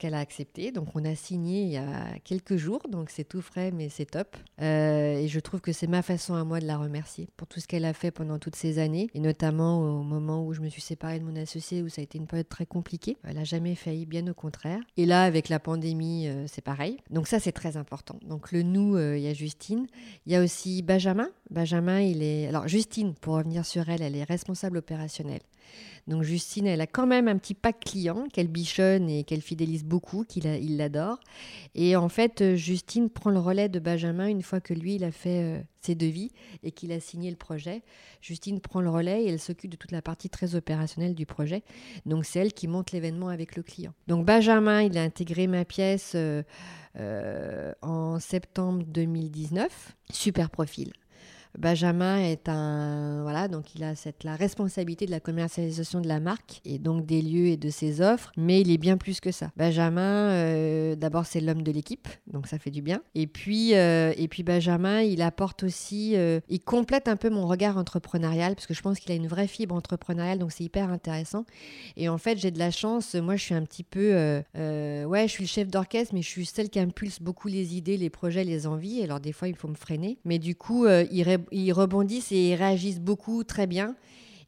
qu'elle 0.00 0.14
a 0.14 0.18
accepté. 0.18 0.72
Donc 0.72 0.88
on 0.96 1.04
a 1.04 1.14
signé 1.14 1.62
il 1.62 1.68
y 1.68 1.76
a 1.76 2.18
quelques 2.24 2.56
jours, 2.56 2.80
donc 2.90 3.10
c'est 3.10 3.24
tout 3.24 3.42
frais, 3.42 3.70
mais 3.70 3.88
c'est 3.88 4.06
top. 4.06 4.36
Euh, 4.60 5.18
et 5.18 5.28
je 5.28 5.38
trouve 5.38 5.60
que 5.60 5.72
c'est 5.72 5.86
ma 5.86 6.02
façon 6.02 6.34
à 6.34 6.42
moi 6.42 6.58
de 6.58 6.66
la 6.66 6.78
remercier 6.78 7.28
pour 7.36 7.46
tout 7.46 7.60
ce 7.60 7.68
qu'elle 7.68 7.84
a 7.84 7.92
fait 7.92 8.10
pendant 8.10 8.38
toutes 8.38 8.56
ces 8.56 8.78
années, 8.78 9.08
et 9.14 9.20
notamment 9.20 10.00
au 10.00 10.02
moment 10.02 10.44
où 10.44 10.52
je 10.54 10.60
me 10.60 10.68
suis 10.68 10.80
séparée 10.80 11.20
de 11.20 11.24
mon 11.24 11.36
associé, 11.36 11.82
où 11.82 11.88
ça 11.88 12.00
a 12.00 12.04
été 12.04 12.18
une 12.18 12.26
période 12.26 12.48
très 12.48 12.66
compliquée. 12.66 13.18
Elle 13.24 13.38
a 13.38 13.44
jamais 13.44 13.74
failli, 13.74 14.06
bien 14.06 14.26
au 14.26 14.34
contraire. 14.34 14.80
Et 14.96 15.06
là, 15.06 15.22
avec 15.22 15.48
la 15.48 15.60
pandémie, 15.60 16.26
euh, 16.28 16.46
c'est 16.46 16.64
pareil. 16.64 16.96
Donc 17.10 17.28
ça, 17.28 17.38
c'est 17.38 17.52
très 17.52 17.76
important. 17.76 18.18
Donc 18.26 18.50
le 18.52 18.62
nous, 18.62 18.96
euh, 18.96 19.18
il 19.18 19.22
y 19.22 19.28
a 19.28 19.34
Justine. 19.34 19.86
Il 20.26 20.32
y 20.32 20.36
a 20.36 20.42
aussi 20.42 20.82
Benjamin. 20.82 21.28
Benjamin, 21.50 22.00
il 22.00 22.22
est... 22.22 22.48
Alors 22.48 22.66
Justine, 22.66 23.14
pour 23.20 23.34
revenir 23.34 23.66
sur 23.66 23.88
elle, 23.88 24.02
elle 24.02 24.16
est 24.16 24.24
responsable 24.24 24.78
opérationnelle. 24.78 25.42
Donc 26.06 26.22
Justine, 26.22 26.66
elle 26.66 26.80
a 26.80 26.86
quand 26.86 27.06
même 27.06 27.28
un 27.28 27.36
petit 27.38 27.54
pack 27.54 27.80
client 27.80 28.26
qu'elle 28.32 28.48
bichonne 28.48 29.08
et 29.08 29.24
qu'elle 29.24 29.42
fidélise 29.42 29.84
beaucoup, 29.84 30.24
qu'il 30.24 30.46
il 30.46 30.76
l'adore. 30.76 31.20
Et 31.74 31.94
en 31.96 32.08
fait, 32.08 32.40
euh, 32.40 32.56
Justine 32.56 33.10
prend 33.10 33.30
le 33.30 33.38
relais 33.38 33.68
de 33.68 33.78
Benjamin 33.78 34.26
une 34.26 34.42
fois 34.42 34.60
que 34.60 34.74
lui, 34.74 34.96
il 34.96 35.04
a 35.04 35.12
fait 35.12 35.42
euh, 35.42 35.60
ses 35.80 35.94
devis 35.94 36.32
et 36.62 36.72
qu'il 36.72 36.90
a 36.92 37.00
signé 37.00 37.30
le 37.30 37.36
projet. 37.36 37.82
Justine 38.22 38.60
prend 38.60 38.80
le 38.80 38.90
relais 38.90 39.22
et 39.22 39.28
elle 39.28 39.38
s'occupe 39.38 39.70
de 39.70 39.76
toute 39.76 39.92
la 39.92 40.02
partie 40.02 40.30
très 40.30 40.54
opérationnelle 40.54 41.14
du 41.14 41.26
projet. 41.26 41.62
Donc 42.06 42.24
c'est 42.24 42.40
elle 42.40 42.52
qui 42.52 42.66
monte 42.66 42.92
l'événement 42.92 43.28
avec 43.28 43.56
le 43.56 43.62
client. 43.62 43.92
Donc 44.08 44.26
Benjamin, 44.26 44.82
il 44.82 44.98
a 44.98 45.02
intégré 45.02 45.46
ma 45.46 45.64
pièce 45.64 46.16
euh, 46.16 47.72
en 47.82 48.18
septembre 48.18 48.84
2019. 48.86 49.96
Super 50.12 50.50
profil. 50.50 50.92
Benjamin 51.58 52.18
est 52.20 52.48
un 52.48 53.22
voilà 53.22 53.48
donc 53.48 53.74
il 53.74 53.84
a 53.84 53.94
cette 53.94 54.24
la 54.24 54.36
responsabilité 54.36 55.06
de 55.06 55.10
la 55.10 55.20
commercialisation 55.20 56.00
de 56.00 56.08
la 56.08 56.20
marque 56.20 56.60
et 56.64 56.78
donc 56.78 57.06
des 57.06 57.22
lieux 57.22 57.46
et 57.46 57.56
de 57.56 57.70
ses 57.70 58.00
offres, 58.00 58.32
mais 58.36 58.60
il 58.60 58.70
est 58.70 58.78
bien 58.78 58.96
plus 58.96 59.20
que 59.20 59.32
ça. 59.32 59.50
Benjamin, 59.56 60.30
euh, 60.30 60.96
d'abord 60.96 61.26
c'est 61.26 61.40
l'homme 61.40 61.62
de 61.62 61.72
l'équipe, 61.72 62.08
donc 62.26 62.46
ça 62.46 62.58
fait 62.58 62.70
du 62.70 62.82
bien. 62.82 63.02
Et 63.14 63.26
puis 63.26 63.74
euh, 63.74 64.12
et 64.16 64.28
puis 64.28 64.42
Benjamin, 64.42 65.02
il 65.02 65.22
apporte 65.22 65.62
aussi, 65.62 66.16
euh, 66.16 66.40
il 66.48 66.60
complète 66.60 67.08
un 67.08 67.16
peu 67.16 67.30
mon 67.30 67.46
regard 67.46 67.76
entrepreneurial 67.76 68.54
parce 68.54 68.66
que 68.66 68.74
je 68.74 68.82
pense 68.82 68.98
qu'il 68.98 69.12
a 69.12 69.14
une 69.14 69.28
vraie 69.28 69.46
fibre 69.46 69.74
entrepreneuriale, 69.74 70.38
donc 70.38 70.52
c'est 70.52 70.64
hyper 70.64 70.90
intéressant. 70.90 71.44
Et 71.96 72.08
en 72.08 72.18
fait 72.18 72.38
j'ai 72.38 72.50
de 72.50 72.58
la 72.58 72.70
chance, 72.70 73.14
moi 73.14 73.36
je 73.36 73.42
suis 73.42 73.54
un 73.54 73.64
petit 73.64 73.84
peu 73.84 74.10
ouais 74.54 75.26
je 75.26 75.30
suis 75.30 75.44
le 75.44 75.48
chef 75.48 75.68
d'orchestre, 75.68 76.14
mais 76.14 76.22
je 76.22 76.28
suis 76.28 76.46
celle 76.46 76.70
qui 76.70 76.78
impulse 76.78 77.20
beaucoup 77.20 77.48
les 77.48 77.76
idées, 77.76 77.96
les 77.96 78.10
projets, 78.10 78.44
les 78.44 78.66
envies. 78.66 79.02
Alors 79.02 79.20
des 79.20 79.32
fois 79.32 79.48
il 79.48 79.56
faut 79.56 79.68
me 79.68 79.74
freiner, 79.74 80.18
mais 80.24 80.38
du 80.38 80.54
coup 80.54 80.86
il 80.86 81.22
ils 81.50 81.72
rebondissent 81.72 82.32
et 82.32 82.54
réagissent 82.54 83.00
beaucoup, 83.00 83.44
très 83.44 83.66
bien. 83.66 83.94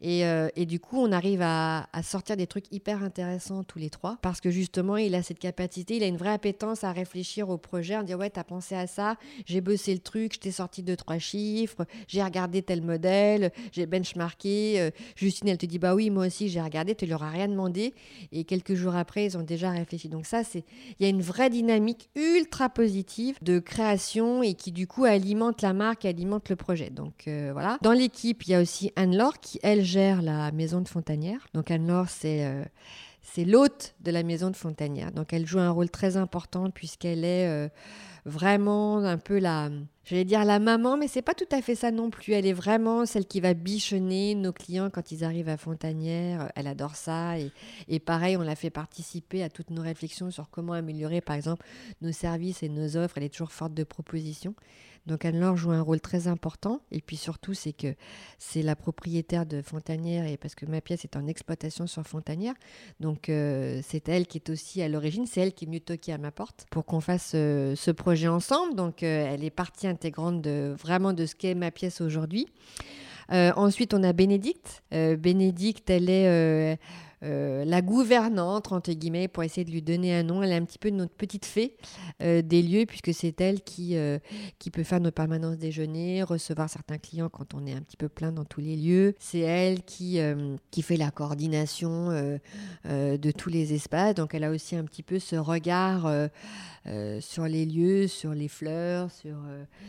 Euh, 0.04 0.48
et, 0.56 0.66
du 0.66 0.80
coup, 0.80 0.98
on 0.98 1.12
arrive 1.12 1.42
à, 1.42 1.86
sortir 2.02 2.36
des 2.36 2.46
trucs 2.46 2.72
hyper 2.72 3.02
intéressants 3.02 3.62
tous 3.62 3.78
les 3.78 3.90
trois 3.90 4.18
parce 4.22 4.40
que 4.40 4.50
justement, 4.50 4.96
il 4.96 5.14
a 5.14 5.22
cette 5.22 5.38
capacité, 5.38 5.96
il 5.96 6.02
a 6.02 6.06
une 6.06 6.16
vraie 6.16 6.32
appétence 6.32 6.84
à 6.84 6.92
réfléchir 6.92 7.48
au 7.48 7.58
projet, 7.58 7.94
à 7.94 8.02
dire 8.02 8.18
ouais, 8.18 8.30
t'as 8.30 8.44
pensé 8.44 8.74
à 8.74 8.86
ça, 8.86 9.16
j'ai 9.46 9.60
bossé 9.60 9.92
le 9.94 10.00
truc, 10.00 10.34
je 10.34 10.40
t'ai 10.40 10.50
sorti 10.50 10.82
deux 10.82 10.96
trois 10.96 11.18
chiffres, 11.18 11.86
j'ai 12.08 12.22
regardé 12.22 12.62
tel 12.62 12.82
modèle, 12.82 13.52
j'ai 13.70 13.86
benchmarké. 13.86 14.80
Euh, 14.80 14.90
Justine, 15.16 15.48
elle 15.48 15.58
te 15.58 15.66
dit 15.66 15.78
bah 15.78 15.94
oui, 15.94 16.10
moi 16.10 16.26
aussi 16.26 16.48
j'ai 16.48 16.60
regardé, 16.60 16.94
tu 16.94 17.06
leur 17.06 17.22
as 17.22 17.30
rien 17.30 17.48
demandé 17.48 17.94
et 18.32 18.44
quelques 18.44 18.74
jours 18.74 18.96
après, 18.96 19.26
ils 19.26 19.38
ont 19.38 19.42
déjà 19.42 19.70
réfléchi. 19.70 20.08
Donc 20.08 20.26
ça, 20.26 20.42
c'est 20.42 20.64
il 20.98 21.04
y 21.04 21.06
a 21.06 21.08
une 21.08 21.22
vraie 21.22 21.50
dynamique 21.50 22.10
ultra 22.16 22.68
positive 22.68 23.36
de 23.42 23.58
création 23.58 24.42
et 24.42 24.54
qui 24.54 24.72
du 24.72 24.86
coup 24.86 25.04
alimente 25.04 25.62
la 25.62 25.72
marque, 25.72 26.04
alimente 26.04 26.48
le 26.48 26.56
projet. 26.56 26.90
Donc 26.90 27.28
euh, 27.28 27.50
voilà. 27.52 27.78
Dans 27.82 27.92
l'équipe, 27.92 28.42
il 28.46 28.50
y 28.50 28.54
a 28.54 28.60
aussi 28.60 28.92
Anne-Laure 28.96 29.38
qui 29.38 29.60
elle 29.62 29.84
la 30.00 30.52
maison 30.52 30.80
de 30.80 30.88
Fontanière. 30.88 31.46
Donc 31.54 31.70
Anne-Laure, 31.70 32.08
c'est 32.08 32.46
euh, 32.46 32.64
c'est 33.22 33.44
l'hôte 33.44 33.94
de 34.00 34.10
la 34.10 34.22
maison 34.22 34.50
de 34.50 34.56
Fontanière. 34.56 35.12
Donc 35.12 35.32
elle 35.32 35.46
joue 35.46 35.60
un 35.60 35.70
rôle 35.70 35.90
très 35.90 36.16
important 36.16 36.70
puisqu'elle 36.70 37.24
est 37.24 37.48
euh, 37.48 37.68
vraiment 38.26 38.98
un 38.98 39.18
peu 39.18 39.38
la, 39.38 39.70
j'allais 40.04 40.24
dire 40.24 40.44
la 40.44 40.58
maman, 40.58 40.96
mais 40.96 41.08
c'est 41.08 41.22
pas 41.22 41.34
tout 41.34 41.48
à 41.50 41.62
fait 41.62 41.74
ça 41.74 41.90
non 41.90 42.10
plus. 42.10 42.32
Elle 42.32 42.46
est 42.46 42.52
vraiment 42.52 43.06
celle 43.06 43.26
qui 43.26 43.40
va 43.40 43.54
bichonner 43.54 44.34
nos 44.34 44.52
clients 44.52 44.90
quand 44.90 45.12
ils 45.12 45.24
arrivent 45.24 45.48
à 45.48 45.56
Fontanière. 45.56 46.50
Elle 46.56 46.66
adore 46.66 46.96
ça 46.96 47.36
et, 47.88 47.98
pareil, 48.00 48.36
on 48.36 48.42
la 48.42 48.56
fait 48.56 48.70
participer 48.70 49.42
à 49.42 49.48
toutes 49.48 49.70
nos 49.70 49.82
réflexions 49.82 50.30
sur 50.30 50.50
comment 50.50 50.72
améliorer, 50.72 51.20
par 51.20 51.36
exemple, 51.36 51.64
nos 52.00 52.12
services 52.12 52.62
et 52.62 52.68
nos 52.68 52.96
offres. 52.96 53.18
Elle 53.18 53.24
est 53.24 53.32
toujours 53.32 53.52
forte 53.52 53.74
de 53.74 53.84
propositions. 53.84 54.54
Donc 55.06 55.24
Anne-Laure 55.24 55.56
joue 55.56 55.72
un 55.72 55.80
rôle 55.80 56.00
très 56.00 56.28
important. 56.28 56.80
Et 56.90 57.00
puis 57.00 57.16
surtout, 57.16 57.54
c'est 57.54 57.72
que 57.72 57.94
c'est 58.38 58.62
la 58.62 58.76
propriétaire 58.76 59.46
de 59.46 59.62
Fontanière, 59.62 60.26
et 60.26 60.36
parce 60.36 60.54
que 60.54 60.66
ma 60.66 60.80
pièce 60.80 61.04
est 61.04 61.16
en 61.16 61.26
exploitation 61.26 61.86
sur 61.86 62.06
Fontanière. 62.06 62.54
Donc 63.00 63.28
euh, 63.28 63.80
c'est 63.82 64.08
elle 64.08 64.26
qui 64.26 64.38
est 64.38 64.50
aussi 64.50 64.82
à 64.82 64.88
l'origine, 64.88 65.26
c'est 65.26 65.40
elle 65.40 65.54
qui 65.54 65.64
est 65.64 65.66
venue 65.66 65.80
toquer 65.80 66.12
à 66.12 66.18
ma 66.18 66.30
porte 66.30 66.66
pour 66.70 66.84
qu'on 66.84 67.00
fasse 67.00 67.32
euh, 67.34 67.74
ce 67.74 67.90
projet 67.90 68.28
ensemble. 68.28 68.74
Donc 68.74 69.02
euh, 69.02 69.26
elle 69.28 69.44
est 69.44 69.50
partie 69.50 69.86
intégrante 69.92 70.42
de, 70.42 70.74
vraiment 70.78 71.12
de 71.12 71.26
ce 71.26 71.34
qu'est 71.34 71.54
ma 71.54 71.70
pièce 71.70 72.00
aujourd'hui. 72.00 72.46
ensuite, 73.30 73.94
on 73.94 74.02
a 74.02 74.12
Bénédicte. 74.12 74.82
Bénédicte, 74.90 75.88
elle 75.88 76.10
est 76.10 76.78
euh, 77.22 77.64
la 77.64 77.82
gouvernante, 77.82 78.72
entre 78.72 78.92
guillemets, 78.92 79.28
pour 79.28 79.42
essayer 79.42 79.64
de 79.64 79.70
lui 79.70 79.82
donner 79.82 80.14
un 80.14 80.22
nom. 80.22 80.42
Elle 80.42 80.52
est 80.52 80.56
un 80.56 80.64
petit 80.64 80.78
peu 80.78 80.90
notre 80.90 81.14
petite 81.14 81.44
fée 81.44 81.76
euh, 82.22 82.42
des 82.42 82.62
lieux, 82.62 82.84
puisque 82.86 83.14
c'est 83.14 83.40
elle 83.40 83.62
qui, 83.62 83.96
euh, 83.96 84.18
qui 84.58 84.70
peut 84.70 84.82
faire 84.82 85.00
nos 85.00 85.12
permanences 85.12 85.58
déjeuner, 85.58 86.22
recevoir 86.22 86.68
certains 86.68 86.98
clients 86.98 87.28
quand 87.28 87.54
on 87.54 87.66
est 87.66 87.72
un 87.72 87.80
petit 87.80 87.96
peu 87.96 88.08
plein 88.08 88.32
dans 88.32 88.44
tous 88.44 88.60
les 88.60 88.76
lieux. 88.76 89.14
C'est 89.18 89.40
elle 89.40 89.82
qui, 89.82 90.18
qui 90.70 90.82
fait 90.82 90.96
la 90.96 91.10
coordination 91.10 92.08
de 92.84 93.30
tous 93.30 93.48
les 93.48 93.74
espaces. 93.74 94.14
Donc 94.14 94.34
elle 94.34 94.44
a 94.44 94.50
aussi 94.50 94.76
un 94.76 94.84
petit 94.84 95.02
peu 95.02 95.18
ce 95.18 95.36
regard 95.36 96.10
sur 97.20 97.44
les 97.44 97.66
lieux, 97.66 98.08
sur 98.08 98.34
les 98.34 98.48
fleurs, 98.48 99.10
sur, 99.10 99.36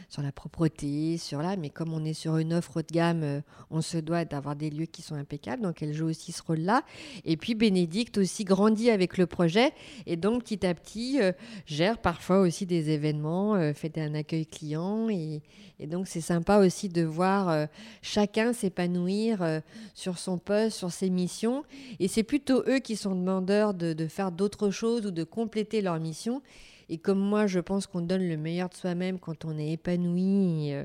sur 0.09 0.21
la 0.21 0.31
propreté, 0.31 1.17
sur 1.17 1.41
là. 1.41 1.55
Mais 1.57 1.69
comme 1.69 1.93
on 1.93 2.03
est 2.05 2.13
sur 2.13 2.37
une 2.37 2.53
offre 2.53 2.77
haut 2.77 2.81
de 2.81 2.93
gamme, 2.93 3.41
on 3.69 3.81
se 3.81 3.97
doit 3.97 4.25
d'avoir 4.25 4.55
des 4.55 4.69
lieux 4.69 4.85
qui 4.85 5.01
sont 5.01 5.15
impeccables. 5.15 5.61
Donc 5.61 5.81
elle 5.81 5.93
joue 5.93 6.07
aussi 6.07 6.31
ce 6.31 6.43
rôle-là. 6.43 6.83
Et 7.25 7.38
puis 7.38 7.55
Bénédicte 7.55 8.17
aussi 8.17 8.43
grandit 8.43 8.89
avec 8.89 9.17
le 9.17 9.25
projet 9.25 9.71
et 10.05 10.17
donc 10.17 10.43
petit 10.43 10.65
à 10.65 10.73
petit 10.73 11.21
euh, 11.21 11.31
gère 11.65 11.97
parfois 11.97 12.39
aussi 12.39 12.65
des 12.65 12.89
événements, 12.89 13.55
euh, 13.55 13.73
fait 13.73 13.97
un 13.97 14.13
accueil 14.13 14.45
client 14.45 15.09
et, 15.09 15.41
donc 15.88 16.07
c'est 16.07 16.21
sympa 16.21 16.59
aussi 16.59 16.88
de 16.89 17.03
voir 17.03 17.49
euh, 17.49 17.65
chacun 18.01 18.53
s'épanouir 18.53 19.62
sur 19.93 20.17
son 20.17 20.38
poste, 20.38 20.77
sur 20.77 20.91
ses 20.91 21.09
missions 21.09 21.63
et 21.99 22.07
c'est 22.07 22.23
plutôt 22.23 22.63
eux 22.67 22.79
qui 22.79 22.95
sont 22.95 23.15
demandeurs 23.15 23.73
de, 23.73 24.07
faire 24.07 24.31
d'autres 24.31 24.69
choses 24.69 25.05
ou 25.05 25.12
de 25.12 25.23
compléter 25.23 25.81
leur 25.81 25.99
mission. 25.99 26.41
Et 26.89 26.97
comme 26.97 27.19
moi, 27.19 27.47
je 27.47 27.59
pense 27.59 27.88
qu'on 27.88 28.01
donne 28.01 28.27
le 28.27 28.38
meilleur 28.38 28.69
de 28.69 28.75
soi-même 28.75 29.17
quand 29.17 29.45
on 29.45 29.57
est 29.57 29.71
épanoui 29.71 30.69
et 30.69 30.83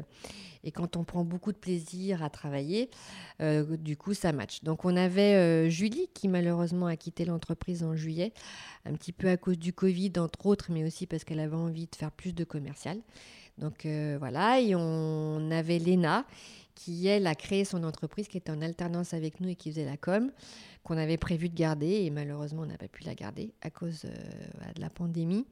quand 0.70 0.96
on 0.96 1.04
prend 1.04 1.24
beaucoup 1.24 1.52
de 1.52 1.56
plaisir 1.56 2.22
à 2.22 2.30
travailler, 2.30 2.90
euh, 3.40 3.76
du 3.76 3.96
coup, 3.96 4.14
ça 4.14 4.32
match. 4.32 4.62
Donc, 4.62 4.84
on 4.84 4.96
avait 4.96 5.34
euh, 5.34 5.68
Julie 5.68 6.08
qui 6.14 6.28
malheureusement 6.28 6.86
a 6.86 6.96
quitté 6.96 7.24
l'entreprise 7.24 7.82
en 7.82 7.96
juillet, 7.96 8.32
un 8.84 8.92
petit 8.92 9.12
peu 9.12 9.28
à 9.28 9.36
cause 9.36 9.58
du 9.58 9.72
Covid, 9.72 10.12
entre 10.18 10.46
autres, 10.46 10.66
mais 10.70 10.84
aussi 10.84 11.06
parce 11.06 11.24
qu'elle 11.24 11.40
avait 11.40 11.56
envie 11.56 11.86
de 11.86 11.96
faire 11.96 12.10
plus 12.10 12.34
de 12.34 12.44
commercial. 12.44 12.98
Donc, 13.58 13.86
euh, 13.86 14.16
voilà. 14.18 14.60
Et 14.60 14.74
on 14.74 15.50
avait 15.50 15.78
Léna 15.78 16.24
qui, 16.74 17.08
elle, 17.08 17.26
a 17.26 17.34
créé 17.34 17.64
son 17.64 17.82
entreprise, 17.82 18.28
qui 18.28 18.36
était 18.36 18.52
en 18.52 18.62
alternance 18.62 19.12
avec 19.12 19.40
nous 19.40 19.48
et 19.48 19.56
qui 19.56 19.70
faisait 19.70 19.84
la 19.84 19.96
com, 19.96 20.30
qu'on 20.88 20.98
avait 20.98 21.18
prévu 21.18 21.48
de 21.48 21.54
garder. 21.54 22.04
Et 22.04 22.10
malheureusement, 22.10 22.62
on 22.62 22.66
n'a 22.66 22.78
pas 22.78 22.88
pu 22.88 23.04
la 23.04 23.14
garder 23.14 23.52
à 23.60 23.70
cause 23.70 24.02
de 24.02 24.80
la 24.80 24.90
pandémie. 24.90 25.46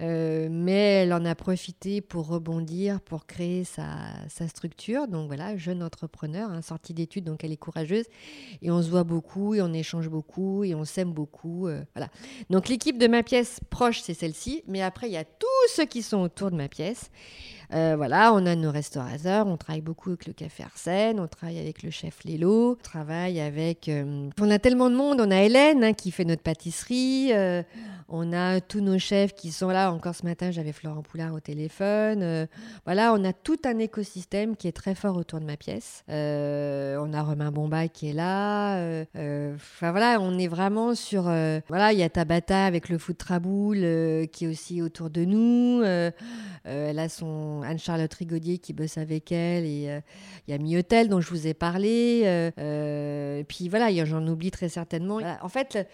Euh, 0.00 0.48
mais 0.50 1.02
elle 1.02 1.12
en 1.12 1.24
a 1.24 1.34
profité 1.34 2.00
pour 2.00 2.26
rebondir, 2.26 3.00
pour 3.00 3.26
créer 3.26 3.64
sa, 3.64 3.88
structure. 4.48 5.08
Donc 5.08 5.26
voilà, 5.26 5.56
jeune 5.56 5.82
entrepreneur, 5.82 6.50
hein, 6.50 6.62
sortie 6.62 6.94
d'études, 6.94 7.24
donc 7.24 7.44
elle 7.44 7.52
est 7.52 7.56
courageuse. 7.56 8.06
Et 8.62 8.70
on 8.70 8.82
se 8.82 8.88
voit 8.88 9.04
beaucoup, 9.04 9.54
et 9.54 9.60
on 9.60 9.72
échange 9.72 10.08
beaucoup, 10.08 10.64
et 10.64 10.74
on 10.74 10.84
s'aime 10.84 11.12
beaucoup. 11.12 11.66
euh, 11.66 11.82
voilà. 11.94 12.08
Donc 12.48 12.68
l'équipe 12.68 12.98
de 12.98 13.06
ma 13.06 13.22
pièce 13.22 13.60
proche, 13.68 14.00
c'est 14.00 14.14
celle-ci. 14.14 14.62
Mais 14.66 14.82
après, 14.82 15.08
il 15.08 15.12
y 15.12 15.18
a 15.18 15.24
tous 15.24 15.46
ceux 15.74 15.84
qui 15.84 16.02
sont 16.02 16.18
autour 16.18 16.50
de 16.50 16.56
ma 16.56 16.68
pièce. 16.68 17.10
Euh, 17.72 17.94
voilà, 17.96 18.32
on 18.34 18.46
a 18.46 18.56
nos 18.56 18.72
restaurateurs, 18.72 19.46
on 19.46 19.56
travaille 19.56 19.80
beaucoup 19.80 20.10
avec 20.10 20.26
le 20.26 20.32
café 20.32 20.64
Arsène, 20.64 21.20
on 21.20 21.28
travaille 21.28 21.60
avec 21.60 21.84
le 21.84 21.90
chef 21.90 22.24
Lélo, 22.24 22.72
on 22.72 22.82
travaille 22.82 23.38
avec... 23.38 23.88
euh, 23.88 24.28
tellement 24.60 24.90
de 24.90 24.94
monde, 24.94 25.20
on 25.20 25.30
a 25.30 25.42
Hélène 25.42 25.82
hein, 25.82 25.92
qui 25.92 26.10
fait 26.10 26.24
notre 26.24 26.42
pâtisserie, 26.42 27.30
euh, 27.32 27.62
on 28.08 28.32
a 28.32 28.60
tous 28.60 28.80
nos 28.80 28.98
chefs 28.98 29.34
qui 29.34 29.52
sont 29.52 29.68
là. 29.68 29.92
Encore 29.92 30.14
ce 30.14 30.24
matin, 30.24 30.50
j'avais 30.50 30.72
Florent 30.72 31.02
Poulard 31.02 31.32
au 31.34 31.40
téléphone. 31.40 32.22
euh, 32.22 32.46
voilà, 32.84 33.12
on 33.14 33.24
a 33.24 33.32
tout 33.32 33.58
un 33.64 33.78
écosystème 33.78 34.56
qui 34.56 34.68
est 34.68 34.72
très 34.72 34.94
fort 34.94 35.16
autour 35.16 35.40
de 35.40 35.44
ma 35.44 35.56
pièce. 35.56 36.04
Euh, 36.10 36.96
on 37.00 37.12
a 37.12 37.22
Romain 37.22 37.50
Bombay 37.50 37.88
qui 37.88 38.10
est 38.10 38.12
là. 38.12 39.04
Enfin 39.14 39.90
voilà, 39.90 40.18
on 40.20 40.38
est 40.38 40.48
vraiment 40.48 40.94
sur... 40.94 41.22
voilà, 41.22 41.92
il 41.92 41.98
y 41.98 42.02
a 42.02 42.08
Tabata 42.08 42.66
avec 42.66 42.88
le 42.88 42.98
foot 42.98 43.16
Traboul 43.16 43.78
qui 44.32 44.44
est 44.44 44.48
aussi 44.48 44.82
autour 44.82 45.10
de 45.10 45.24
nous. 45.24 45.82
elle 46.64 46.98
a 46.98 47.08
son 47.08 47.62
Anne-Charlotte 47.62 48.12
Rigaudier 48.12 48.58
qui 48.58 48.72
bosse 48.72 48.98
avec 48.98 49.32
elle 49.32 49.64
et 49.64 50.00
il 50.46 50.50
y 50.50 50.54
a 50.54 50.58
Miotel 50.58 51.08
dont 51.08 51.20
je 51.20 51.30
vous 51.30 51.46
ai 51.46 51.54
parlé. 51.54 52.50
puis 53.48 53.68
voilà, 53.68 54.04
j'en 54.04 54.26
oublie 54.26 54.49
très 54.50 54.68
certainement. 54.68 55.14
Voilà, 55.14 55.38
En 55.44 55.48
fait, 55.48 55.74
le- 55.74 55.84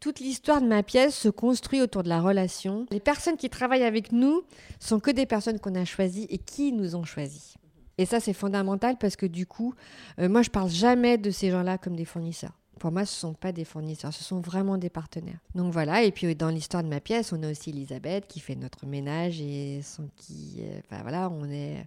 toute 0.00 0.20
l'histoire 0.20 0.60
de 0.60 0.66
ma 0.66 0.82
pièce 0.82 1.16
se 1.16 1.28
construit 1.28 1.80
autour 1.80 2.02
de 2.02 2.08
la 2.08 2.20
relation. 2.20 2.86
Les 2.90 3.00
personnes 3.00 3.36
qui 3.36 3.48
travaillent 3.48 3.82
avec 3.84 4.12
nous 4.12 4.42
sont 4.78 5.00
que 5.00 5.10
des 5.10 5.24
personnes 5.26 5.58
qu'on 5.58 5.74
a 5.74 5.84
choisies 5.84 6.26
et 6.28 6.38
qui 6.38 6.72
nous 6.72 6.96
ont 6.96 7.04
choisis. 7.04 7.54
Et 7.98 8.04
ça, 8.04 8.20
c'est 8.20 8.34
fondamental 8.34 8.96
parce 8.98 9.16
que 9.16 9.24
du 9.24 9.46
coup, 9.46 9.72
euh, 10.18 10.28
moi, 10.28 10.42
je 10.42 10.50
parle 10.50 10.68
jamais 10.68 11.16
de 11.16 11.30
ces 11.30 11.50
gens-là 11.50 11.78
comme 11.78 11.96
des 11.96 12.04
fournisseurs. 12.04 12.52
Pour 12.78 12.92
moi, 12.92 13.06
ce 13.06 13.16
ne 13.16 13.30
sont 13.30 13.32
pas 13.32 13.52
des 13.52 13.64
fournisseurs, 13.64 14.12
ce 14.12 14.22
sont 14.22 14.40
vraiment 14.40 14.76
des 14.76 14.90
partenaires. 14.90 15.38
Donc 15.54 15.72
voilà, 15.72 16.02
et 16.02 16.12
puis 16.12 16.26
euh, 16.26 16.34
dans 16.34 16.50
l'histoire 16.50 16.82
de 16.84 16.90
ma 16.90 17.00
pièce, 17.00 17.32
on 17.32 17.42
a 17.42 17.50
aussi 17.50 17.70
Elisabeth 17.70 18.26
qui 18.26 18.38
fait 18.38 18.54
notre 18.54 18.84
ménage 18.84 19.40
et 19.40 19.80
son 19.82 20.10
qui. 20.16 20.56
euh, 20.60 20.78
Enfin 20.84 21.00
voilà, 21.00 21.30
on 21.30 21.48
est. 21.48 21.86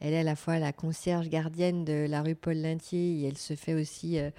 Elle 0.00 0.12
est 0.12 0.18
à 0.18 0.22
la 0.22 0.36
fois 0.36 0.58
la 0.58 0.72
concierge 0.72 1.28
gardienne 1.28 1.84
de 1.84 2.06
la 2.08 2.22
rue 2.22 2.34
Paul 2.34 2.56
Lintier 2.56 3.20
et 3.20 3.26
elle 3.26 3.38
se 3.38 3.54
fait 3.54 3.74
aussi 3.74 4.18
euh, 4.18 4.30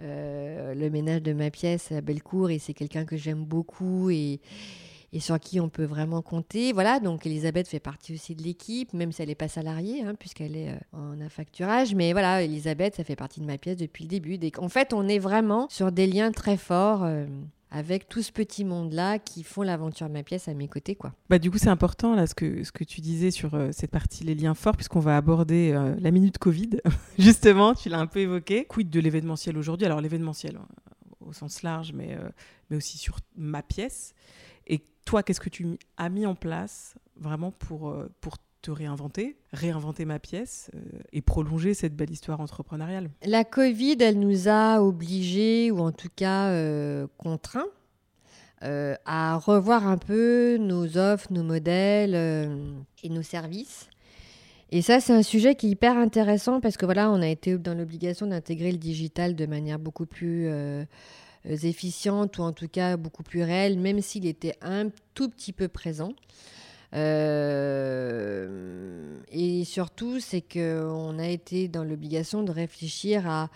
euh, 0.00 0.74
le 0.74 0.90
ménage 0.90 1.22
de 1.22 1.32
ma 1.32 1.50
pièce 1.50 1.90
à 1.90 2.00
Bellecour 2.00 2.50
et 2.50 2.58
c'est 2.58 2.74
quelqu'un 2.74 3.04
que 3.04 3.16
j'aime 3.16 3.44
beaucoup 3.44 4.10
et, 4.10 4.40
sur 5.18 5.40
qui 5.40 5.58
on 5.58 5.68
peut 5.68 5.84
vraiment 5.84 6.22
compter. 6.22 6.72
Voilà, 6.72 7.00
donc 7.00 7.26
Elisabeth 7.26 7.66
fait 7.66 7.80
partie 7.80 8.14
aussi 8.14 8.36
de 8.36 8.44
l'équipe, 8.44 8.92
même 8.92 9.10
si 9.10 9.22
elle 9.22 9.28
n'est 9.28 9.34
pas 9.34 9.48
salariée, 9.48 10.02
hein, 10.02 10.14
puisqu'elle 10.14 10.56
est 10.56 10.70
euh, 10.70 10.76
en 10.92 11.20
affacturage. 11.20 11.96
Mais 11.96 12.12
voilà, 12.12 12.42
Elisabeth, 12.42 12.94
ça 12.94 13.02
fait 13.02 13.16
partie 13.16 13.40
de 13.40 13.46
ma 13.46 13.58
pièce 13.58 13.76
depuis 13.76 14.04
le 14.04 14.08
début. 14.08 14.38
En 14.58 14.68
fait, 14.68 14.92
on 14.92 15.08
est 15.08 15.18
vraiment 15.18 15.66
sur 15.68 15.90
des 15.90 16.06
liens 16.06 16.30
très 16.30 16.56
forts. 16.56 17.04
Avec 17.70 18.08
tout 18.08 18.22
ce 18.22 18.32
petit 18.32 18.64
monde-là 18.64 19.18
qui 19.18 19.42
font 19.42 19.62
l'aventure 19.62 20.08
de 20.08 20.12
ma 20.12 20.22
pièce 20.22 20.48
à 20.48 20.54
mes 20.54 20.68
côtés, 20.68 20.96
quoi. 20.96 21.12
Bah, 21.28 21.38
du 21.38 21.50
coup, 21.50 21.58
c'est 21.58 21.68
important 21.68 22.14
là 22.14 22.26
ce 22.26 22.34
que, 22.34 22.64
ce 22.64 22.72
que 22.72 22.84
tu 22.84 23.00
disais 23.00 23.30
sur 23.30 23.54
euh, 23.54 23.70
cette 23.72 23.90
partie, 23.90 24.24
les 24.24 24.34
liens 24.34 24.54
forts, 24.54 24.76
puisqu'on 24.76 25.00
va 25.00 25.16
aborder 25.16 25.72
euh, 25.72 25.94
la 26.00 26.10
minute 26.10 26.38
Covid. 26.38 26.70
Justement, 27.18 27.74
tu 27.74 27.88
l'as 27.88 28.00
un 28.00 28.06
peu 28.06 28.20
évoqué. 28.20 28.64
Quid 28.64 28.90
de 28.90 29.00
l'événementiel 29.00 29.56
aujourd'hui? 29.56 29.86
Alors, 29.86 30.00
l'événementiel 30.00 30.56
euh, 30.56 31.26
au 31.30 31.32
sens 31.32 31.62
large, 31.62 31.92
mais, 31.92 32.16
euh, 32.16 32.28
mais 32.68 32.76
aussi 32.76 32.98
sur 32.98 33.18
ma 33.36 33.62
pièce. 33.62 34.14
Et 34.66 34.84
toi, 35.04 35.22
qu'est-ce 35.22 35.40
que 35.40 35.48
tu 35.48 35.78
as 35.96 36.08
mis 36.08 36.26
en 36.26 36.34
place 36.34 36.94
vraiment 37.16 37.52
pour, 37.52 37.90
euh, 37.90 38.10
pour 38.20 38.38
te 38.62 38.70
réinventer, 38.70 39.36
réinventer 39.52 40.04
ma 40.04 40.18
pièce 40.18 40.70
euh, 40.74 40.80
et 41.12 41.22
prolonger 41.22 41.74
cette 41.74 41.96
belle 41.96 42.10
histoire 42.10 42.40
entrepreneuriale 42.40 43.10
La 43.24 43.44
Covid, 43.44 43.96
elle 44.00 44.18
nous 44.18 44.48
a 44.48 44.82
obligés, 44.82 45.70
ou 45.70 45.80
en 45.80 45.92
tout 45.92 46.10
cas 46.14 46.48
euh, 46.48 47.06
contraints, 47.16 47.66
euh, 48.62 48.94
à 49.06 49.36
revoir 49.36 49.86
un 49.86 49.96
peu 49.96 50.58
nos 50.58 50.98
offres, 50.98 51.32
nos 51.32 51.42
modèles 51.42 52.14
et 53.02 53.08
nos 53.08 53.22
services. 53.22 53.88
Et 54.72 54.82
ça, 54.82 55.00
c'est 55.00 55.14
un 55.14 55.22
sujet 55.22 55.54
qui 55.54 55.66
est 55.66 55.70
hyper 55.70 55.96
intéressant 55.96 56.60
parce 56.60 56.76
que 56.76 56.84
voilà, 56.84 57.10
on 57.10 57.22
a 57.22 57.28
été 57.28 57.58
dans 57.58 57.74
l'obligation 57.74 58.26
d'intégrer 58.26 58.70
le 58.70 58.78
digital 58.78 59.34
de 59.34 59.46
manière 59.46 59.80
beaucoup 59.80 60.06
plus 60.06 60.48
efficiente 61.44 62.38
ou 62.38 62.42
en 62.42 62.52
tout 62.52 62.68
cas 62.68 62.96
beaucoup 62.96 63.24
plus 63.24 63.42
réelle, 63.42 63.80
même 63.80 64.00
s'il 64.00 64.26
était 64.26 64.54
un 64.60 64.90
tout 65.14 65.28
petit 65.28 65.52
peu 65.52 65.66
présent. 65.66 66.12
Euh, 66.94 68.48
et 69.30 69.64
surtout, 69.64 70.20
c'est 70.20 70.42
qu'on 70.42 71.18
a 71.18 71.26
été 71.28 71.68
dans 71.68 71.84
l'obligation 71.84 72.42
de 72.42 72.50
réfléchir 72.50 73.28
à 73.28 73.48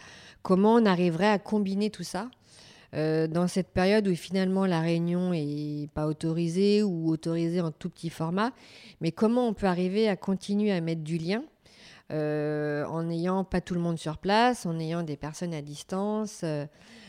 comment 0.43 0.75
on 0.75 0.87
arriverait 0.87 1.31
à 1.31 1.39
combiner 1.39 1.91
tout 1.91 2.05
ça 2.05 2.31
euh, 2.95 3.27
dans 3.27 3.49
cette 3.49 3.73
période 3.73 4.07
où 4.07 4.15
finalement 4.15 4.67
la 4.67 4.81
réunion 4.81 5.33
est 5.33 5.89
pas 5.95 6.07
autorisée 6.07 6.85
ou 6.85 7.09
autorisée 7.09 7.61
en 7.61 7.73
tout 7.73 7.91
petit 7.91 8.11
format, 8.11 8.53
mais 9.01 9.11
comment 9.11 9.49
on 9.49 9.55
peut 9.55 9.67
arriver 9.67 10.09
à 10.09 10.15
continuer 10.17 10.71
à 10.71 10.81
mettre 10.81 11.03
du 11.03 11.19
lien 11.19 11.43
euh, 12.13 12.85
en 12.85 13.05
n'ayant 13.05 13.43
pas 13.43 13.61
tout 13.61 13.75
le 13.75 13.81
monde 13.81 13.99
sur 13.99 14.19
place, 14.19 14.67
en 14.67 14.79
ayant 14.79 15.03
des 15.03 15.17
personnes 15.17 15.55
à 15.55 15.63
distance. 15.63 16.45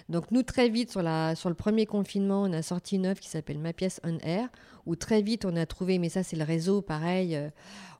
Donc 0.07 0.29
nous, 0.31 0.43
très 0.43 0.69
vite, 0.69 0.91
sur, 0.91 1.01
le 1.01 1.53
premier 1.53 1.85
confinement, 1.85 2.43
on 2.43 2.53
a 2.53 2.61
sorti 2.61 2.95
une 2.95 3.07
offre 3.07 3.21
qui 3.21 3.29
s'appelle 3.29 3.57
Ma 3.57 3.73
pièce 3.73 3.99
on 4.03 4.17
air, 4.19 4.49
où 4.85 4.95
très 4.95 5.21
vite 5.21 5.45
on 5.45 5.55
a 5.55 5.65
trouvé, 5.65 5.97
mais 5.97 6.09
ça 6.09 6.21
c'est 6.21 6.35
le 6.35 6.43
réseau, 6.43 6.81
pareil, 6.81 7.35
euh, 7.35 7.49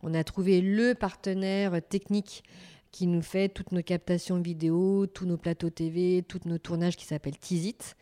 on 0.04 0.14
a 0.14 0.24
trouvé 0.24 0.62
le 0.62 0.94
partenaire 0.94 1.82
technique 1.90 2.44
qui 2.92 3.08
nous 3.08 3.24
fait 3.24 3.50
toutes 3.50 3.72
nos 3.72 3.82
captations 3.82 4.40
vidéo, 4.40 5.08
tous 5.08 5.26
nos 5.26 5.38
plateaux 5.38 5.72
TV, 5.72 6.24
tous 6.28 6.42
nos 6.46 6.60
tournages 6.60 6.96
qui 6.96 7.06
s'appelle 7.06 7.38
Tizit, 7.38 7.96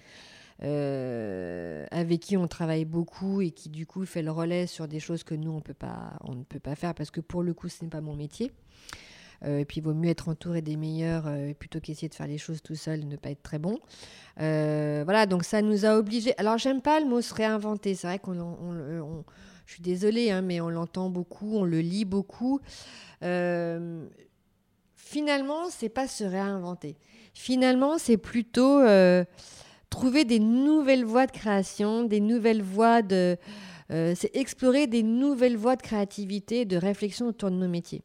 euh, 0.63 1.87
avec 1.89 2.19
qui 2.19 2.35
on 2.35 2.47
travaille 2.47 2.85
beaucoup 2.85 3.41
et 3.41 3.51
qui 3.51 3.69
du 3.69 3.87
coup 3.87 4.05
fait 4.05 4.21
le 4.21 4.31
relais 4.31 4.67
sur 4.67 4.87
des 4.87 4.99
choses 4.99 5.23
que 5.23 5.33
nous 5.33 5.49
on 5.51 5.55
ne 6.35 6.43
peut 6.43 6.59
pas 6.59 6.75
faire 6.75 6.93
parce 6.93 7.09
que 7.09 7.21
pour 7.21 7.41
le 7.41 7.53
coup 7.53 7.69
ce 7.69 7.83
n'est 7.83 7.89
pas 7.89 8.01
mon 8.01 8.15
métier. 8.15 8.51
Euh, 9.45 9.59
et 9.59 9.65
puis 9.65 9.79
il 9.79 9.83
vaut 9.83 9.93
mieux 9.93 10.09
être 10.09 10.29
entouré 10.29 10.61
des 10.61 10.77
meilleurs 10.77 11.25
euh, 11.27 11.53
plutôt 11.53 11.79
qu'essayer 11.79 12.07
de 12.09 12.13
faire 12.15 12.27
les 12.27 12.37
choses 12.37 12.61
tout 12.61 12.75
seul, 12.75 13.05
ne 13.05 13.15
pas 13.17 13.29
être 13.31 13.43
très 13.43 13.59
bon. 13.59 13.79
Euh, 14.39 15.01
voilà, 15.03 15.25
donc 15.25 15.43
ça 15.43 15.61
nous 15.61 15.85
a 15.85 15.97
obligés. 15.97 16.33
Alors 16.37 16.57
j'aime 16.57 16.81
pas 16.81 16.99
le 16.99 17.05
mot 17.05 17.21
se 17.21 17.33
réinventer. 17.33 17.93
C'est 17.95 18.07
vrai 18.07 18.19
qu'on, 18.19 18.39
on- 18.39 18.57
on- 18.61 19.01
on- 19.01 19.23
je 19.65 19.73
suis 19.73 19.81
désolée, 19.81 20.31
hein, 20.31 20.41
mais 20.41 20.61
on 20.61 20.69
l'entend 20.69 21.09
beaucoup, 21.09 21.57
on 21.57 21.63
le 21.65 21.79
lit 21.79 22.05
beaucoup. 22.05 22.59
Euh, 23.21 24.05
finalement, 24.95 25.69
c'est 25.69 25.89
pas 25.89 26.07
se 26.07 26.23
réinventer. 26.23 26.97
Finalement, 27.33 27.97
c'est 27.97 28.17
plutôt 28.17 28.81
trouver 29.89 30.25
des 30.25 30.39
nouvelles 30.39 31.05
voies 31.05 31.25
de 31.27 31.31
création, 31.31 32.03
des 32.03 32.19
nouvelles 32.19 32.61
voies 32.61 33.01
de. 33.01 33.37
c'est 33.89 34.35
explorer 34.35 34.87
des 34.87 35.03
nouvelles 35.03 35.57
voies 35.57 35.75
de 35.75 35.81
créativité, 35.81 36.65
de 36.65 36.77
réflexion 36.77 37.27
autour 37.27 37.49
de 37.51 37.55
nos 37.55 37.67
métiers. 37.67 38.03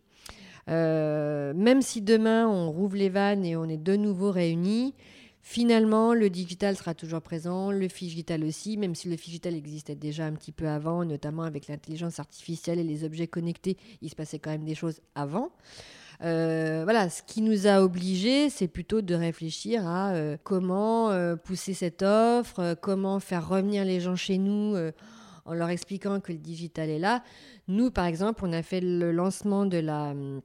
Euh, 0.69 1.53
même 1.55 1.81
si 1.83 2.03
demain 2.03 2.47
on 2.47 2.71
rouvre 2.71 2.97
les 2.97 3.09
vannes 3.09 3.45
et 3.45 3.57
on 3.57 3.65
est 3.65 3.83
de 3.83 3.97
nouveau 3.97 4.31
réunis, 4.31 4.95
finalement 5.41 6.13
le 6.13 6.29
digital 6.29 6.77
sera 6.77 6.95
toujours 6.95 7.23
présent, 7.23 7.71
le 7.71 7.87
digital 7.87 8.45
aussi, 8.45 8.77
même 8.77 8.95
si 8.95 9.09
le 9.09 9.17
digital 9.17 9.55
existait 9.55 9.95
déjà 9.95 10.27
un 10.27 10.33
petit 10.33 10.53
peu 10.53 10.69
avant, 10.69 11.05
notamment 11.05 11.45
avec 11.45 11.69
l'intelligence 11.69 12.21
artificielle 12.21 12.79
et 12.79 12.85
les 12.85 13.05
objets 13.05 13.27
connectés, 13.27 13.77
il 14.03 14.11
se 14.11 14.15
passait 14.15 14.39
quand 14.39 14.51
même 14.51 14.65
des 14.65 14.75
choses 14.75 15.01
avant. 15.15 15.51
Euh, 16.25 16.81
voilà, 16.83 17.09
ce 17.09 17.23
qui 17.23 17.43
nous 17.43 17.69
a 17.69 17.81
obligés, 17.81 18.51
c'est 18.51 18.67
plutôt 18.67 19.03
de 19.03 19.15
réfléchir 19.15 19.87
à 19.87 20.13
euh, 20.15 20.37
comment 20.43 21.11
pousser 21.45 21.73
cette 21.73 22.03
offre, 22.03 22.77
comment 22.83 23.21
faire 23.21 23.49
revenir 23.49 23.85
les 23.85 24.01
gens 24.01 24.17
chez 24.17 24.37
nous 24.37 24.77
en 25.47 25.55
leur 25.55 25.71
expliquant 25.71 26.21
que 26.21 26.33
le 26.33 26.39
digital 26.39 26.91
est 26.91 26.99
là. 26.99 27.23
Nous, 27.69 27.91
par 27.91 28.05
exemple, 28.05 28.45
on 28.45 28.53
a 28.53 28.63
fait 28.63 28.81
le 28.81 29.13
lancement 29.13 29.65
de 29.65 29.79
la 29.79 30.11
hum, 30.11 30.43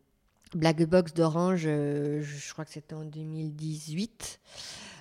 Black 0.55 0.83
Box 0.83 1.13
d'Orange, 1.13 1.63
euh, 1.65 2.21
je 2.21 2.53
crois 2.53 2.65
que 2.65 2.71
c'était 2.71 2.95
en 2.95 3.05
2018. 3.05 4.39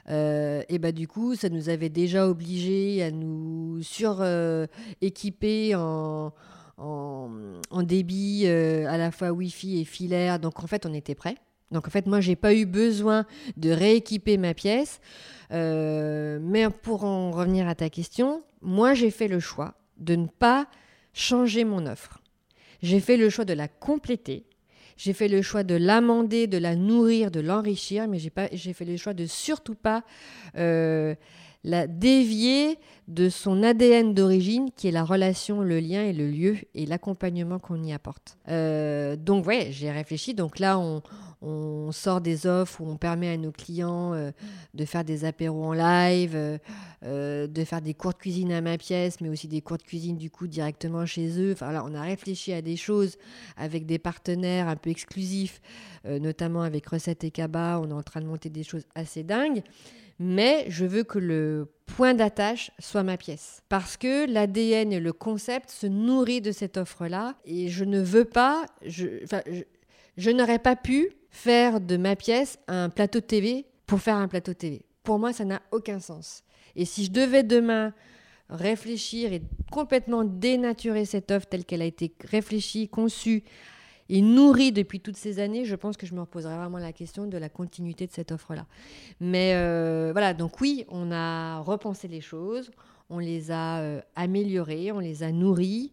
Euh, 0.09 0.63
et 0.69 0.79
bah 0.79 0.93
du 0.93 1.07
coup, 1.07 1.35
ça 1.35 1.49
nous 1.49 1.69
avait 1.69 1.89
déjà 1.89 2.27
obligés 2.27 3.03
à 3.03 3.11
nous 3.11 3.83
sur-équiper 3.83 5.75
en, 5.75 6.33
en, 6.79 7.31
en 7.71 7.83
débit 7.83 8.43
euh, 8.47 8.87
à 8.89 8.99
la 8.99 9.11
fois 9.11 9.31
Wi-Fi 9.31 9.81
et 9.81 9.85
filaire. 9.85 10.39
Donc 10.39 10.63
en 10.63 10.67
fait, 10.67 10.87
on 10.87 10.93
était 10.93 11.15
prêts. 11.15 11.37
Donc 11.71 11.87
en 11.87 11.91
fait, 11.91 12.07
moi, 12.07 12.21
j'ai 12.21 12.37
pas 12.37 12.55
eu 12.55 12.67
besoin 12.67 13.25
de 13.57 13.71
rééquiper 13.71 14.37
ma 14.37 14.55
pièce. 14.55 15.01
Euh, 15.53 16.39
mais 16.43 16.69
pour 16.69 17.05
en 17.05 17.31
revenir 17.31 17.69
à 17.69 17.75
ta 17.75 17.91
question, 17.91 18.43
moi, 18.61 18.95
j'ai 18.95 19.11
fait 19.11 19.29
le 19.29 19.41
choix 19.41 19.75
de 19.99 20.17
ne 20.17 20.27
pas 20.27 20.67
changer 21.13 21.65
mon 21.65 21.87
offre. 21.87 22.21
J'ai 22.83 23.01
fait 23.01 23.17
le 23.17 23.31
choix 23.31 23.45
de 23.45 23.53
la 23.53 23.69
compléter. 23.69 24.45
J'ai 24.97 25.13
fait 25.13 25.29
le 25.29 25.43
choix 25.43 25.65
de 25.65 25.75
l'amender, 25.75 26.47
de 26.47 26.59
la 26.59 26.77
nourrir, 26.77 27.31
de 27.31 27.41
l'enrichir, 27.41 28.09
mais 28.09 28.19
j'ai 28.19 28.73
fait 28.73 28.85
le 28.85 28.97
choix 28.97 29.15
de 29.15 29.27
surtout 29.27 29.75
pas 29.75 30.05
euh, 30.57 31.15
la 31.65 31.87
dévier 31.87 32.79
de 33.09 33.29
son 33.29 33.63
ADN 33.63 34.15
d'origine, 34.15 34.71
qui 34.75 34.89
est 34.89 34.93
la 34.93 35.05
relation, 35.05 35.61
le 35.61 35.81
lien 35.81 36.03
et 36.03 36.13
le 36.13 36.29
lieu 36.29 36.57
et 36.75 36.87
l'accompagnement 36.87 37.59
qu'on 37.59 37.83
y 37.83 37.93
apporte. 37.93 38.39
Euh, 38.49 39.17
donc, 39.17 39.47
ouais, 39.47 39.69
j'ai 39.71 39.91
réfléchi. 39.91 40.35
Donc 40.35 40.59
là, 40.59 40.79
on, 40.79 41.03
sort 41.91 42.21
des 42.21 42.47
offres 42.47 42.81
où 42.81 42.89
on 42.89 42.97
permet 42.97 43.29
à 43.29 43.37
nos 43.37 43.51
clients 43.51 44.15
euh, 44.15 44.31
de 44.75 44.85
faire 44.85 45.05
des 45.05 45.25
apéros 45.25 45.65
en 45.65 45.73
live, 45.73 46.37
euh, 47.05 47.47
de 47.49 47.65
faire 47.65 47.83
des 47.83 47.95
cours 47.95 48.13
de 48.13 48.19
cuisine 48.19 48.53
à 48.53 48.61
ma 48.61 48.79
pièce, 48.79 49.21
mais 49.21 49.29
aussi 49.29 49.49
des 49.49 49.61
cours 49.61 49.77
de 49.77 49.83
cuisine 49.83 50.17
du 50.17 50.31
coup 50.31 50.47
directement 50.47 51.05
chez 51.05 51.41
eux. 51.41 51.53
Enfin, 51.53 51.73
là, 51.73 51.85
on 51.85 51.95
a 51.95 52.01
réfléchi 52.01 52.53
à 52.53 52.63
des 52.63 52.77
choses 52.77 53.19
avec 53.57 53.87
des 53.87 53.99
partenaires 53.99 54.69
un 54.69 54.77
peu 54.77 54.91
exclusifs, 54.91 55.61
notamment 56.05 56.63
avec 56.63 56.87
Recettes 56.87 57.25
et 57.25 57.33
Kaba. 57.33 57.81
On 57.83 57.91
est 57.91 57.93
en 57.93 58.03
train 58.03 58.21
de 58.21 58.27
monter 58.27 58.49
des 58.49 58.63
choses 58.63 58.85
assez 58.95 59.25
dingues 59.25 59.63
mais 60.19 60.67
je 60.69 60.85
veux 60.85 61.05
que 61.05 61.19
le 61.19 61.73
point 61.87 62.15
d'attache 62.15 62.71
soit 62.79 63.03
ma 63.03 63.17
pièce. 63.17 63.63
Parce 63.69 63.97
que 63.97 64.31
l'ADN 64.31 64.93
et 64.93 65.01
le 65.01 65.13
concept 65.13 65.71
se 65.71 65.87
nourrit 65.87 66.41
de 66.41 66.53
cette 66.53 66.77
offre-là, 66.77 67.37
et 67.45 67.69
je 67.69 67.85
ne 67.85 68.01
veux 68.01 68.25
pas, 68.25 68.67
je, 68.85 69.07
je, 70.17 70.31
n'aurais 70.31 70.59
pas 70.59 70.77
pu 70.77 71.11
faire 71.31 71.81
de 71.81 71.97
ma 71.97 72.17
pièce 72.17 72.59
un 72.69 72.89
plateau 72.89 73.21
TV 73.21 73.67
pour 73.87 74.01
faire 74.01 74.17
un 74.17 74.29
plateau 74.29 74.55
TV. 74.55 74.85
Pour 75.03 75.19
moi, 75.19 75.33
ça 75.33 75.45
n'a 75.45 75.61
aucun 75.71 76.01
sens. 76.01 76.45
Et 76.77 76.85
si 76.85 77.05
je 77.05 77.11
devais 77.11 77.43
demain 77.43 77.93
réfléchir 78.49 79.33
et 79.33 79.43
complètement 79.71 80.25
dénaturer 80.25 81.05
cette 81.05 81.31
offre 81.31 81.47
telle 81.47 81.65
qu'elle 81.65 81.83
a 81.83 81.87
été 81.87 82.15
réfléchie, 82.25 82.89
conçue, 82.89 83.43
et 84.15 84.21
nourri 84.21 84.73
depuis 84.73 85.01
toutes 85.01 85.17
ces 85.17 85.39
années, 85.39 85.65
je 85.65 85.75
pense 85.75 85.97
que 85.97 86.07
je 86.07 86.15
me 86.15 86.21
reposerai 86.21 86.55
vraiment 86.55 86.77
la 86.77 86.93
question 86.93 87.27
de 87.27 87.39
la 87.39 87.49
continuité 87.49 88.07
de 88.07 88.13
cette 88.13 88.31
offre-là. 88.31 88.67
Mais 89.21 89.55
euh, 89.55 90.11
voilà, 90.13 90.35
donc 90.35 90.61
oui, 90.61 90.85
on 90.91 91.11
a 91.11 91.61
repensé 91.61 92.09
les 92.09 92.21
choses, 92.21 92.71
on 93.09 93.19
les 93.19 93.51
a 93.51 93.79
euh, 93.79 94.03
améliorées, 94.15 94.93
on 94.93 94.99
les 94.99 95.23
a 95.23 95.33
nourries, 95.33 95.93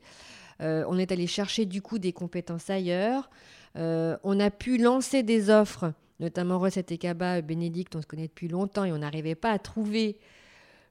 euh, 0.59 0.83
on 0.89 0.97
est 0.97 1.13
allé 1.13 1.27
chercher 1.27 1.65
du 1.65 1.81
coup 1.81 1.97
des 1.97 2.11
compétences 2.11 2.69
ailleurs, 2.69 3.29
on 3.75 4.39
a 4.41 4.49
pu 4.51 4.77
lancer 4.77 5.23
des 5.23 5.49
offres, 5.49 5.93
notamment 6.19 6.59
Recette 6.59 6.91
et 6.91 6.97
Kaba, 6.97 7.39
Bénédicte, 7.39 7.95
on 7.95 8.01
se 8.01 8.07
connaît 8.07 8.27
depuis 8.27 8.49
longtemps 8.49 8.83
et 8.83 8.91
on 8.91 8.97
n'arrivait 8.97 9.35
pas 9.35 9.51
à 9.51 9.59
trouver 9.59 10.17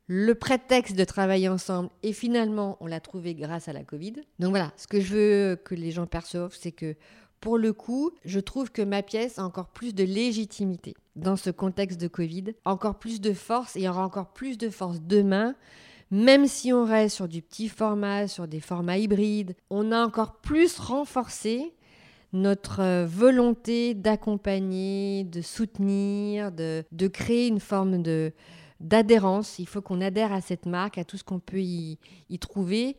le 0.09 0.34
prétexte 0.34 0.96
de 0.96 1.04
travailler 1.04 1.48
ensemble 1.48 1.90
et 2.02 2.14
finalement 2.14 2.78
on 2.80 2.86
l'a 2.86 2.98
trouvé 2.98 3.34
grâce 3.34 3.68
à 3.68 3.74
la 3.74 3.84
Covid. 3.84 4.14
Donc 4.38 4.50
voilà, 4.50 4.72
ce 4.76 4.86
que 4.86 5.00
je 5.00 5.14
veux 5.14 5.56
que 5.56 5.74
les 5.74 5.90
gens 5.90 6.06
perçoivent, 6.06 6.56
c'est 6.59 6.72
que 6.72 6.96
pour 7.40 7.59
le 7.59 7.72
coup, 7.72 8.11
je 8.24 8.40
trouve 8.40 8.72
que 8.72 8.82
ma 8.82 9.02
pièce 9.02 9.38
a 9.38 9.44
encore 9.44 9.68
plus 9.68 9.94
de 9.94 10.02
légitimité 10.02 10.94
dans 11.14 11.36
ce 11.36 11.50
contexte 11.50 12.00
de 12.00 12.09
Covid, 12.09 12.54
encore 12.64 12.98
plus 12.98 13.20
de 13.20 13.32
force 13.32 13.76
et 13.76 13.88
aura 13.88 14.04
encore 14.04 14.32
plus 14.32 14.59
de 14.59 14.70
force 14.70 15.00
demain. 15.00 15.54
Même 16.11 16.46
si 16.46 16.72
on 16.72 16.84
reste 16.84 17.16
sur 17.16 17.28
du 17.28 17.42
petit 17.42 17.68
format, 17.68 18.28
sur 18.28 18.48
des 18.48 18.61
formats 18.61 18.96
hybrides, 18.96 19.54
on 19.68 19.92
a 19.92 20.04
encore 20.04 20.36
plus 20.36 20.78
renforcé 20.78 21.74
notre 22.32 23.04
volonté 23.04 23.94
d'accompagner, 23.94 25.24
de 25.24 25.42
soutenir, 25.42 26.50
de, 26.50 26.82
de 26.92 27.09
créer 27.09 27.48
une 27.48 27.61
forme 27.61 28.02
de, 28.02 28.32
d'adhérence. 28.80 29.58
Il 29.58 29.66
faut 29.66 29.82
qu'on 29.82 30.00
adhère 30.00 30.32
à 30.32 30.40
cette 30.40 30.66
marque, 30.66 30.98
à 30.98 31.04
tout 31.04 31.16
ce 31.16 31.24
qu'on 31.24 31.40
peut 31.40 31.60
y, 31.60 31.98
trouver. 32.40 32.96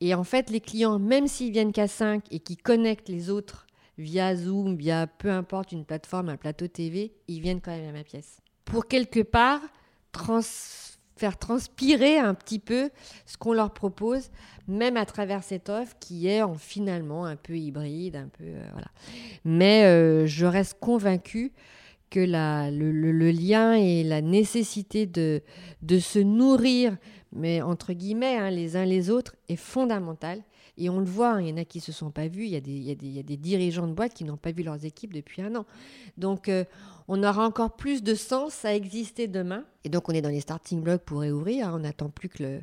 Et 0.00 0.14
en 0.14 0.24
fait, 0.24 0.50
les 0.50 0.60
clients, 0.60 0.98
même 0.98 1.26
s'ils 1.26 1.52
viennent 1.52 1.72
qu'à 1.72 1.88
5 1.88 2.24
et 2.30 2.40
qui 2.40 2.56
connectent 2.56 3.08
les 3.08 3.30
autres 3.30 3.66
via 3.98 4.34
Zoom, 4.34 4.76
via 4.76 5.06
peu 5.06 5.30
importe 5.30 5.72
une 5.72 5.84
plateforme, 5.84 6.30
un 6.30 6.36
plateau 6.36 6.66
TV, 6.68 7.12
ils 7.28 7.40
viennent 7.40 7.60
quand 7.60 7.70
même 7.70 7.88
à 7.88 7.92
ma 7.92 8.04
pièce. 8.04 8.40
Pour 8.64 8.86
quelque 8.86 9.20
part 9.20 9.60
faire 11.16 11.36
transpirer 11.36 12.18
un 12.18 12.32
petit 12.34 12.58
peu 12.58 12.90
ce 13.26 13.36
qu'on 13.36 13.52
leur 13.52 13.74
propose, 13.74 14.30
même 14.66 14.96
à 14.96 15.04
travers 15.04 15.44
cette 15.44 15.68
offre 15.68 15.94
qui 16.00 16.26
est 16.28 16.40
en, 16.42 16.54
finalement 16.54 17.26
un 17.26 17.36
peu 17.36 17.56
hybride, 17.56 18.16
un 18.16 18.28
peu 18.28 18.44
euh, 18.44 18.64
voilà. 18.72 18.88
Mais 19.44 19.84
euh, 19.84 20.26
je 20.26 20.46
reste 20.46 20.78
convaincue 20.80 21.52
que 22.10 22.20
le, 22.20 23.30
lien 23.30 23.74
et 23.74 24.02
la 24.02 24.20
nécessité 24.20 25.06
de, 25.06 25.42
de 25.82 25.98
se 25.98 26.18
nourrir, 26.18 26.96
mais 27.32 27.62
entre 27.62 27.92
guillemets, 27.92 28.36
hein, 28.36 28.50
les 28.50 28.76
uns 28.76 28.84
les 28.84 29.10
autres, 29.10 29.36
est 29.48 29.56
fondamentale. 29.56 30.42
Et 30.80 30.88
on 30.88 30.98
le 30.98 31.04
voit, 31.04 31.34
hein, 31.34 31.40
il 31.42 31.48
y 31.48 31.52
en 31.52 31.58
a 31.58 31.64
qui 31.64 31.78
ne 31.78 31.82
se 31.82 31.92
sont 31.92 32.10
pas 32.10 32.26
vus, 32.26 32.44
il 32.44 32.50
y, 32.50 32.56
a 32.56 32.60
des, 32.60 32.72
il, 32.72 33.04
y 33.04 33.12
y 33.12 33.18
a 33.18 33.22
des 33.22 33.36
dirigeants 33.36 33.86
de 33.86 33.92
boîtes 33.92 34.14
qui 34.14 34.24
n'ont 34.24 34.38
pas 34.38 34.50
vu 34.50 34.62
leurs 34.62 34.84
équipes 34.84 35.12
depuis 35.12 35.42
un 35.42 35.54
an. 35.54 35.66
Donc 36.16 36.48
euh, 36.48 36.64
on 37.06 37.22
aura 37.22 37.46
encore 37.46 37.76
plus 37.76 38.02
de 38.02 38.14
sens 38.14 38.64
à 38.64 38.74
exister 38.74 39.28
demain. 39.28 39.64
Et 39.84 39.90
donc 39.90 40.08
on 40.08 40.12
est 40.12 40.22
dans 40.22 40.30
les 40.30 40.40
starting 40.40 40.82
blocks 40.82 41.02
pour 41.02 41.20
réouvrir, 41.20 41.68
hein, 41.68 41.72
on 41.74 41.80
n'attend 41.80 42.08
plus 42.08 42.30
que 42.30 42.42
le, 42.42 42.60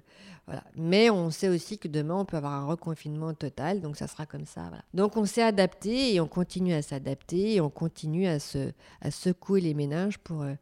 mais 0.76 1.10
on 1.10 1.30
sait 1.30 1.50
aussi 1.50 1.78
que 1.78 1.88
demain, 1.88 2.16
on 2.16 2.26
peut 2.26 2.38
avoir 2.38 2.54
un 2.54 2.66
reconfinement 2.66 3.34
total, 3.34 3.82
donc 3.82 3.98
ça 3.98 4.08
sera 4.08 4.26
comme 4.26 4.46
ça. 4.46 4.72
Donc 4.94 5.18
on 5.18 5.26
s'est 5.26 5.44
adapté 5.44 6.14
et 6.14 6.22
on 6.22 6.28
continue 6.28 6.74
à 6.74 6.82
s'adapter 6.82 7.56
et 7.56 7.62
on 7.62 7.70
continue 7.70 8.28
à, 8.28 8.40
se, 8.40 8.72
secouer 9.10 9.62
les 9.62 9.74
méninges 9.74 10.18
pour 10.18 10.44
euh, 10.44 10.54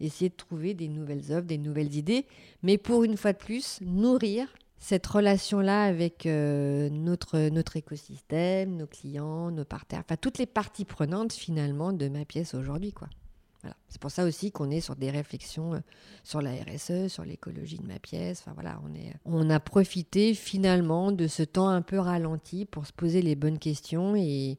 essayer 0.00 0.30
de 0.30 0.34
trouver 0.34 0.74
des 0.74 0.88
nouvelles 0.88 1.32
offres, 1.32 1.46
des 1.46 1.58
nouvelles 1.58 1.94
idées, 1.94 2.26
mais 2.62 2.78
pour 2.78 3.04
une 3.04 3.16
fois 3.16 3.32
de 3.32 3.38
plus, 3.38 3.80
nourrir 3.82 4.48
cette 4.84 5.06
relation-là 5.06 5.84
avec 5.84 6.26
euh, 6.26 6.90
notre, 6.90 7.48
notre 7.48 7.78
écosystème, 7.78 8.76
nos 8.76 8.86
clients, 8.86 9.50
nos 9.50 9.64
partenaires, 9.64 10.04
enfin 10.04 10.18
toutes 10.20 10.36
les 10.36 10.44
parties 10.44 10.84
prenantes 10.84 11.32
finalement 11.32 11.94
de 11.94 12.06
ma 12.08 12.26
pièce 12.26 12.52
aujourd'hui. 12.52 12.92
quoi. 12.92 13.08
C'est 13.88 13.98
pour 13.98 14.10
ça 14.10 14.26
aussi 14.26 14.52
qu'on 14.52 14.70
est 14.70 14.82
sur 14.82 14.94
des 14.94 15.10
réflexions 15.10 15.72
euh, 15.72 15.78
sur 16.22 16.42
la 16.42 16.50
RSE, 16.50 17.08
sur 17.08 17.24
l'écologie 17.24 17.78
de 17.78 17.86
ma 17.86 17.98
pièce. 17.98 18.42
Enfin 18.42 18.52
voilà, 18.52 18.78
on, 18.84 18.94
est, 18.94 19.14
on 19.24 19.48
a 19.48 19.58
profité 19.58 20.34
finalement 20.34 21.12
de 21.12 21.28
ce 21.28 21.42
temps 21.42 21.68
un 21.68 21.80
peu 21.80 21.98
ralenti 21.98 22.66
pour 22.66 22.86
se 22.86 22.92
poser 22.92 23.22
les 23.22 23.36
bonnes 23.36 23.58
questions 23.58 24.14
et, 24.14 24.58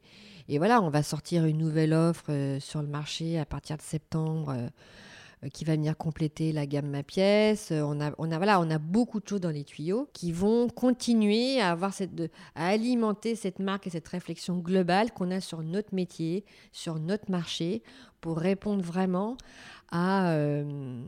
et 0.49 0.57
voilà, 0.57 0.81
on 0.81 0.89
va 0.89 1.03
sortir 1.03 1.45
une 1.45 1.59
nouvelle 1.59 1.93
offre 1.93 2.31
euh, 2.31 2.59
sur 2.59 2.81
le 2.81 2.87
marché 2.87 3.37
à 3.37 3.45
partir 3.45 3.77
de 3.77 3.83
septembre 3.83 4.71
qui 5.53 5.65
va 5.65 5.73
venir 5.73 5.97
compléter 5.97 6.51
la 6.51 6.65
gamme 6.65 6.89
Ma 6.89 7.03
Pièce. 7.03 7.71
On 7.71 8.01
a, 8.01 8.11
on, 8.17 8.31
a, 8.31 8.37
voilà, 8.37 8.59
on 8.59 8.69
a 8.69 8.77
beaucoup 8.77 9.19
de 9.19 9.27
choses 9.27 9.41
dans 9.41 9.49
les 9.49 9.63
tuyaux 9.63 10.09
qui 10.13 10.31
vont 10.31 10.67
continuer 10.69 11.59
à, 11.61 11.71
avoir 11.71 11.93
cette, 11.93 12.31
à 12.55 12.67
alimenter 12.67 13.35
cette 13.35 13.59
marque 13.59 13.87
et 13.87 13.89
cette 13.89 14.07
réflexion 14.07 14.57
globale 14.57 15.11
qu'on 15.11 15.31
a 15.31 15.41
sur 15.41 15.61
notre 15.61 15.93
métier, 15.93 16.45
sur 16.71 16.99
notre 16.99 17.29
marché, 17.29 17.83
pour 18.21 18.37
répondre 18.37 18.83
vraiment 18.83 19.37
à, 19.91 20.31
euh, 20.31 21.03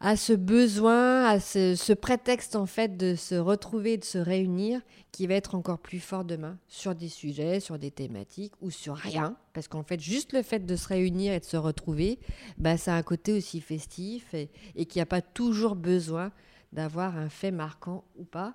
à 0.00 0.16
ce 0.16 0.32
besoin, 0.32 1.24
à 1.24 1.40
ce, 1.40 1.92
prétexte 1.92 2.56
en 2.56 2.66
fait 2.66 2.96
de 2.96 3.14
se 3.14 3.34
retrouver, 3.34 3.96
de 3.96 4.04
se 4.04 4.18
réunir, 4.18 4.80
qui 5.12 5.26
va 5.26 5.34
être 5.34 5.54
encore 5.54 5.78
plus 5.78 6.00
fort 6.00 6.24
demain 6.24 6.58
sur 6.68 6.94
des 6.94 7.08
sujets, 7.08 7.60
sur 7.60 7.78
des 7.78 7.90
thématiques 7.90 8.52
ou 8.60 8.70
sur 8.70 8.96
rien. 8.96 9.36
Parce 9.52 9.68
qu'en 9.68 9.82
fait, 9.82 10.00
juste 10.00 10.32
le 10.32 10.42
fait 10.42 10.66
de 10.66 10.76
se 10.76 10.88
réunir 10.88 11.32
et 11.32 11.40
de 11.40 11.44
se 11.44 11.56
retrouver, 11.56 12.18
bah, 12.58 12.76
ça 12.76 12.94
a 12.94 12.98
un 12.98 13.02
côté 13.02 13.32
aussi 13.32 13.60
festif 13.60 14.34
et, 14.34 14.50
et 14.74 14.86
qu'il 14.86 14.98
n'y 14.98 15.04
a 15.04 15.06
pas 15.06 15.22
toujours 15.22 15.76
besoin 15.76 16.32
d'avoir 16.72 17.16
un 17.16 17.28
fait 17.28 17.52
marquant 17.52 18.04
ou 18.16 18.24
pas 18.24 18.54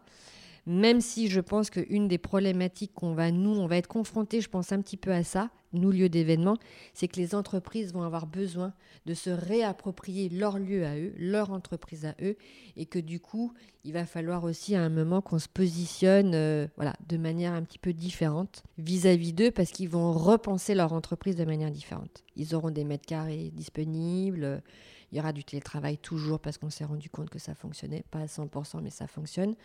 même 0.65 1.01
si 1.01 1.27
je 1.27 1.39
pense 1.39 1.69
qu'une 1.69 2.07
des 2.07 2.17
problématiques 2.17 2.93
qu'on 2.93 3.13
va, 3.13 3.31
nous, 3.31 3.51
on 3.51 3.67
va 3.67 3.77
être 3.77 3.87
confrontés, 3.87 4.41
je 4.41 4.49
pense 4.49 4.71
un 4.71 4.81
petit 4.81 4.97
peu 4.97 5.11
à 5.11 5.23
ça, 5.23 5.49
nous, 5.73 5.91
lieux 5.91 6.09
d'événements, 6.09 6.57
c'est 6.93 7.07
que 7.07 7.17
les 7.17 7.35
entreprises 7.35 7.93
vont 7.93 8.01
avoir 8.01 8.25
besoin 8.25 8.73
de 9.05 9.13
se 9.13 9.29
réapproprier 9.29 10.29
leur 10.29 10.57
lieu 10.57 10.85
à 10.85 10.97
eux, 10.97 11.13
leur 11.17 11.51
entreprise 11.51 12.05
à 12.05 12.15
eux, 12.21 12.37
et 12.75 12.85
que 12.85 12.97
du 12.97 13.19
coup, 13.19 13.53
il 13.83 13.93
va 13.93 14.05
falloir 14.05 14.43
aussi 14.43 14.75
à 14.75 14.81
un 14.81 14.89
moment 14.89 15.21
qu'on 15.21 15.39
se 15.39 15.47
positionne 15.47 16.33
euh, 16.33 16.67
voilà, 16.75 16.95
de 17.07 17.17
manière 17.17 17.53
un 17.53 17.61
petit 17.61 17.77
peu 17.77 17.93
différente 17.93 18.63
vis-à-vis 18.77 19.33
d'eux, 19.33 19.51
parce 19.51 19.71
qu'ils 19.71 19.89
vont 19.89 20.11
repenser 20.11 20.73
leur 20.73 20.93
entreprise 20.93 21.35
de 21.35 21.45
manière 21.45 21.71
différente. 21.71 22.23
Ils 22.35 22.55
auront 22.55 22.71
des 22.71 22.83
mètres 22.83 23.05
carrés 23.05 23.51
disponibles 23.53 24.63
il 25.11 25.17
y 25.17 25.21
aura 25.21 25.33
du 25.33 25.43
télétravail 25.43 25.97
toujours 25.97 26.39
parce 26.39 26.57
qu'on 26.57 26.69
s'est 26.69 26.85
rendu 26.85 27.09
compte 27.09 27.29
que 27.29 27.39
ça 27.39 27.55
fonctionnait, 27.55 28.03
pas 28.11 28.19
à 28.19 28.25
100%, 28.25 28.81
mais 28.81 28.89
ça 28.89 29.07
fonctionne. 29.07 29.55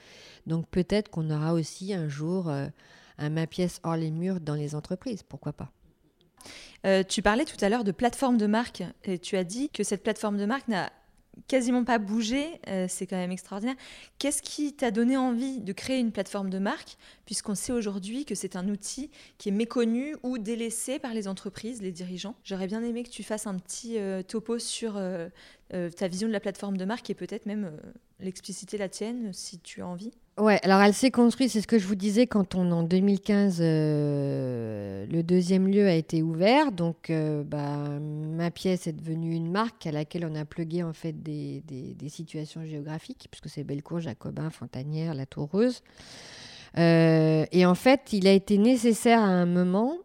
Donc 0.46 0.68
peut-être 0.68 1.10
qu'on 1.10 1.30
aura 1.30 1.52
aussi 1.52 1.94
un 1.94 2.08
jour 2.08 2.48
euh, 2.48 2.66
un 3.18 3.30
ma 3.30 3.46
pièce 3.46 3.80
hors 3.82 3.96
les 3.96 4.10
murs 4.10 4.40
dans 4.40 4.54
les 4.54 4.74
entreprises, 4.74 5.22
pourquoi 5.22 5.52
pas. 5.52 5.70
Euh, 6.86 7.02
tu 7.02 7.22
parlais 7.22 7.44
tout 7.44 7.62
à 7.62 7.68
l'heure 7.68 7.84
de 7.84 7.92
plateforme 7.92 8.36
de 8.36 8.46
marque 8.46 8.82
et 9.04 9.18
tu 9.18 9.36
as 9.36 9.44
dit 9.44 9.70
que 9.70 9.82
cette 9.82 10.02
plateforme 10.02 10.36
de 10.36 10.44
marque 10.44 10.68
n'a 10.68 10.90
quasiment 11.48 11.84
pas 11.84 11.98
bougé, 11.98 12.60
euh, 12.68 12.86
c'est 12.88 13.06
quand 13.06 13.16
même 13.16 13.32
extraordinaire. 13.32 13.76
Qu'est-ce 14.18 14.42
qui 14.42 14.72
t'a 14.74 14.90
donné 14.90 15.16
envie 15.16 15.60
de 15.60 15.72
créer 15.72 15.98
une 15.98 16.12
plateforme 16.12 16.50
de 16.50 16.58
marque, 16.58 16.96
puisqu'on 17.26 17.54
sait 17.54 17.72
aujourd'hui 17.72 18.24
que 18.24 18.34
c'est 18.34 18.56
un 18.56 18.68
outil 18.68 19.10
qui 19.38 19.48
est 19.48 19.52
méconnu 19.52 20.16
ou 20.22 20.38
délaissé 20.38 20.98
par 20.98 21.14
les 21.14 21.28
entreprises, 21.28 21.82
les 21.82 21.92
dirigeants? 21.92 22.36
J'aurais 22.44 22.66
bien 22.66 22.82
aimé 22.82 23.02
que 23.02 23.10
tu 23.10 23.22
fasses 23.22 23.46
un 23.46 23.56
petit 23.58 23.98
euh, 23.98 24.22
topo 24.22 24.58
sur 24.58 24.96
euh, 24.96 25.28
ta 25.96 26.08
vision 26.08 26.28
de 26.28 26.32
la 26.32 26.40
plateforme 26.40 26.76
de 26.76 26.84
marque 26.84 27.10
et 27.10 27.14
peut-être 27.14 27.46
même 27.46 27.72
l'expliciter 28.20 28.78
la 28.78 28.88
tienne 28.88 29.32
si 29.32 29.58
tu 29.58 29.82
as 29.82 29.86
envie. 29.86 30.12
Ouais, 30.38 30.58
alors 30.64 30.80
elle 30.80 30.94
s'est 30.94 31.10
construite, 31.12 31.50
c'est 31.50 31.60
ce 31.60 31.66
que 31.66 31.78
je 31.78 31.86
vous 31.86 31.94
disais 31.94 32.26
quand 32.26 32.54
on 32.56 32.70
en 32.72 32.82
2015 32.82 33.58
euh, 33.60 35.06
le 35.06 35.22
deuxième 35.22 35.68
lieu 35.68 35.86
a 35.86 35.94
été 35.94 36.22
ouvert, 36.22 36.72
donc 36.72 37.10
euh, 37.10 37.44
bah, 37.44 37.76
ma 38.00 38.50
pièce 38.50 38.86
est 38.86 38.92
devenue 38.92 39.34
une 39.34 39.50
marque 39.50 39.86
à 39.86 39.92
laquelle 39.92 40.26
on 40.28 40.34
a 40.34 40.44
plugué 40.44 40.82
en 40.82 40.92
fait 40.92 41.22
des, 41.22 41.62
des- 41.66 42.08
situations 42.08 42.64
géographiques, 42.64 43.28
puisque 43.30 43.48
c'est 43.48 43.64
Bellecour, 43.64 44.00
Jacobin, 44.00 44.50
Fontanière, 44.50 45.14
La 45.14 45.26
Toureuse. 45.26 45.82
Euh, 46.78 47.46
et 47.52 47.66
en 47.66 47.74
fait, 47.74 48.12
il 48.12 48.26
a 48.26 48.32
été 48.32 48.58
nécessaire 48.58 49.20
à 49.20 49.26
un 49.28 49.46
moment 49.46 49.96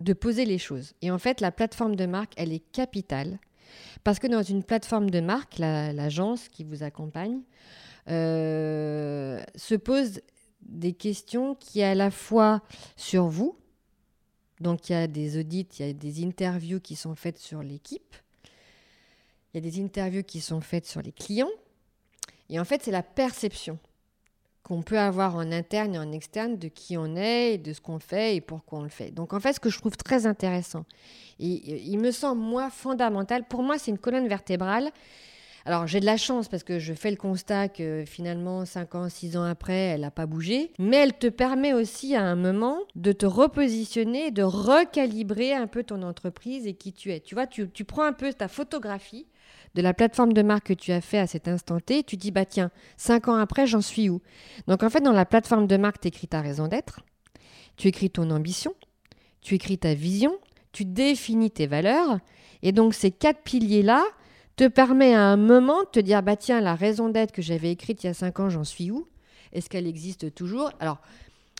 de 0.00 0.12
poser 0.12 0.44
les 0.44 0.58
choses. 0.58 0.94
Et 1.02 1.10
en 1.10 1.18
fait, 1.18 1.40
la 1.40 1.50
plateforme 1.50 1.96
de 1.96 2.06
marque, 2.06 2.32
elle 2.36 2.52
est 2.52 2.62
capitale, 2.72 3.38
parce 4.04 4.18
que 4.18 4.26
dans 4.26 4.42
une 4.42 4.62
plateforme 4.64 5.10
de 5.10 5.20
marque, 5.20 5.58
la- 5.58 5.92
l'agence 5.92 6.48
qui 6.48 6.64
vous 6.64 6.82
accompagne, 6.82 7.40
euh, 8.08 9.42
se 9.54 9.74
pose 9.74 10.20
des 10.62 10.92
questions 10.92 11.54
qui 11.54 11.82
à 11.82 11.94
la 11.94 12.10
fois 12.10 12.62
sur 12.96 13.26
vous, 13.28 13.56
donc 14.60 14.88
il 14.88 14.92
y 14.92 14.96
a 14.96 15.06
des 15.06 15.38
audits, 15.38 15.68
il 15.78 15.86
y 15.86 15.90
a 15.90 15.92
des 15.92 16.24
interviews 16.24 16.80
qui 16.80 16.96
sont 16.96 17.14
faites 17.14 17.38
sur 17.38 17.62
l'équipe, 17.62 18.16
il 19.52 19.62
y 19.62 19.66
a 19.66 19.70
des 19.70 19.80
interviews 19.80 20.22
qui 20.24 20.40
sont 20.40 20.60
faites 20.60 20.86
sur 20.86 21.00
les 21.02 21.12
clients, 21.12 21.50
et 22.50 22.58
en 22.58 22.64
fait 22.64 22.82
c'est 22.82 22.90
la 22.90 23.02
perception 23.02 23.78
qu'on 24.68 24.82
peut 24.82 24.98
avoir 24.98 25.34
en 25.34 25.50
interne 25.50 25.94
et 25.94 25.98
en 25.98 26.12
externe 26.12 26.58
de 26.58 26.68
qui 26.68 26.98
on 26.98 27.16
est, 27.16 27.56
de 27.56 27.72
ce 27.72 27.80
qu'on 27.80 27.98
fait 27.98 28.36
et 28.36 28.40
pourquoi 28.42 28.80
on 28.80 28.82
le 28.82 28.90
fait. 28.90 29.10
Donc 29.10 29.32
en 29.32 29.40
fait 29.40 29.54
ce 29.54 29.60
que 29.60 29.70
je 29.70 29.78
trouve 29.78 29.96
très 29.96 30.26
intéressant, 30.26 30.84
et 31.40 31.86
il 31.86 31.98
me 31.98 32.10
semble 32.10 32.42
moi 32.42 32.68
fondamental, 32.68 33.44
pour 33.48 33.62
moi 33.62 33.78
c'est 33.78 33.90
une 33.90 33.98
colonne 33.98 34.28
vertébrale, 34.28 34.90
alors 35.64 35.86
j'ai 35.86 36.00
de 36.00 36.06
la 36.06 36.16
chance 36.16 36.48
parce 36.48 36.64
que 36.64 36.78
je 36.78 36.92
fais 36.94 37.10
le 37.10 37.16
constat 37.16 37.68
que 37.68 38.04
finalement 38.06 38.64
5 38.64 38.94
ans, 38.94 39.08
6 39.08 39.36
ans 39.36 39.44
après, 39.44 39.74
elle 39.74 40.00
n'a 40.00 40.10
pas 40.10 40.24
bougé. 40.24 40.72
Mais 40.78 40.96
elle 40.96 41.12
te 41.12 41.26
permet 41.26 41.74
aussi 41.74 42.14
à 42.14 42.22
un 42.22 42.36
moment 42.36 42.78
de 42.94 43.12
te 43.12 43.26
repositionner, 43.26 44.30
de 44.30 44.42
recalibrer 44.42 45.52
un 45.52 45.66
peu 45.66 45.82
ton 45.82 46.00
entreprise 46.02 46.66
et 46.66 46.72
qui 46.72 46.94
tu 46.94 47.12
es. 47.12 47.20
Tu 47.20 47.34
vois, 47.34 47.46
tu, 47.46 47.68
tu 47.68 47.84
prends 47.84 48.04
un 48.04 48.14
peu 48.14 48.32
ta 48.32 48.48
photographie 48.48 49.26
de 49.78 49.82
la 49.82 49.94
plateforme 49.94 50.32
de 50.32 50.42
marque 50.42 50.66
que 50.66 50.72
tu 50.72 50.90
as 50.90 51.00
fait 51.00 51.18
à 51.18 51.28
cet 51.28 51.46
instant 51.46 51.78
T, 51.78 52.02
tu 52.02 52.16
dis, 52.16 52.32
bah 52.32 52.44
tiens, 52.44 52.72
5 52.96 53.28
ans 53.28 53.36
après, 53.36 53.68
j'en 53.68 53.80
suis 53.80 54.10
où? 54.10 54.20
Donc 54.66 54.82
en 54.82 54.90
fait, 54.90 55.00
dans 55.00 55.12
la 55.12 55.24
plateforme 55.24 55.68
de 55.68 55.76
marque, 55.76 56.00
tu 56.00 56.08
écris 56.08 56.26
ta 56.26 56.40
raison 56.40 56.66
d'être, 56.66 56.98
tu 57.76 57.86
écris 57.86 58.10
ton 58.10 58.32
ambition, 58.32 58.74
tu 59.40 59.54
écris 59.54 59.78
ta 59.78 59.94
vision, 59.94 60.36
tu 60.72 60.84
définis 60.84 61.52
tes 61.52 61.68
valeurs. 61.68 62.18
Et 62.62 62.72
donc 62.72 62.92
ces 62.92 63.12
quatre 63.12 63.42
piliers-là, 63.42 64.02
te 64.56 64.66
permet 64.66 65.14
à 65.14 65.22
un 65.22 65.36
moment 65.36 65.84
de 65.84 65.88
te 65.88 66.00
dire 66.00 66.20
bah 66.24 66.34
tiens 66.34 66.60
la 66.60 66.74
raison 66.74 67.08
d'être 67.08 67.30
que 67.30 67.42
j'avais 67.42 67.70
écrite 67.70 68.02
il 68.02 68.08
y 68.08 68.10
a 68.10 68.14
cinq 68.14 68.40
ans 68.40 68.50
j'en 68.50 68.64
suis 68.64 68.90
où? 68.90 69.06
Est-ce 69.52 69.70
qu'elle 69.70 69.86
existe 69.86 70.34
toujours? 70.34 70.72
Alors 70.80 70.98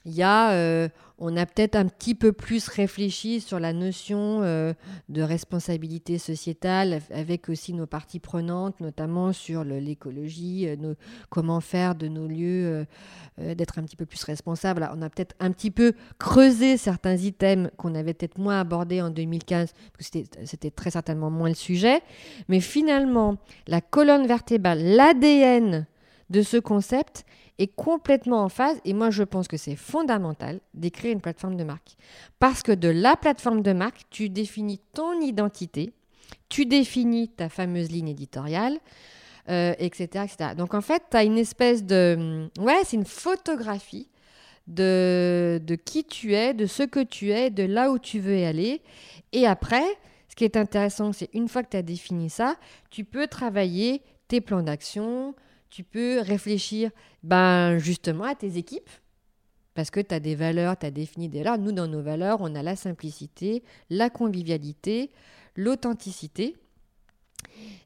il 0.09 0.15
y 0.15 0.23
a 0.23 0.53
euh, 0.53 0.89
on 1.19 1.37
a 1.37 1.45
peut-être 1.45 1.77
un 1.77 1.87
petit 1.87 2.15
peu 2.15 2.33
plus 2.33 2.69
réfléchi 2.69 3.41
sur 3.41 3.61
la 3.61 3.75
notion 3.75 4.41
euh, 4.43 4.73
de 5.11 5.21
responsabilité 5.21 6.17
sociétale 6.17 7.03
avec 7.11 7.51
aussi 7.51 7.75
nos 7.75 7.87
parties 7.87 8.19
prenantes 8.19 8.81
notamment 8.81 9.35
sur 9.35 9.65
l'écologie 9.65 10.67
euh, 10.67 10.95
comment 11.29 11.61
faire 11.61 11.95
de 11.95 12.09
nos 12.09 12.27
lieux 12.27 12.87
d'être 13.39 13.79
un 13.79 13.83
petit 13.83 13.97
peu 13.97 14.07
plus 14.07 14.25
responsables. 14.25 14.89
On 14.97 15.03
a 15.03 15.11
peut-être 15.11 15.37
un 15.39 15.53
petit 15.53 15.71
peu 15.71 15.93
creusé 16.19 16.77
certains 16.77 17.17
items 17.17 17.71
qu'on 17.77 17.95
avait 17.95 18.15
peut-être 18.15 18.39
moins 18.39 18.61
abordés 18.61 19.03
en 19.03 19.11
2015 19.11 19.73
parce 19.97 20.11
que 20.11 20.19
c'était 20.45 20.71
très 20.71 20.91
certainement 20.91 21.31
moins 21.31 21.49
le 21.49 21.55
sujet. 21.55 22.01
Mais 22.49 22.61
finalement, 22.61 23.37
la 23.67 23.81
colonne 23.81 24.27
vertébrale, 24.27 24.83
l'ADN 24.83 25.87
de 26.31 26.43
ce 26.43 26.57
concept 26.57 27.25
est 27.59 27.75
complètement 27.75 28.43
en 28.43 28.49
phase. 28.49 28.81
Et 28.85 28.93
moi, 28.93 29.11
je 29.11 29.23
pense 29.23 29.49
que 29.49 29.57
c'est 29.57 29.77
fondamental 29.77 30.61
d'écrire 30.75 31.13
une 31.13 31.21
plateforme 31.21 31.57
de 31.57 31.65
marque. 31.65 31.97
Parce 32.39 32.63
que 32.63 32.73
de 32.73 32.89
la 32.89 33.17
plateforme 33.17 33.63
de 33.63 33.73
marque, 33.73 34.03
tu 34.11 34.29
définis 34.29 34.81
ton 34.95 35.21
identité, 35.21 35.93
tu 36.49 36.67
définis 36.67 37.29
ta 37.29 37.49
fameuse 37.49 37.91
ligne 37.91 38.09
éditoriale, 38.09 38.79
euh, 39.49 39.75
etc., 39.79 40.25
etc. 40.25 40.51
Donc 40.57 40.75
en 40.75 40.81
fait, 40.81 41.03
tu 41.11 41.17
as 41.17 41.25
une 41.25 41.39
espèce 41.39 41.85
de... 41.85 42.49
Ouais, 42.59 42.81
c'est 42.85 42.97
une 42.97 43.07
photographie 43.07 44.09
de, 44.67 45.61
de 45.65 45.75
qui 45.75 46.05
tu 46.05 46.35
es, 46.35 46.55
de 46.55 46.67
ce 46.67 46.83
que 46.83 47.01
tu 47.01 47.33
es, 47.33 47.51
de 47.51 47.65
là 47.65 47.91
où 47.91 47.99
tu 47.99 48.21
veux 48.21 48.45
aller. 48.45 48.83
Et 49.33 49.47
après, 49.47 49.85
ce 50.29 50.37
qui 50.37 50.45
est 50.45 50.57
intéressant, 50.57 51.13
c'est 51.13 51.31
une 51.33 51.49
fois 51.49 51.63
que 51.63 51.71
tu 51.71 51.77
as 51.77 51.83
défini 51.83 52.31
ça, 52.31 52.57
tu 52.91 53.05
peux 53.05 53.27
travailler 53.27 54.03
tes 54.29 54.41
plans 54.41 54.63
d'action, 54.63 55.35
tu 55.71 55.85
peux 55.85 56.21
réfléchir 56.21 56.91
ben, 57.23 57.79
justement 57.79 58.25
à 58.25 58.35
tes 58.35 58.57
équipes. 58.57 58.91
Parce 59.75 59.91
que 59.91 60.01
tu 60.01 60.15
as 60.15 60.21
des 60.21 60.35
valeurs, 60.35 60.77
tu 60.77 60.87
as 60.87 60.91
défini 60.91 61.29
des 61.29 61.43
valeurs. 61.43 61.59
Nous, 61.59 61.73
dans 61.73 61.87
nos 61.87 62.03
valeurs, 62.03 62.39
on 62.41 62.55
a 62.55 62.63
la 62.63 62.75
simplicité, 62.75 63.63
la 63.91 64.11
convivialité, 64.11 65.11
l'authenticité 65.55 66.57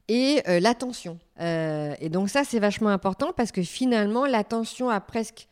et 0.08 0.42
euh, 0.48 0.58
l'attention. 0.58 1.18
Euh, 1.40 1.94
et 2.00 2.08
donc 2.08 2.30
ça, 2.30 2.44
c'est 2.44 2.58
vachement 2.58 2.88
important 2.88 3.32
parce 3.36 3.52
que 3.52 3.62
finalement, 3.62 4.26
l'attention 4.26 4.88
a 4.88 5.00
presque... 5.00 5.48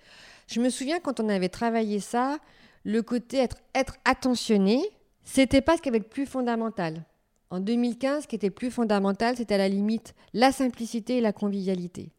Je 0.46 0.60
me 0.60 0.70
souviens 0.70 0.98
quand 0.98 1.20
on 1.20 1.28
avait 1.28 1.48
travaillé 1.48 2.00
ça, 2.00 2.38
le 2.84 3.02
côté 3.02 3.38
être, 3.38 3.58
être 3.74 3.96
attentionné, 4.04 4.82
c'était 5.24 5.60
pas 5.60 5.76
ce 5.76 5.82
qui 5.82 5.88
avait 5.90 5.98
le 5.98 6.04
plus 6.04 6.26
fondamental. 6.26 7.04
En 7.50 7.60
2015, 7.60 8.22
ce 8.22 8.28
qui 8.28 8.36
était 8.36 8.50
plus 8.50 8.70
fondamental, 8.70 9.36
c'était 9.36 9.54
à 9.54 9.58
la 9.58 9.68
limite 9.68 10.14
la 10.32 10.52
simplicité 10.52 11.18
et 11.18 11.20
la 11.20 11.32
convivialité. 11.32 12.12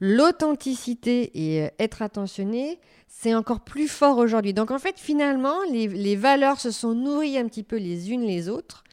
L'authenticité 0.00 1.30
et 1.34 1.62
euh, 1.62 1.68
être 1.78 2.02
attentionné, 2.02 2.78
c'est 3.08 3.34
encore 3.34 3.60
plus 3.60 3.88
fort 3.88 4.18
aujourd'hui. 4.18 4.54
Donc 4.54 4.70
en 4.70 4.78
fait, 4.78 4.98
finalement, 4.98 5.56
les, 5.70 6.16
valeurs 6.16 6.60
se 6.60 6.70
sont 6.70 6.94
nourries 6.94 7.38
un 7.38 7.46
petit 7.46 7.62
peu 7.62 7.76
les 7.76 8.10
unes 8.12 8.22
les 8.22 8.48
autres. 8.48 8.84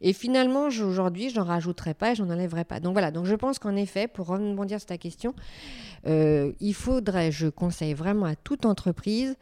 Et 0.00 0.12
finalement, 0.12 0.66
aujourd'hui, 0.66 1.30
je 1.30 1.38
n'en 1.38 1.44
rajouterai 1.44 1.94
pas 1.94 2.12
et 2.12 2.14
je 2.14 2.22
n'en 2.22 2.32
enlèverai 2.32 2.64
pas. 2.64 2.80
Donc 2.80 2.92
voilà, 2.92 3.10
donc 3.10 3.26
je 3.26 3.34
pense 3.34 3.58
qu'en 3.58 3.76
effet, 3.76 4.08
pour 4.08 4.26
rebondir 4.26 4.78
sur 4.80 4.86
ta 4.86 4.98
question, 4.98 5.34
euh, 6.06 6.52
il 6.60 6.74
faudrait, 6.74 7.30
je 7.30 7.48
conseille 7.48 7.94
vraiment 7.94 8.26
à 8.26 8.34
toute 8.34 8.66
entreprise 8.66 9.36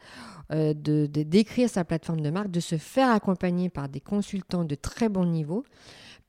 euh, 0.51 0.73
de- 0.73 1.07
d'écrire 1.07 1.69
sa 1.69 1.83
plateforme 1.85 2.21
de 2.21 2.29
marque, 2.29 2.51
de 2.51 2.59
se 2.59 2.77
faire 2.77 3.09
accompagner 3.09 3.69
par 3.69 3.89
des 3.89 4.01
consultants 4.01 4.65
de 4.65 4.75
très 4.75 5.07
bon 5.07 5.25
niveau, 5.25 5.63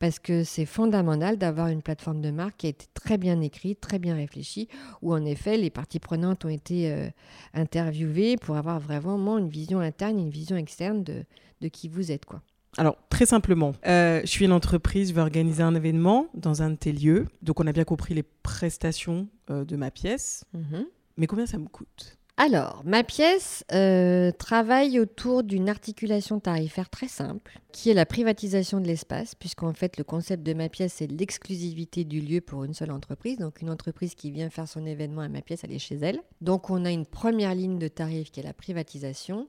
parce 0.03 0.19
que 0.19 0.43
c'est 0.43 0.67
fondamental 0.67 1.39
d'avoir 1.39 1.69
une 1.69 1.81
plateforme 1.81 2.21
de 2.21 2.33
marque 2.33 2.57
qui 2.57 2.67
a 2.67 2.71
été 2.71 2.87
très 2.93 3.19
bien 3.19 3.41
écrite, 3.41 3.81
très 3.81 4.01
bien 4.01 4.17
réfléchie, 4.17 4.67
où 5.01 5.15
en 5.15 5.25
effet 5.25 5.57
les 5.57 5.71
parties 5.71 6.01
prenantes 6.01 6.45
ont 6.45 6.49
été 6.49 6.91
euh, 6.91 7.09
interviewées 7.55 8.37
pour 8.37 8.57
avoir 8.57 8.81
vraiment 8.81 9.39
une 9.39 9.49
vision 9.49 9.79
interne 9.79 10.19
et 10.19 10.23
une 10.23 10.31
vision 10.31 10.57
externe 10.57 11.05
de, 11.05 11.23
de 11.61 11.69
qui 11.69 11.87
vous 11.87 12.11
êtes. 12.11 12.25
quoi. 12.25 12.43
Alors, 12.79 12.97
très 13.11 13.27
simplement, 13.27 13.75
euh, 13.87 14.21
je 14.23 14.27
suis 14.27 14.45
une 14.45 14.53
entreprise, 14.53 15.11
je 15.11 15.15
veux 15.15 15.23
organiser 15.23 15.63
un 15.63 15.77
événement 15.77 16.27
dans 16.35 16.63
un 16.63 16.71
de 16.71 16.77
tes 16.77 16.91
lieux. 16.91 17.29
Donc, 17.41 17.61
on 17.61 17.67
a 17.69 17.73
bien 17.73 17.85
compris 17.85 18.13
les 18.13 18.25
prestations 18.25 19.29
euh, 19.51 19.65
de 19.65 19.77
ma 19.77 19.93
pièce. 19.93 20.45
Mhm. 20.53 20.85
Mais 21.17 21.29
combien 21.29 21.47
ça 21.47 21.59
me 21.59 21.69
coûte? 21.69 22.19
Alors, 22.45 22.83
ma 22.85 23.05
pièce 23.05 23.63
euh, 23.71 24.33
travaille 24.33 24.99
autour 24.99 25.45
d'une 25.45 25.69
articulation 25.69 26.41
tarifaire 26.41 26.91
très 26.91 27.07
simple, 27.07 27.61
qui 27.71 27.89
est 27.89 27.95
la 27.95 28.05
privatisation 28.05 28.81
de 28.81 28.87
l'espace, 28.89 29.37
puisqu'en 29.37 29.73
fait, 29.73 29.97
le 29.97 30.03
concept 30.03 30.43
de 30.43 30.53
ma 30.53 30.69
pièce, 30.69 30.95
c'est 30.95 31.07
l'exclusivité 31.07 32.03
du 32.03 32.21
lieu 32.21 32.41
pour 32.41 32.65
une 32.65 32.75
seule 32.75 32.91
entreprise. 32.91 33.39
Donc, 33.39 33.63
une 33.63 33.71
entreprise 33.71 34.17
qui 34.17 34.33
vient 34.33 34.51
faire 34.51 34.67
son 34.67 34.85
événement 34.87 35.21
à 35.21 35.29
ma 35.29 35.41
pièce, 35.41 35.61
elle 35.63 35.71
est 35.71 35.79
chez 35.79 35.95
elle. 35.95 36.19
Donc, 36.41 36.69
on 36.69 36.85
a 36.85 36.91
une 36.91 37.07
première 37.07 37.55
ligne 37.55 37.79
de 37.79 37.87
tarif 37.87 38.33
qui 38.33 38.41
est 38.41 38.43
la 38.43 38.55
privatisation, 38.55 39.47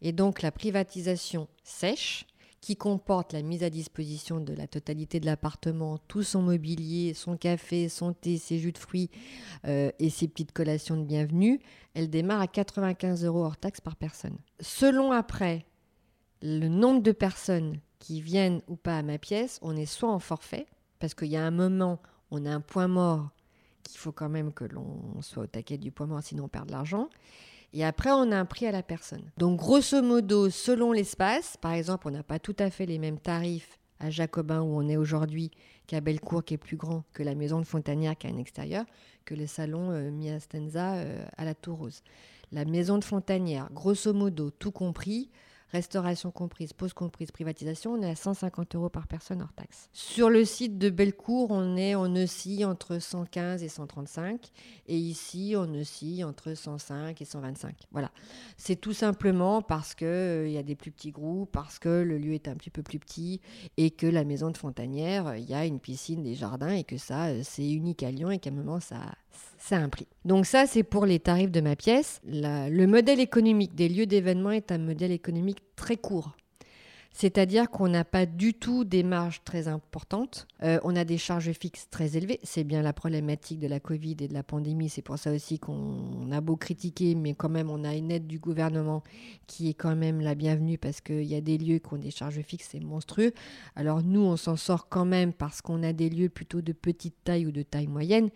et 0.00 0.12
donc 0.12 0.40
la 0.40 0.52
privatisation 0.52 1.48
sèche 1.64 2.26
qui 2.60 2.76
comporte 2.76 3.32
la 3.32 3.42
mise 3.42 3.62
à 3.62 3.70
disposition 3.70 4.40
de 4.40 4.52
la 4.52 4.66
totalité 4.66 5.20
de 5.20 5.26
l'appartement, 5.26 5.98
tout 6.08 6.22
son 6.22 6.42
mobilier, 6.42 7.14
son 7.14 7.36
café, 7.36 7.88
son 7.88 8.12
thé, 8.12 8.38
ses 8.38 8.58
jus 8.58 8.72
de 8.72 8.78
fruits 8.78 9.10
euh, 9.66 9.90
et 9.98 10.10
ses 10.10 10.28
petites 10.28 10.52
collations 10.52 10.96
de 10.96 11.04
bienvenue, 11.04 11.60
elle 11.94 12.10
démarre 12.10 12.40
à 12.40 12.46
95 12.46 13.24
euros 13.24 13.44
hors 13.44 13.56
taxe 13.56 13.80
par 13.80 13.96
personne. 13.96 14.36
Selon 14.60 15.12
après 15.12 15.64
le 16.42 16.68
nombre 16.68 17.02
de 17.02 17.12
personnes 17.12 17.80
qui 17.98 18.20
viennent 18.20 18.62
ou 18.68 18.76
pas 18.76 18.98
à 18.98 19.02
ma 19.02 19.18
pièce, 19.18 19.58
on 19.62 19.76
est 19.76 19.86
soit 19.86 20.10
en 20.10 20.18
forfait, 20.18 20.66
parce 20.98 21.14
qu'il 21.14 21.28
y 21.28 21.36
a 21.36 21.44
un 21.44 21.50
moment, 21.50 22.00
on 22.30 22.44
a 22.46 22.50
un 22.50 22.60
point 22.60 22.88
mort 22.88 23.30
qu'il 23.82 23.98
faut 23.98 24.12
quand 24.12 24.28
même 24.28 24.52
que 24.52 24.64
l'on 24.64 25.20
soit 25.22 25.44
au 25.44 25.46
taquet 25.46 25.78
du 25.78 25.92
point 25.92 26.06
mort, 26.06 26.22
sinon 26.22 26.44
on 26.44 26.48
perd 26.48 26.66
de 26.66 26.72
l'argent. 26.72 27.08
Et 27.76 27.84
après, 27.84 28.10
on 28.10 28.32
a 28.32 28.36
un 28.38 28.46
prix 28.46 28.66
à 28.66 28.72
la 28.72 28.82
personne. 28.82 29.30
Donc, 29.36 29.58
grosso 29.58 30.00
modo, 30.00 30.48
selon 30.48 30.92
l'espace, 30.92 31.58
par 31.58 31.72
exemple, 31.74 32.08
on 32.08 32.10
n'a 32.10 32.22
pas 32.22 32.38
tout 32.38 32.56
à 32.58 32.70
fait 32.70 32.86
les 32.86 32.98
mêmes 32.98 33.20
tarifs 33.20 33.78
à 34.00 34.08
Jacobin 34.08 34.62
où 34.62 34.78
on 34.80 34.88
est 34.88 34.96
aujourd'hui 34.96 35.50
qu'à 35.86 36.00
Bellecour 36.00 36.42
qui 36.42 36.54
est 36.54 36.58
plus 36.58 36.78
grand, 36.78 37.04
que 37.12 37.22
la 37.22 37.34
maison 37.34 37.60
de 37.60 37.66
Fontanière 37.66 38.16
qui 38.16 38.28
a 38.28 38.30
un 38.30 38.38
extérieur, 38.38 38.86
que 39.26 39.34
le 39.34 39.46
salon 39.46 39.90
euh, 39.90 40.10
Mia 40.10 40.38
euh, 40.74 41.26
à 41.36 41.44
la 41.44 41.54
Tour 41.54 41.76
Rose. 41.76 42.02
La 42.50 42.64
maison 42.64 42.96
de 42.96 43.04
Fontanière, 43.04 43.68
grosso 43.70 44.14
modo, 44.14 44.50
tout 44.50 44.72
compris, 44.72 45.28
restauration 45.72 46.30
comprise, 46.30 46.72
pause 46.72 46.92
comprise, 46.92 47.30
privatisation, 47.32 47.92
on 47.92 48.02
est 48.02 48.10
à 48.10 48.16
150 48.16 48.74
euros 48.76 48.88
par 48.88 49.06
personne 49.06 49.42
hors 49.42 49.52
taxe. 49.52 49.88
Sur 49.92 50.30
le 50.30 50.44
site 50.44 50.78
de 50.78 50.90
Bellecour, 50.90 51.50
on 51.50 51.76
est 51.76 51.94
on 51.94 52.14
oscille 52.14 52.64
entre 52.64 52.98
115 52.98 53.62
et 53.62 53.68
135, 53.68 54.50
et 54.86 54.96
ici 54.96 55.54
on 55.56 55.72
oscille 55.74 56.24
entre 56.24 56.54
105 56.54 57.20
et 57.20 57.24
125. 57.24 57.74
Voilà, 57.92 58.10
c'est 58.56 58.76
tout 58.76 58.92
simplement 58.92 59.62
parce 59.62 59.94
que 59.94 60.04
euh, 60.04 60.48
y 60.48 60.58
a 60.58 60.62
des 60.62 60.76
plus 60.76 60.90
petits 60.90 61.10
groupes, 61.10 61.50
parce 61.52 61.78
que 61.78 61.88
le 61.88 62.18
lieu 62.18 62.34
est 62.34 62.48
un 62.48 62.54
petit 62.54 62.70
peu 62.70 62.82
plus 62.82 62.98
petit, 62.98 63.40
et 63.76 63.90
que 63.90 64.06
la 64.06 64.24
maison 64.24 64.50
de 64.50 64.56
Fontanière, 64.56 65.36
il 65.36 65.44
y 65.44 65.54
a 65.54 65.66
une 65.66 65.80
piscine, 65.80 66.22
des 66.22 66.34
jardins, 66.34 66.70
et 66.70 66.84
que 66.84 66.98
ça 66.98 67.26
euh, 67.26 67.40
c'est 67.42 67.68
unique 67.68 68.02
à 68.02 68.10
Lyon, 68.10 68.30
et 68.30 68.38
qu'à 68.38 68.50
un 68.50 68.54
moment 68.54 68.80
ça 68.80 69.00
ça 69.58 69.86
prix. 69.88 70.06
Donc 70.24 70.46
ça, 70.46 70.66
c'est 70.66 70.82
pour 70.82 71.06
les 71.06 71.18
tarifs 71.18 71.50
de 71.50 71.60
ma 71.60 71.76
pièce. 71.76 72.20
Le 72.24 72.86
modèle 72.86 73.20
économique 73.20 73.74
des 73.74 73.88
lieux 73.88 74.06
d'événement 74.06 74.50
est 74.50 74.70
un 74.70 74.78
modèle 74.78 75.12
économique 75.12 75.58
très 75.74 75.96
court. 75.96 76.36
C'est-à-dire 77.18 77.70
qu'on 77.70 77.88
n'a 77.88 78.04
pas 78.04 78.26
du 78.26 78.52
tout 78.52 78.84
des 78.84 79.02
marges 79.02 79.42
très 79.42 79.68
importantes. 79.68 80.46
Euh, 80.62 80.78
on 80.84 80.94
a 80.96 81.04
des 81.06 81.16
charges 81.16 81.50
fixes 81.52 81.88
très 81.88 82.18
élevées. 82.18 82.38
C'est 82.42 82.62
bien 82.62 82.82
la 82.82 82.92
problématique 82.92 83.58
de 83.58 83.66
la 83.66 83.80
Covid 83.80 84.16
et 84.20 84.28
de 84.28 84.34
la 84.34 84.42
pandémie. 84.42 84.90
C'est 84.90 85.00
pour 85.00 85.16
ça 85.16 85.32
aussi 85.32 85.58
qu'on 85.58 86.30
a 86.30 86.42
beau 86.42 86.56
critiquer, 86.56 87.14
mais 87.14 87.32
quand 87.32 87.48
même, 87.48 87.70
on 87.70 87.84
a 87.84 87.94
une 87.94 88.10
aide 88.10 88.26
du 88.26 88.38
gouvernement 88.38 89.02
qui 89.46 89.70
est 89.70 89.74
quand 89.74 89.96
même 89.96 90.20
la 90.20 90.34
bienvenue 90.34 90.76
parce 90.76 91.00
qu'il 91.00 91.24
y 91.24 91.34
a 91.34 91.40
des 91.40 91.56
lieux 91.56 91.78
qui 91.78 91.94
ont 91.94 91.96
des 91.96 92.10
charges 92.10 92.42
fixes, 92.42 92.68
c'est 92.72 92.80
monstrueux. 92.80 93.32
Alors 93.76 94.02
nous, 94.02 94.20
on 94.20 94.36
s'en 94.36 94.56
sort 94.56 94.90
quand 94.90 95.06
même 95.06 95.32
parce 95.32 95.62
qu'on 95.62 95.82
a 95.84 95.94
des 95.94 96.10
lieux 96.10 96.28
plutôt 96.28 96.60
de 96.60 96.72
petite 96.74 97.16
taille 97.24 97.46
ou 97.46 97.50
de 97.50 97.62
taille 97.62 97.86
moyenne. 97.86 98.28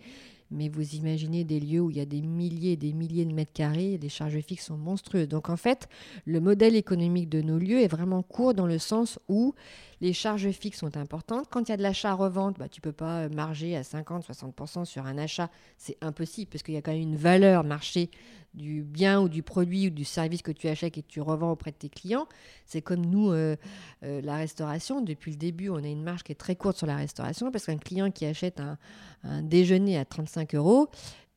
Mais 0.51 0.69
vous 0.69 0.95
imaginez 0.95 1.43
des 1.43 1.59
lieux 1.59 1.79
où 1.79 1.89
il 1.89 1.97
y 1.97 2.01
a 2.01 2.05
des 2.05 2.21
milliers 2.21 2.73
et 2.73 2.77
des 2.77 2.93
milliers 2.93 3.25
de 3.25 3.33
mètres 3.33 3.53
carrés, 3.53 3.97
les 4.01 4.09
charges 4.09 4.39
fixes 4.41 4.65
sont 4.65 4.77
monstrueuses. 4.77 5.29
Donc 5.29 5.49
en 5.49 5.57
fait, 5.57 5.87
le 6.25 6.41
modèle 6.41 6.75
économique 6.75 7.29
de 7.29 7.41
nos 7.41 7.57
lieux 7.57 7.81
est 7.81 7.87
vraiment 7.87 8.21
court 8.21 8.53
dans 8.53 8.67
le 8.67 8.77
sens 8.77 9.17
où 9.29 9.55
les 10.01 10.13
charges 10.13 10.49
fixes 10.49 10.79
sont 10.79 10.97
importantes. 10.97 11.47
Quand 11.49 11.61
il 11.61 11.69
y 11.69 11.73
a 11.73 11.77
de 11.77 11.83
l'achat 11.83 12.09
à 12.09 12.13
revente, 12.15 12.57
bah, 12.57 12.67
tu 12.67 12.81
peux 12.81 12.91
pas 12.91 13.21
euh, 13.21 13.29
marger 13.29 13.77
à 13.77 13.83
50-60% 13.83 14.83
sur 14.85 15.05
un 15.05 15.17
achat. 15.17 15.49
C'est 15.77 15.97
impossible 16.01 16.49
parce 16.49 16.63
qu'il 16.63 16.73
y 16.73 16.77
a 16.77 16.81
quand 16.81 16.91
même 16.91 17.01
une 17.01 17.15
valeur 17.15 17.63
marché 17.63 18.09
du 18.55 18.81
bien 18.81 19.21
ou 19.21 19.29
du 19.29 19.43
produit 19.43 19.87
ou 19.87 19.89
du 19.91 20.03
service 20.03 20.41
que 20.41 20.51
tu 20.51 20.67
achètes 20.67 20.97
et 20.97 21.01
que 21.03 21.07
tu 21.07 21.21
revends 21.21 21.51
auprès 21.51 21.71
de 21.71 21.77
tes 21.77 21.89
clients. 21.89 22.27
C'est 22.65 22.81
comme 22.81 23.05
nous, 23.05 23.31
euh, 23.31 23.55
euh, 24.03 24.21
la 24.21 24.35
restauration. 24.35 25.01
Depuis 25.01 25.31
le 25.31 25.37
début, 25.37 25.69
on 25.69 25.77
a 25.77 25.87
une 25.87 26.03
marge 26.03 26.23
qui 26.23 26.31
est 26.31 26.35
très 26.35 26.55
courte 26.55 26.77
sur 26.77 26.87
la 26.87 26.95
restauration 26.95 27.51
parce 27.51 27.67
qu'un 27.67 27.77
client 27.77 28.09
qui 28.09 28.25
achète 28.25 28.59
un, 28.59 28.79
un 29.23 29.43
déjeuner 29.43 29.99
à 29.99 30.05
35 30.05 30.55
euros, 30.55 30.89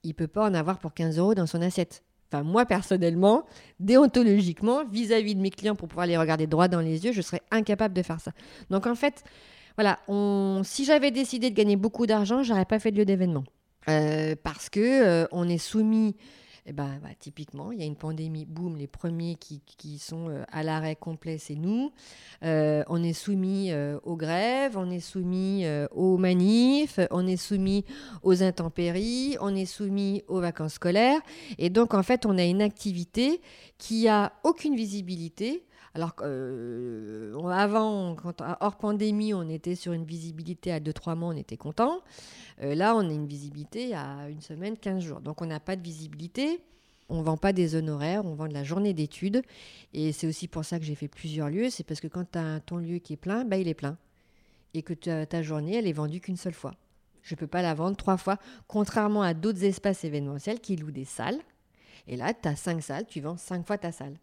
il 0.03 0.15
peut 0.15 0.27
pas 0.27 0.49
en 0.49 0.55
avoir 0.55 0.79
pour 0.79 0.95
15 0.95 1.19
euros 1.19 1.35
dans 1.35 1.47
son 1.47 1.61
assiette. 1.61 2.03
Enfin, 2.31 2.43
moi, 2.43 2.67
personnellement, 2.67 3.45
déontologiquement, 3.81 4.85
vis-à-vis 4.85 5.35
de 5.35 5.41
mes 5.41 5.51
clients, 5.51 5.77
pour 5.77 5.89
pouvoir 5.89 6.07
les 6.07 6.17
regarder 6.17 6.47
droit 6.47 6.69
dans 6.69 6.81
les 6.81 7.05
yeux, 7.05 7.13
je 7.13 7.23
serais 7.23 7.43
incapable 7.51 7.95
de 7.95 8.03
faire 8.03 8.21
ça. 8.21 8.33
Donc, 8.71 8.87
en 8.87 8.95
fait, 8.95 9.25
voilà, 9.77 9.99
si 10.65 10.85
j'avais 10.85 11.11
décidé 11.11 11.51
de 11.51 11.55
gagner 11.55 11.77
beaucoup 11.77 12.07
d'argent, 12.07 12.43
j'aurais 12.43 12.65
pas 12.65 12.79
fait 12.79 12.91
de 12.91 12.99
lieu 12.99 13.05
d'événement. 13.05 13.45
Euh, 13.89 14.35
parce 14.43 14.71
que 14.71 14.81
euh, 14.81 15.27
on 15.31 15.49
est 15.49 15.59
soumis, 15.59 16.17
eh 16.67 16.73
ben, 16.73 16.99
bah, 17.03 17.11
typiquement, 17.19 17.73
il 17.73 17.81
y 17.81 17.83
a 17.83 17.85
une 17.85 17.97
pandémie, 17.97 18.47
boum, 18.47 18.77
les 18.77 18.87
premiers 18.87 19.35
qui, 19.35 19.61
qui 19.67 19.99
sont 19.99 20.31
euh, 20.31 20.45
à 20.51 20.63
l'arrêt 20.63 20.97
complet, 20.97 21.37
c'est 21.37 21.57
nous. 21.57 21.93
Euh, 22.43 22.83
on 22.89 23.03
est 23.03 23.13
soumis 23.13 23.71
euh, 23.71 23.99
aux 24.03 24.17
grèves, 24.17 24.79
on 24.79 24.91
est 24.91 25.01
soumis 25.01 25.67
aux 25.91 26.17
manifs, 26.17 26.99
on 27.11 27.27
est 27.27 27.37
soumis 27.37 27.85
aux 28.23 28.43
intempéries, 28.43 29.37
on 29.41 29.55
est 29.55 29.67
soumis 29.67 30.23
aux 30.27 30.41
vacances 30.41 30.75
scolaires. 30.75 31.21
Et 31.59 31.69
donc, 31.69 31.93
en 31.93 32.03
fait, 32.03 32.25
on 32.25 32.39
a 32.39 32.45
une 32.45 32.63
activité 32.63 33.43
qui 33.77 34.09
a 34.09 34.33
aucune 34.43 34.75
visibilité. 34.75 35.65
Alors 35.95 36.17
qu'avant, 36.17 38.17
quand, 38.17 38.43
hors 38.61 38.77
pandémie, 38.77 39.33
on 39.33 39.49
était 39.49 39.77
sur 39.77 39.93
une 39.93 40.05
visibilité 40.05 40.73
à 40.73 40.81
2-3 40.81 41.15
mois, 41.15 41.29
on 41.29 41.37
était 41.37 41.57
content. 41.57 42.01
Euh, 42.63 42.75
là, 42.75 42.97
on 42.97 43.09
a 43.09 43.13
une 43.13 43.27
visibilité 43.27 43.95
à 43.95 44.29
une 44.29 44.41
semaine, 44.41 44.77
15 44.77 45.03
jours. 45.03 45.21
Donc, 45.21 45.41
on 45.41 45.47
n'a 45.47 45.61
pas 45.61 45.77
de 45.77 45.83
visibilité. 45.83 46.61
On 47.09 47.19
ne 47.19 47.23
vend 47.23 47.37
pas 47.37 47.53
des 47.53 47.77
honoraires, 47.77 48.25
on 48.25 48.35
vend 48.35 48.49
de 48.49 48.55
la 48.55 48.65
journée 48.65 48.93
d'études. 48.93 49.43
Et 49.93 50.11
c'est 50.11 50.27
aussi 50.27 50.49
pour 50.49 50.65
ça 50.65 50.81
que 50.81 50.85
j'ai 50.85 50.97
fait 50.97 51.07
plusieurs 51.07 51.49
lieux. 51.49 51.71
C'est 51.71 51.85
parce 51.85 52.01
que 52.01 52.09
quand 52.09 52.25
tu 52.33 52.39
as 52.39 52.59
ton 52.61 52.79
lieu 52.79 52.99
qui 52.99 53.13
est 53.13 53.19
plein, 53.19 53.45
bah, 53.45 53.57
il 53.57 53.69
est 53.69 53.75
plein. 53.75 53.97
Et 54.73 54.83
que 54.83 54.95
ta 54.95 55.43
journée, 55.43 55.77
elle 55.77 55.87
est 55.87 55.93
vendue 55.93 56.21
qu'une 56.21 56.37
seule 56.37 56.55
fois. 56.55 56.75
Je 57.23 57.35
ne 57.35 57.39
peux 57.39 57.47
pas 57.47 57.63
la 57.63 57.75
vendre 57.75 57.97
trois 57.97 58.17
fois, 58.17 58.39
contrairement 58.67 59.23
à 59.23 59.33
d'autres 59.33 59.65
espaces 59.65 60.05
événementiels 60.05 60.61
qui 60.61 60.77
louent 60.77 60.91
des 60.91 61.05
salles. 61.05 61.39
Et 62.09 62.17
là, 62.17 62.35
tu 62.35 62.49
as 62.49 62.57
cinq 62.57 62.83
salles, 62.83 63.07
tu 63.07 63.21
vends 63.21 63.37
cinq 63.37 63.67
fois 63.67 63.79
ta 63.79 63.93
salle. 63.93 64.19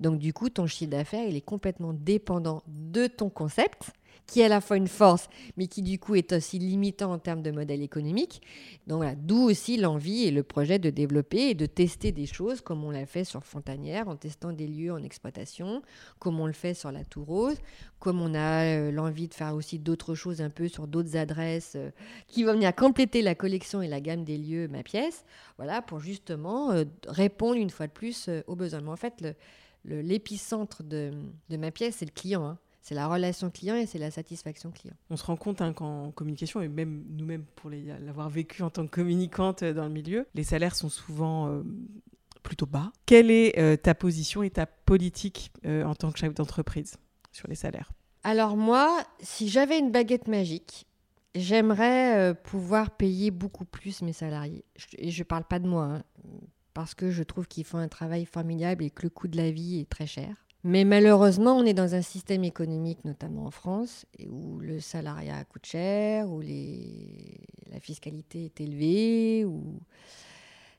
Donc, 0.00 0.18
du 0.18 0.32
coup, 0.32 0.48
ton 0.48 0.66
chiffre 0.66 0.90
d'affaires, 0.90 1.26
il 1.28 1.36
est 1.36 1.40
complètement 1.40 1.92
dépendant 1.92 2.62
de 2.66 3.06
ton 3.06 3.30
concept, 3.30 3.92
qui 4.26 4.40
est 4.40 4.44
à 4.44 4.48
la 4.48 4.60
fois 4.60 4.76
une 4.76 4.88
force, 4.88 5.28
mais 5.56 5.66
qui, 5.66 5.82
du 5.82 5.98
coup, 5.98 6.14
est 6.14 6.32
aussi 6.32 6.58
limitant 6.58 7.12
en 7.12 7.18
termes 7.18 7.42
de 7.42 7.50
modèle 7.50 7.82
économique. 7.82 8.40
Donc, 8.86 9.04
d'où 9.18 9.42
aussi 9.42 9.76
l'envie 9.76 10.24
et 10.24 10.30
le 10.30 10.42
projet 10.42 10.78
de 10.78 10.90
développer 10.90 11.50
et 11.50 11.54
de 11.54 11.66
tester 11.66 12.12
des 12.12 12.26
choses, 12.26 12.60
comme 12.60 12.84
on 12.84 12.90
l'a 12.90 13.06
fait 13.06 13.24
sur 13.24 13.44
Fontanière, 13.44 14.08
en 14.08 14.16
testant 14.16 14.52
des 14.52 14.66
lieux 14.66 14.92
en 14.92 15.02
exploitation, 15.02 15.82
comme 16.18 16.40
on 16.40 16.46
le 16.46 16.52
fait 16.52 16.74
sur 16.74 16.92
la 16.92 17.04
Tour 17.04 17.26
Rose, 17.26 17.56
comme 17.98 18.20
on 18.20 18.34
a 18.34 18.64
euh, 18.64 18.90
l'envie 18.90 19.28
de 19.28 19.34
faire 19.34 19.54
aussi 19.54 19.78
d'autres 19.78 20.14
choses 20.14 20.40
un 20.40 20.50
peu 20.50 20.68
sur 20.68 20.86
d'autres 20.86 21.16
adresses 21.16 21.74
euh, 21.76 21.90
qui 22.26 22.44
vont 22.44 22.52
venir 22.54 22.74
compléter 22.74 23.22
la 23.22 23.34
collection 23.34 23.82
et 23.82 23.88
la 23.88 24.00
gamme 24.00 24.24
des 24.24 24.38
lieux, 24.38 24.68
ma 24.68 24.82
pièce, 24.82 25.24
voilà, 25.56 25.82
pour 25.82 26.00
justement 26.00 26.72
euh, 26.72 26.84
répondre 27.06 27.56
une 27.56 27.70
fois 27.70 27.86
de 27.86 27.92
plus 27.92 28.28
aux 28.46 28.56
besoins. 28.56 28.86
En 28.86 28.96
fait, 28.96 29.24
l'épicentre 29.84 30.82
de, 30.82 31.12
de 31.48 31.56
ma 31.56 31.70
pièce, 31.70 31.96
c'est 31.98 32.04
le 32.04 32.12
client. 32.12 32.44
hein. 32.44 32.58
C'est 32.82 32.96
la 32.96 33.06
relation 33.06 33.48
client 33.48 33.76
et 33.76 33.86
c'est 33.86 33.98
la 33.98 34.10
satisfaction 34.10 34.72
client. 34.72 34.94
On 35.08 35.16
se 35.16 35.24
rend 35.24 35.36
compte 35.36 35.62
hein, 35.62 35.72
qu'en 35.72 36.10
communication, 36.10 36.60
et 36.60 36.68
même 36.68 37.04
nous-mêmes 37.10 37.44
pour 37.54 37.70
l'avoir 37.70 38.28
vécu 38.28 38.62
en 38.62 38.70
tant 38.70 38.84
que 38.84 38.90
communicante 38.90 39.62
euh, 39.62 39.72
dans 39.72 39.84
le 39.84 39.90
milieu, 39.90 40.26
les 40.34 40.42
salaires 40.42 40.74
sont 40.74 40.88
souvent 40.88 41.46
euh, 41.46 41.62
plutôt 42.42 42.66
bas. 42.66 42.92
Quelle 43.06 43.30
est 43.30 43.56
euh, 43.56 43.76
ta 43.76 43.94
position 43.94 44.42
et 44.42 44.50
ta 44.50 44.66
politique 44.66 45.52
euh, 45.64 45.84
en 45.84 45.94
tant 45.94 46.10
que 46.10 46.18
chef 46.18 46.34
d'entreprise 46.34 46.96
sur 47.30 47.46
les 47.46 47.54
salaires? 47.54 47.92
Alors 48.24 48.56
moi, 48.56 49.04
si 49.20 49.48
j'avais 49.48 49.78
une 49.78 49.92
baguette 49.92 50.26
magique, 50.26 50.86
j'aimerais 51.36 52.34
pouvoir 52.42 52.90
payer 52.90 53.30
beaucoup 53.30 53.64
plus 53.64 54.02
mes 54.02 54.12
salariés. 54.12 54.64
Et 54.98 55.10
je 55.10 55.20
ne 55.20 55.24
parle 55.24 55.44
pas 55.44 55.58
de 55.58 55.68
moi, 55.68 55.84
hein, 55.84 56.02
parce 56.74 56.94
que 56.94 57.10
je 57.10 57.22
trouve 57.22 57.46
qu'ils 57.46 57.64
font 57.64 57.78
un 57.78 57.88
travail 57.88 58.24
formidable 58.26 58.84
et 58.84 58.90
que 58.90 59.02
le 59.02 59.10
coût 59.10 59.28
de 59.28 59.36
la 59.36 59.50
vie 59.50 59.80
est 59.80 59.88
très 59.88 60.06
cher. 60.06 60.36
Mais 60.64 60.84
malheureusement, 60.84 61.56
on 61.56 61.64
est 61.64 61.74
dans 61.74 61.96
un 61.96 62.02
système 62.02 62.44
économique, 62.44 63.04
notamment 63.04 63.46
en 63.46 63.50
France, 63.50 64.06
où 64.28 64.60
le 64.60 64.78
salariat 64.78 65.42
coûte 65.44 65.66
cher, 65.66 66.30
où 66.30 66.40
la 66.40 67.80
fiscalité 67.80 68.44
est 68.44 68.60
élevée. 68.60 69.44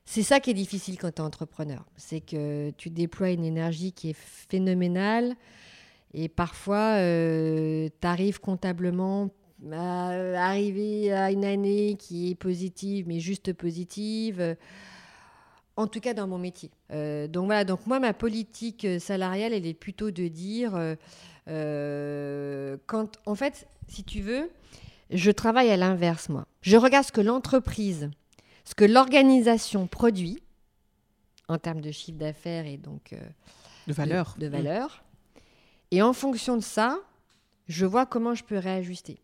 C'est 0.06 0.24
ça 0.24 0.40
qui 0.40 0.52
est 0.52 0.54
difficile 0.54 0.98
quand 0.98 1.12
tu 1.12 1.22
es 1.22 1.26
entrepreneur. 1.26 1.86
C'est 1.98 2.22
que 2.22 2.72
tu 2.78 2.90
déploies 2.90 3.32
une 3.32 3.44
énergie 3.44 3.92
qui 3.92 4.12
est 4.12 4.18
phénoménale, 4.18 5.36
et 6.14 6.30
parfois, 6.30 6.96
tu 6.98 8.08
arrives 8.08 8.40
comptablement 8.40 9.32
à 9.72 10.12
arriver 10.48 11.12
à 11.12 11.32
une 11.32 11.44
année 11.44 11.96
qui 12.00 12.32
est 12.32 12.36
positive, 12.36 13.06
mais 13.08 13.20
juste 13.20 13.52
positive. 13.52 14.56
En 15.76 15.88
tout 15.88 16.00
cas, 16.00 16.14
dans 16.14 16.28
mon 16.28 16.38
métier. 16.38 16.70
Euh, 16.92 17.28
donc 17.28 17.46
voilà, 17.46 17.66
donc 17.66 17.88
moi, 17.88 18.00
ma 18.00 18.14
politique 18.14 18.86
euh, 18.86 19.00
salariale, 19.00 19.54
elle 19.54 19.66
est 19.66 19.74
plutôt 19.74 20.12
de 20.12 20.28
dire, 20.28 20.96
euh, 21.48 22.78
quand, 22.86 23.18
en 23.26 23.36
fait, 23.36 23.68
si 23.88 24.04
tu 24.04 24.22
veux, 24.22 24.52
je 25.10 25.32
travaille 25.32 25.70
à 25.70 25.78
l'inverse, 25.78 26.30
moi. 26.30 26.46
Je 26.62 26.78
regarde 26.78 27.06
ce 27.06 27.12
que 27.12 27.22
l'entreprise, 27.22 28.10
ce 28.66 28.76
que 28.76 28.86
l'organisation 28.86 29.88
produit 29.88 30.42
en 31.48 31.58
termes 31.58 31.82
de 31.82 31.92
chiffre 31.92 32.18
d'affaires 32.18 32.66
et 32.66 32.78
donc 32.78 33.14
euh, 33.14 33.18
De 33.88 33.94
valeur 33.94 34.36
de, 34.38 34.46
de 34.46 34.48
valeur. 34.48 35.04
Et 35.92 36.02
en 36.02 36.14
fonction 36.14 36.56
de 36.56 36.64
ça, 36.64 37.00
je 37.68 37.86
vois 37.86 38.06
comment 38.06 38.34
je 38.34 38.44
peux 38.44 38.58
réajuster. 38.58 39.20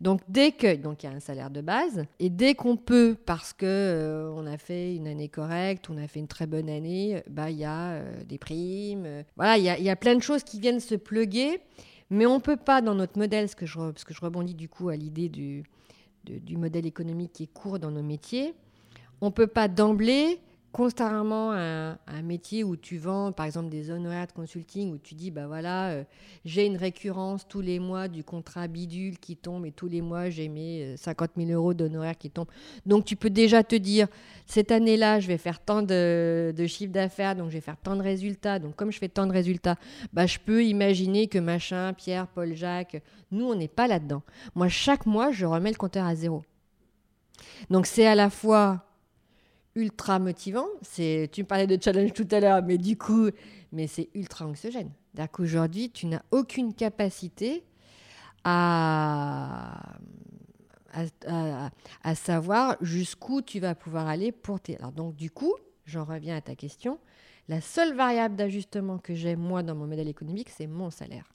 Donc 0.00 0.20
dès 0.28 0.52
que 0.52 0.76
donc 0.76 1.02
il 1.02 1.06
y 1.06 1.08
a 1.08 1.12
un 1.12 1.20
salaire 1.20 1.50
de 1.50 1.60
base 1.60 2.04
et 2.18 2.30
dès 2.30 2.54
qu'on 2.54 2.76
peut 2.76 3.16
parce 3.26 3.52
que 3.52 3.64
euh, 3.64 4.32
on 4.34 4.46
a 4.46 4.58
fait 4.58 4.94
une 4.94 5.06
année 5.06 5.28
correcte, 5.28 5.88
on 5.88 5.96
a 5.96 6.08
fait 6.08 6.20
une 6.20 6.28
très 6.28 6.46
bonne 6.46 6.68
année, 6.68 7.22
bah 7.28 7.50
il 7.50 7.58
y 7.58 7.64
a 7.64 7.92
euh, 7.92 8.24
des 8.24 8.38
primes, 8.38 9.04
euh, 9.06 9.22
voilà 9.36 9.56
il 9.56 9.64
y 9.64 9.90
a, 9.90 9.96
plein 9.96 10.16
de 10.16 10.22
choses 10.22 10.42
qui 10.42 10.60
viennent 10.60 10.80
se 10.80 10.94
pluguer, 10.94 11.60
mais 12.10 12.26
on 12.26 12.40
peut 12.40 12.56
pas 12.56 12.82
dans 12.82 12.94
notre 12.94 13.18
modèle, 13.18 13.48
ce 13.48 13.56
que 13.56 13.66
je 13.66 13.78
parce 13.78 14.04
que 14.04 14.14
je 14.14 14.20
rebondis 14.20 14.54
du 14.54 14.68
coup 14.68 14.88
à 14.88 14.96
l'idée 14.96 15.28
du 15.28 15.64
modèle 16.56 16.86
économique 16.86 17.32
qui 17.32 17.44
est 17.44 17.52
court 17.52 17.78
dans 17.78 17.90
nos 17.90 18.02
métiers, 18.02 18.54
on 19.20 19.30
peut 19.30 19.46
pas 19.46 19.68
d'emblée 19.68 20.40
constamment 20.74 21.52
un, 21.52 21.96
métier 22.24 22.64
où 22.64 22.74
tu 22.74 22.98
vends, 22.98 23.30
par 23.30 23.46
exemple, 23.46 23.68
des 23.68 23.92
honoraires 23.92 24.26
de 24.26 24.32
consulting, 24.32 24.92
où 24.92 24.98
tu 24.98 25.14
dis, 25.14 25.30
bah 25.30 25.46
voilà, 25.46 25.90
euh, 25.90 26.04
j'ai 26.44 26.66
une 26.66 26.76
récurrence 26.76 27.46
tous 27.46 27.60
les 27.60 27.78
mois 27.78 28.08
du 28.08 28.24
contrat 28.24 28.66
bidule 28.66 29.20
qui 29.20 29.36
tombe 29.36 29.66
et 29.66 29.70
tous 29.70 29.86
les 29.86 30.02
mois, 30.02 30.30
j'ai 30.30 30.48
mes 30.48 30.94
euh, 30.94 30.96
50 30.96 31.30
000 31.36 31.50
euros 31.50 31.74
d'honoraires 31.74 32.18
qui 32.18 32.28
tombent. 32.28 32.48
Donc, 32.86 33.04
tu 33.04 33.14
peux 33.14 33.30
déjà 33.30 33.62
te 33.62 33.76
dire, 33.76 34.08
cette 34.46 34.72
année-là, 34.72 35.20
je 35.20 35.28
vais 35.28 35.38
faire 35.38 35.60
tant 35.60 35.80
de, 35.80 36.52
de 36.56 36.66
chiffre 36.66 36.92
d'affaires, 36.92 37.36
donc 37.36 37.50
je 37.50 37.54
vais 37.54 37.60
faire 37.60 37.76
tant 37.80 37.94
de 37.94 38.02
résultats. 38.02 38.58
Donc, 38.58 38.74
comme 38.74 38.90
je 38.90 38.98
fais 38.98 39.08
tant 39.08 39.28
de 39.28 39.32
résultats, 39.32 39.76
bah, 40.12 40.26
je 40.26 40.40
peux 40.40 40.64
imaginer 40.64 41.28
que 41.28 41.38
machin, 41.38 41.92
Pierre, 41.92 42.26
Paul, 42.26 42.52
Jacques, 42.54 43.00
nous, 43.30 43.46
on 43.46 43.54
n'est 43.54 43.68
pas 43.68 43.86
là-dedans. 43.86 44.22
Moi, 44.56 44.68
chaque 44.68 45.06
mois, 45.06 45.30
je 45.30 45.46
remets 45.46 45.70
le 45.70 45.76
compteur 45.76 46.04
à 46.04 46.16
zéro. 46.16 46.42
Donc, 47.70 47.86
c'est 47.86 48.06
à 48.06 48.16
la 48.16 48.28
fois 48.28 48.84
ultra 49.74 50.18
motivant. 50.18 50.66
C'est, 50.82 51.28
tu 51.32 51.42
me 51.42 51.46
parlais 51.46 51.66
de 51.66 51.82
challenge 51.82 52.12
tout 52.12 52.28
à 52.30 52.40
l'heure, 52.40 52.62
mais 52.62 52.78
du 52.78 52.96
coup, 52.96 53.28
mais 53.72 53.86
c'est 53.86 54.08
ultra 54.14 54.46
anxiogène. 54.46 54.90
C'est-à-dire 55.12 55.32
qu'aujourd'hui, 55.32 55.90
tu 55.90 56.06
n'as 56.06 56.22
aucune 56.30 56.74
capacité 56.74 57.64
à, 58.44 59.94
à, 60.92 61.04
à- 61.26 61.70
à 62.02 62.14
savoir 62.14 62.76
jusqu'où 62.80 63.42
tu 63.42 63.60
vas 63.60 63.74
pouvoir 63.74 64.06
aller 64.06 64.32
pour 64.32 64.60
tes. 64.60 64.76
Alors 64.78 64.92
donc 64.92 65.16
du 65.16 65.30
coup, 65.30 65.54
j'en 65.86 66.04
reviens 66.04 66.36
à 66.36 66.40
ta 66.40 66.54
question. 66.54 66.98
La 67.48 67.60
seule 67.60 67.94
variable 67.94 68.36
d'ajustement 68.36 68.98
que 68.98 69.14
j'ai 69.14 69.36
moi 69.36 69.62
dans 69.62 69.74
mon 69.74 69.86
modèle 69.86 70.08
économique, 70.08 70.50
c'est 70.50 70.66
mon 70.66 70.90
salaire. 70.90 71.30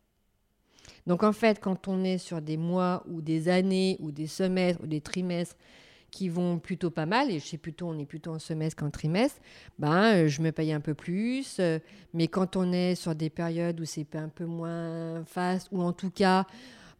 Donc 1.07 1.23
en 1.23 1.33
fait, 1.33 1.59
quand 1.59 1.87
on 1.87 2.03
est 2.03 2.17
sur 2.17 2.41
des 2.41 2.57
mois 2.57 3.03
ou 3.07 3.21
des 3.21 3.49
années 3.49 3.97
ou 3.99 4.11
des 4.11 4.27
semestres 4.27 4.83
ou 4.83 4.87
des 4.87 5.01
trimestres 5.01 5.55
qui 6.11 6.29
vont 6.29 6.59
plutôt 6.59 6.89
pas 6.89 7.05
mal, 7.05 7.29
et 7.31 7.39
je 7.39 7.45
sais 7.45 7.57
plutôt, 7.57 7.87
on 7.87 7.97
est 7.97 8.05
plutôt 8.05 8.31
en 8.31 8.39
semestre 8.39 8.81
qu'en 8.83 8.89
trimestre, 8.89 9.39
ben, 9.77 10.25
euh, 10.25 10.27
je 10.27 10.41
me 10.41 10.51
paye 10.51 10.71
un 10.73 10.81
peu 10.81 10.93
plus. 10.93 11.57
euh, 11.59 11.79
mais 12.13 12.27
quand 12.27 12.55
on 12.55 12.71
est 12.71 12.95
sur 12.95 13.15
des 13.15 13.29
périodes 13.29 13.79
où 13.79 13.85
c'est 13.85 14.15
un 14.15 14.29
peu 14.29 14.45
moins 14.45 15.23
fast, 15.25 15.69
ou 15.71 15.81
en 15.81 15.93
tout 15.93 16.11
cas, 16.11 16.45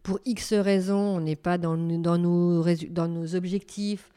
pour 0.04 0.20
X 0.26 0.54
raisons, 0.54 1.18
on 1.18 1.20
n'est 1.22 1.36
pas 1.36 1.58
dans, 1.58 1.78
dans, 1.78 2.18
nos, 2.18 2.64
dans 2.90 3.08
nos 3.08 3.36
objectifs, 3.36 4.12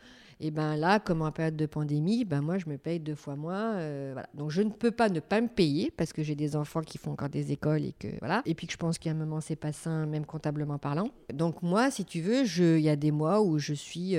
et 0.45 0.51
ben 0.51 0.75
là, 0.75 0.99
comme 0.99 1.23
en 1.23 1.31
période 1.31 1.55
de 1.55 1.67
pandémie, 1.67 2.25
ben 2.25 2.41
moi, 2.41 2.59
je 2.59 2.69
me 2.69 2.77
paye 2.77 2.99
deux 2.99 3.15
fois 3.15 3.37
moins. 3.37 3.75
euh, 3.77 4.11
voilà. 4.13 4.29
Donc, 4.35 4.51
je 4.51 4.63
ne 4.63 4.71
peux 4.71 4.91
pas 4.91 5.09
ne 5.09 5.21
pas 5.21 5.41
me 5.41 5.47
payer 5.47 5.93
parce 5.97 6.13
que 6.13 6.25
j'ai 6.25 6.35
des 6.35 6.57
enfants 6.57 6.81
qui 6.81 6.99
font 6.99 7.13
encore 7.13 7.29
des 7.29 7.53
écoles 7.53 7.85
et 7.85 7.95
que 7.97 8.09
voilà. 8.19 8.43
Et 8.45 8.55
puis 8.57 8.67
que 8.67 8.73
je 8.73 8.77
pense 8.77 8.99
qu'à 8.99 9.11
un 9.11 9.15
moment, 9.15 9.41
c'est 9.41 9.55
pas 9.55 9.73
sain, 9.73 10.05
même 10.07 10.27
comptablement 10.27 10.79
parlant. 10.79 11.11
Donc, 11.33 11.63
moi, 11.63 11.93
si 11.93 12.05
tu 12.05 12.21
veux, 12.23 12.45
il 12.45 12.83
y 12.83 12.89
a 12.89 12.97
des 12.97 13.13
mois 13.13 13.41
où 13.41 13.59
je 13.59 13.73
suis 13.73 14.17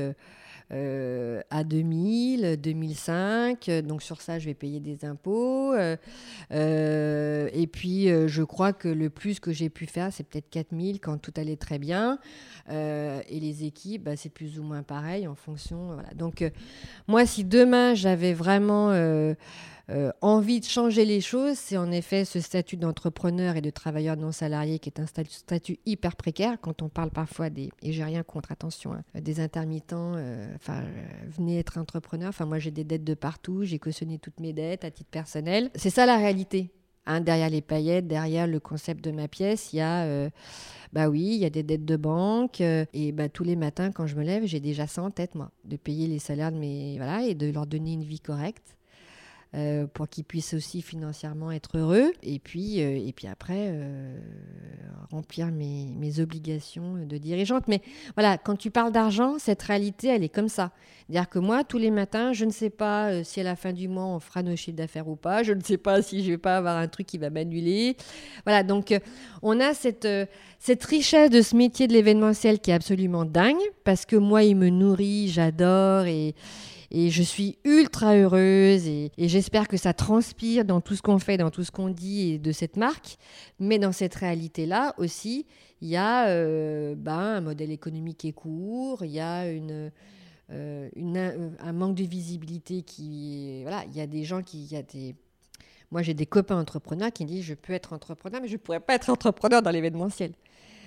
euh, 0.72 1.42
à 1.50 1.64
2000, 1.64 2.58
2005. 2.62 3.70
euh, 3.70 3.82
Donc, 3.82 4.02
sur 4.02 4.22
ça, 4.22 4.40
je 4.40 4.46
vais 4.46 4.54
payer 4.54 4.80
des 4.80 5.06
impôts. 5.06 5.74
euh, 5.74 7.50
et 7.54 7.68
puis, 7.68 8.08
je 8.08 8.44
crois 8.44 8.74
que 8.74 8.88
le 8.88 9.10
plus 9.10 9.40
que 9.40 9.52
j'ai 9.52 9.70
pu 9.70 9.86
faire, 9.86 10.12
c'est 10.12 10.24
peut-être 10.24 10.50
4000 10.50 11.00
quand 11.00 11.18
tout 11.18 11.34
allait 11.38 11.58
très 11.58 11.80
bien. 11.80 12.20
Et 12.70 13.40
les 13.40 13.66
équipes, 13.66 14.04
bah, 14.04 14.16
c'est 14.16 14.30
plus 14.30 14.60
ou 14.60 14.64
moins 14.64 14.84
pareil 14.84 15.28
en 15.28 15.36
fonction. 15.36 15.98
Donc, 16.16 16.44
moi, 17.08 17.26
si 17.26 17.44
demain 17.44 17.94
j'avais 17.94 18.34
vraiment 18.34 18.92
euh, 19.90 20.14
envie 20.22 20.62
de 20.62 20.66
changer 20.66 21.04
les 21.04 21.20
choses, 21.20 21.58
c'est 21.58 21.76
en 21.76 21.92
effet 21.92 22.24
ce 22.24 22.40
statut 22.40 22.78
d'entrepreneur 22.78 23.58
et 23.58 23.62
de 23.62 23.70
travailleur 23.70 24.16
non 24.16 24.32
salarié 24.32 24.80
qui 24.80 24.90
est 24.90 25.02
un 25.02 25.06
statut, 25.06 25.78
hyper 25.86 26.16
précaire. 26.16 26.58
Quand 26.62 26.82
on 26.82 26.88
parle 26.88 27.10
parfois 27.10 27.50
des, 27.50 27.70
et 27.82 27.92
j'ai 27.92 28.04
rien 28.06 28.24
contre, 28.24 28.54
attention, 28.54 28.94
hein, 28.94 29.04
des 29.14 29.42
intermittents, 29.42 30.14
euh, 30.16 30.48
enfin, 30.56 30.84
euh, 30.84 31.06
venez 31.38 31.60
être 31.60 31.78
entrepreneur. 31.78 32.30
Enfin, 32.30 32.46
moi, 32.46 32.60
j'ai 32.60 32.72
des 32.72 32.86
dettes 32.86 33.04
de 33.04 33.14
partout, 33.14 33.64
j'ai 33.64 33.78
cautionné 33.78 34.20
toutes 34.20 34.40
mes 34.40 34.54
dettes 34.54 34.86
à 34.86 34.92
titre 34.92 35.10
personnel. 35.10 35.70
C'est 35.76 35.90
ça 35.90 36.06
la 36.06 36.16
réalité. 36.16 36.72
Hein, 37.06 37.20
derrière 37.20 37.50
les 37.50 37.62
paillettes, 37.62 38.08
derrière 38.08 38.48
le 38.48 38.62
concept 38.62 39.04
de 39.04 39.12
ma 39.12 39.28
pièce, 39.28 39.74
il 39.74 39.76
y 39.76 39.82
a, 39.82 40.30
bah 40.94 41.10
oui, 41.10 41.32
il 41.34 41.42
y 41.42 41.46
a 41.46 41.50
des 41.50 41.62
dettes 41.62 41.84
de 41.84 41.98
banque. 41.98 42.62
et 42.62 43.12
bah, 43.12 43.28
tous 43.28 43.44
les 43.44 43.58
matins, 43.58 43.92
quand 43.92 44.08
je 44.08 44.16
me 44.16 44.24
lève, 44.24 44.46
j'ai 44.46 44.62
déjà 44.62 44.88
ça 44.88 45.04
en 45.04 45.12
tête, 45.12 45.36
moi, 45.36 45.52
de 45.66 45.76
payer 45.76 46.08
les 46.08 46.20
salaires 46.20 46.54
de 46.54 46.58
mes. 46.58 46.96
Voilà, 46.96 47.26
et 47.26 47.36
de 47.36 47.52
leur 47.52 47.68
donner 47.68 47.92
une 47.92 48.06
vie 48.06 48.22
correcte. 48.22 48.78
Euh, 49.56 49.86
pour 49.86 50.10
qu'ils 50.10 50.24
puissent 50.24 50.56
aussi 50.56 50.82
financièrement 50.82 51.52
être 51.52 51.78
heureux. 51.78 52.12
Et 52.24 52.40
puis, 52.40 52.82
euh, 52.82 52.98
et 52.98 53.14
puis 53.14 53.28
après, 53.28 53.68
euh, 53.70 54.18
remplir 55.12 55.52
mes, 55.52 55.94
mes 55.96 56.20
obligations 56.20 56.96
de 57.06 57.18
dirigeante. 57.20 57.68
Mais 57.68 57.82
voilà, 58.16 58.40
quand 58.40 58.56
tu 58.56 58.72
parles 58.72 58.92
d'argent, 58.92 59.38
cette 59.38 59.62
réalité, 59.62 60.08
elle 60.08 60.24
est 60.24 60.30
comme 60.30 60.50
ça. 60.50 60.72
C'est-à-dire 61.06 61.30
que 61.30 61.38
moi, 61.38 61.64
tous 61.64 61.78
les 61.78 61.92
matins, 61.92 62.34
je 62.34 62.46
ne 62.46 62.50
sais 62.50 62.72
pas 62.72 63.24
si 63.24 63.42
à 63.42 63.44
la 63.44 63.56
fin 63.56 63.74
du 63.74 63.88
mois, 63.88 64.06
on 64.06 64.20
fera 64.20 64.42
nos 64.42 64.56
chiffres 64.56 64.78
d'affaires 64.78 65.08
ou 65.08 65.16
pas. 65.16 65.44
Je 65.44 65.54
ne 65.54 65.62
sais 65.62 65.78
pas 65.78 66.02
si 66.02 66.24
je 66.24 66.32
vais 66.32 66.38
pas 66.40 66.58
avoir 66.58 66.78
un 66.78 66.88
truc 66.88 67.06
qui 67.06 67.20
va 67.20 67.30
m'annuler. 67.30 67.96
Voilà, 68.46 68.64
donc 68.64 69.00
on 69.44 69.60
a 69.60 69.76
cette, 69.76 70.08
cette 70.58 70.84
richesse 70.84 71.30
de 71.30 71.42
ce 71.44 71.56
métier 71.56 71.88
de 71.88 71.94
l'événementiel 71.94 72.60
qui 72.60 72.72
est 72.72 72.74
absolument 72.74 73.26
dingue, 73.26 73.62
parce 73.84 74.06
que 74.06 74.16
moi, 74.16 74.42
il 74.44 74.56
me 74.56 74.70
nourrit, 74.70 75.28
j'adore 75.28 76.06
et, 76.06 76.34
et 76.94 77.10
je 77.10 77.24
suis 77.24 77.58
ultra 77.66 78.16
heureuse 78.16 78.88
et, 78.88 79.12
j'espère 79.18 79.68
que 79.68 79.78
ça 79.78 79.94
transpire 79.94 80.64
dans 80.64 80.80
tout 80.80 80.96
ce 80.96 81.02
qu'on 81.02 81.18
fait, 81.18 81.38
dans 81.38 81.50
tout 81.50 81.64
ce 81.64 81.72
qu'on 81.72 81.90
dit 81.90 82.34
et 82.34 82.38
de 82.38 82.52
cette 82.52 82.78
marque. 82.78 83.18
Mais 83.60 83.80
dans 83.80 83.92
cette 83.92 84.14
réalité-là 84.14 84.94
aussi, 84.98 85.48
il 85.82 85.90
y 85.90 85.98
a 85.98 86.28
euh, 86.28 86.94
ben, 86.96 87.18
un 87.18 87.42
modèle 87.42 87.72
économique 87.72 88.20
qui 88.20 88.28
est 88.30 88.34
court, 88.34 89.04
il 89.04 89.12
y 89.12 89.20
a 89.20 89.46
euh, 89.46 89.90
un, 90.50 91.74
manque 91.74 91.96
de 91.96 92.04
visibilité 92.04 92.84
qui... 92.84 93.64
Voilà, 93.64 93.84
il 93.90 93.98
y 93.98 94.02
a 94.02 94.08
des 94.08 94.24
gens 94.24 94.44
qui... 94.44 94.60
Y 94.66 94.76
a 94.76 94.84
des, 94.84 95.16
moi, 95.92 96.04
j'ai 96.04 96.14
des 96.14 96.28
copains 96.28 96.60
entrepreneurs 96.60 97.12
qui 97.12 97.26
disent 97.26 97.44
je 97.44 97.56
peux 97.56 97.74
être 97.74 97.94
entrepreneur, 97.94 98.40
mais 98.40 98.48
je 98.48 98.54
ne 98.54 98.58
pourrais 98.58 98.80
pas 98.80 98.94
être 98.94 99.10
entrepreneur 99.10 99.64
dans 99.64 99.72
l'événementiel. 99.72 100.32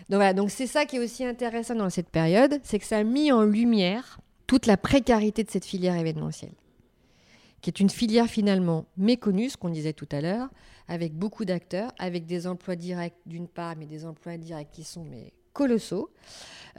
Donc 0.09 0.19
voilà, 0.19 0.35
donc 0.35 0.53
c'est 0.53 0.69
ça 0.69 0.85
qui 0.85 0.97
est 0.97 1.01
aussi 1.01 1.25
intéressant 1.25 1.75
dans 1.75 1.91
cette 1.91 2.11
période, 2.11 2.61
c'est 2.63 2.79
que 2.79 2.85
ça 2.85 2.99
a 2.99 3.03
mis 3.03 3.33
en 3.33 3.43
lumière 3.43 4.21
toute 4.47 4.67
la 4.67 4.77
précarité 4.77 5.45
de 5.45 5.51
cette 5.51 5.65
filière 5.65 5.97
événementielle, 5.97 6.55
qui 7.61 7.71
est 7.71 7.81
une 7.81 7.91
filière 7.91 8.27
finalement 8.27 8.87
méconnue, 8.97 9.51
ce 9.51 9.57
qu'on 9.57 9.71
disait 9.71 9.93
tout 9.93 10.09
à 10.13 10.21
l'heure, 10.21 10.49
avec 10.89 11.15
beaucoup 11.15 11.45
d'acteurs, 11.45 11.93
avec 11.99 12.27
des 12.27 12.47
emplois 12.47 12.77
directs 12.77 13.17
d'une 13.27 13.49
part, 13.49 13.75
mais 13.77 13.87
des 13.87 14.05
emplois 14.05 14.33
indirects 14.33 14.71
qui 14.71 14.85
sont 14.85 15.05
mais 15.05 15.33
colossaux, 15.53 16.11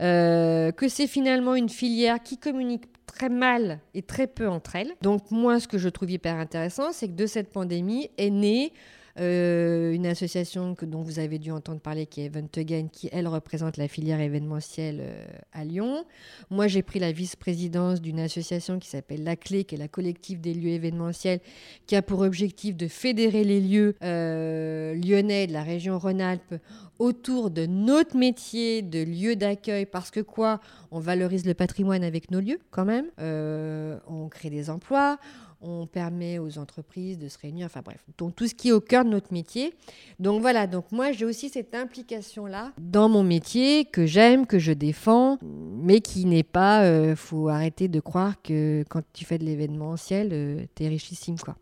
euh, 0.00 0.70
que 0.70 0.88
c'est 0.88 1.08
finalement 1.08 1.56
une 1.56 1.68
filière 1.68 2.22
qui 2.22 2.38
communique 2.38 2.84
très 3.06 3.28
mal 3.28 3.80
et 3.94 4.02
très 4.02 4.28
peu 4.28 4.48
entre 4.48 4.76
elles. 4.76 4.94
Donc 5.02 5.30
moi, 5.32 5.58
ce 5.58 5.66
que 5.66 5.78
je 5.78 5.88
trouve 5.88 6.10
hyper 6.10 6.36
intéressant, 6.36 6.92
c'est 6.92 7.08
que 7.08 7.14
de 7.14 7.26
cette 7.26 7.50
pandémie 7.50 8.08
est 8.16 8.30
née 8.30 8.72
euh, 9.18 9.92
une 9.92 10.06
association 10.06 10.74
que, 10.74 10.84
dont 10.84 11.02
vous 11.02 11.18
avez 11.18 11.38
dû 11.38 11.50
entendre 11.50 11.80
parler, 11.80 12.06
qui 12.06 12.20
est 12.20 12.26
Event 12.26 12.48
Again, 12.56 12.88
qui, 12.92 13.08
elle, 13.12 13.26
représente 13.26 13.76
la 13.76 13.88
filière 13.88 14.20
événementielle 14.20 14.98
euh, 15.00 15.26
à 15.52 15.64
Lyon. 15.64 16.04
Moi, 16.50 16.68
j'ai 16.68 16.82
pris 16.82 16.98
la 16.98 17.12
vice-présidence 17.12 18.00
d'une 18.00 18.20
association 18.20 18.78
qui 18.78 18.88
s'appelle 18.88 19.24
La 19.24 19.36
Clé, 19.36 19.64
qui 19.64 19.74
est 19.74 19.78
la 19.78 19.88
collective 19.88 20.40
des 20.40 20.54
lieux 20.54 20.70
événementiels, 20.70 21.40
qui 21.86 21.96
a 21.96 22.02
pour 22.02 22.20
objectif 22.20 22.76
de 22.76 22.88
fédérer 22.88 23.44
les 23.44 23.60
lieux 23.60 23.96
euh, 24.02 24.94
lyonnais 24.94 25.46
de 25.46 25.52
la 25.52 25.62
région 25.62 25.98
Rhône-Alpes 25.98 26.54
autour 26.98 27.50
de 27.50 27.66
notre 27.66 28.16
métier 28.16 28.82
de 28.82 29.02
lieu 29.02 29.36
d'accueil, 29.36 29.86
parce 29.86 30.10
que 30.10 30.20
quoi? 30.20 30.60
On 30.90 31.00
valorise 31.00 31.46
le 31.46 31.54
patrimoine 31.54 32.02
avec 32.02 32.30
nos 32.30 32.40
lieux, 32.40 32.58
quand 32.70 32.84
même. 32.84 33.06
On 33.18 34.28
crée 34.28 34.50
des 34.50 34.68
emplois 34.68 35.18
on 35.60 35.86
permet 35.86 36.38
aux 36.38 36.58
entreprises 36.58 37.18
de 37.18 37.28
se 37.28 37.38
réunir, 37.38 37.66
enfin 37.66 37.82
bref, 37.84 38.04
donc 38.16 38.36
tout 38.36 38.46
ce 38.46 38.54
qui 38.54 38.68
est 38.68 38.72
au 38.72 38.80
cœur 38.80 39.04
de 39.04 39.10
notre 39.10 39.32
métier. 39.32 39.74
Donc 40.18 40.40
voilà, 40.40 40.66
donc 40.66 40.92
moi 40.92 41.12
j'ai 41.12 41.24
aussi 41.24 41.48
cette 41.48 41.74
implication-là 41.74 42.72
dans 42.78 43.08
mon 43.08 43.24
métier 43.24 43.84
que 43.84 44.06
j'aime, 44.06 44.46
que 44.46 44.58
je 44.58 44.72
défends, 44.72 45.38
mais 45.42 46.00
qui 46.00 46.24
n'est 46.26 46.42
pas, 46.42 46.84
euh, 46.84 47.16
faut 47.16 47.48
arrêter 47.48 47.88
de 47.88 48.00
croire 48.00 48.40
que 48.42 48.84
quand 48.88 49.02
tu 49.12 49.24
fais 49.24 49.38
de 49.38 49.44
l'événementiel, 49.44 50.30
euh, 50.32 50.64
t'es 50.74 50.88
richissime 50.88 51.38
quoi. 51.38 51.56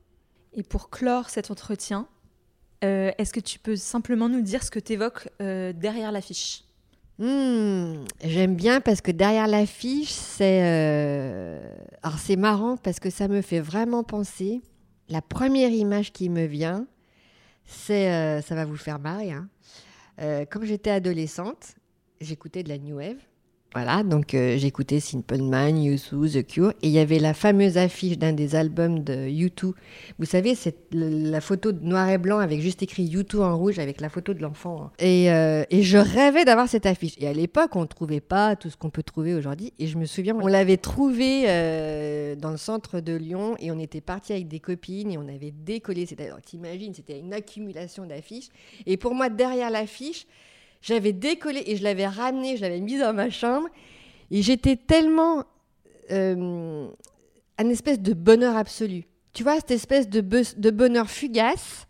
Et 0.52 0.62
pour 0.62 0.90
clore 0.90 1.30
cet 1.30 1.50
entretien, 1.50 2.06
euh, 2.84 3.10
est-ce 3.16 3.32
que 3.32 3.40
tu 3.40 3.58
peux 3.58 3.76
simplement 3.76 4.28
nous 4.28 4.42
dire 4.42 4.62
ce 4.62 4.70
que 4.70 4.78
tu 4.80 4.92
évoques 4.94 5.28
derrière 5.40 6.12
l'affiche? 6.12 6.65
Hmm, 7.18 8.04
J'aime 8.22 8.56
bien 8.56 8.80
parce 8.80 9.00
que 9.00 9.10
derrière 9.10 9.46
l'affiche, 9.46 10.10
c'est. 10.10 10.60
euh, 10.62 11.74
Alors, 12.02 12.18
c'est 12.18 12.36
marrant 12.36 12.76
parce 12.76 13.00
que 13.00 13.08
ça 13.10 13.26
me 13.28 13.40
fait 13.40 13.60
vraiment 13.60 14.04
penser. 14.04 14.60
La 15.08 15.22
première 15.22 15.70
image 15.70 16.12
qui 16.12 16.28
me 16.28 16.44
vient, 16.44 16.86
c'est. 17.64 18.12
euh, 18.12 18.42
ça 18.42 18.54
va 18.54 18.64
vous 18.66 18.76
faire 18.76 18.98
marrer. 18.98 19.32
hein. 19.32 19.48
Euh, 20.20 20.44
comme 20.46 20.64
j'étais 20.64 20.90
adolescente, 20.90 21.76
j'écoutais 22.20 22.62
de 22.62 22.68
la 22.68 22.78
New 22.78 22.96
Wave. 22.96 23.18
Voilà, 23.76 24.02
donc 24.02 24.32
euh, 24.32 24.56
j'écoutais 24.56 25.00
Simple 25.00 25.42
Man, 25.42 25.76
U2, 25.76 26.32
The 26.32 26.46
Cure, 26.46 26.70
et 26.80 26.86
il 26.86 26.92
y 26.92 26.98
avait 26.98 27.18
la 27.18 27.34
fameuse 27.34 27.76
affiche 27.76 28.16
d'un 28.16 28.32
des 28.32 28.54
albums 28.54 29.04
de 29.04 29.28
U2. 29.28 29.74
Vous 30.18 30.24
savez, 30.24 30.54
c'est 30.54 30.78
la 30.92 31.42
photo 31.42 31.72
de 31.72 31.84
noir 31.84 32.08
et 32.08 32.16
blanc 32.16 32.38
avec 32.38 32.62
juste 32.62 32.82
écrit 32.82 33.06
U2 33.06 33.42
en 33.42 33.54
rouge 33.54 33.78
avec 33.78 34.00
la 34.00 34.08
photo 34.08 34.32
de 34.32 34.40
l'enfant. 34.40 34.84
hein. 34.84 34.92
Et, 34.98 35.30
euh, 35.30 35.64
et 35.68 35.82
je 35.82 35.98
rêvais 35.98 36.46
d'avoir 36.46 36.70
cette 36.70 36.86
affiche. 36.86 37.16
Et 37.18 37.28
à 37.28 37.34
l'époque, 37.34 37.76
on 37.76 37.82
ne 37.82 37.86
trouvait 37.86 38.22
pas 38.22 38.56
tout 38.56 38.70
ce 38.70 38.78
qu'on 38.78 38.88
peut 38.88 39.02
trouver 39.02 39.34
aujourd'hui. 39.34 39.74
Et 39.78 39.88
je 39.88 39.98
me 39.98 40.06
souviens, 40.06 40.34
on 40.40 40.46
l'avait 40.46 40.78
trouvée 40.78 41.42
euh, 41.46 42.34
dans 42.34 42.52
le 42.52 42.56
centre 42.56 43.00
de 43.00 43.14
Lyon, 43.14 43.56
et 43.58 43.70
on 43.72 43.78
était 43.78 44.00
partis 44.00 44.32
avec 44.32 44.48
des 44.48 44.58
copines, 44.58 45.10
et 45.10 45.18
on 45.18 45.28
avait 45.28 45.52
décollé. 45.52 46.06
Alors, 46.18 46.40
t'imagines, 46.40 46.94
c'était 46.94 47.18
une 47.18 47.34
accumulation 47.34 48.06
d'affiches. 48.06 48.48
Et 48.86 48.96
pour 48.96 49.14
moi, 49.14 49.28
derrière 49.28 49.68
l'affiche, 49.68 50.26
j'avais 50.82 51.12
décollé 51.12 51.62
et 51.66 51.76
je 51.76 51.82
l'avais 51.82 52.06
ramené, 52.06 52.56
je 52.56 52.62
l'avais 52.62 52.80
mis 52.80 52.98
dans 52.98 53.12
ma 53.12 53.30
chambre. 53.30 53.68
Et 54.30 54.42
j'étais 54.42 54.76
tellement. 54.76 55.44
euh, 56.10 56.88
un 57.58 57.68
espèce 57.70 58.00
de 58.00 58.12
bonheur 58.12 58.56
absolu. 58.56 59.04
Tu 59.32 59.42
vois, 59.42 59.56
cette 59.56 59.70
espèce 59.70 60.08
de, 60.08 60.20
bonheur 60.70 61.08
fugace 61.10 61.86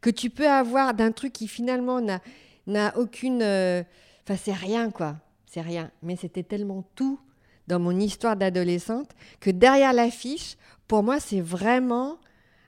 que 0.00 0.10
tu 0.10 0.30
peux 0.30 0.48
avoir 0.48 0.94
d'un 0.94 1.12
truc 1.12 1.32
qui 1.32 1.48
finalement 1.48 2.00
n'a, 2.00 2.20
n'a 2.66 2.96
aucune. 2.96 3.42
euh, 3.42 3.82
Enfin, 4.24 4.38
c'est 4.42 4.52
rien, 4.54 4.90
quoi. 4.90 5.16
C'est 5.46 5.60
rien. 5.60 5.90
Mais 6.02 6.16
c'était 6.16 6.42
tellement 6.42 6.84
tout 6.94 7.18
dans 7.66 7.78
mon 7.78 7.98
histoire 7.98 8.36
d'adolescente 8.36 9.10
que 9.40 9.50
derrière 9.50 9.92
l'affiche, 9.92 10.56
pour 10.88 11.02
moi, 11.02 11.20
c'est 11.20 11.40
vraiment 11.40 12.18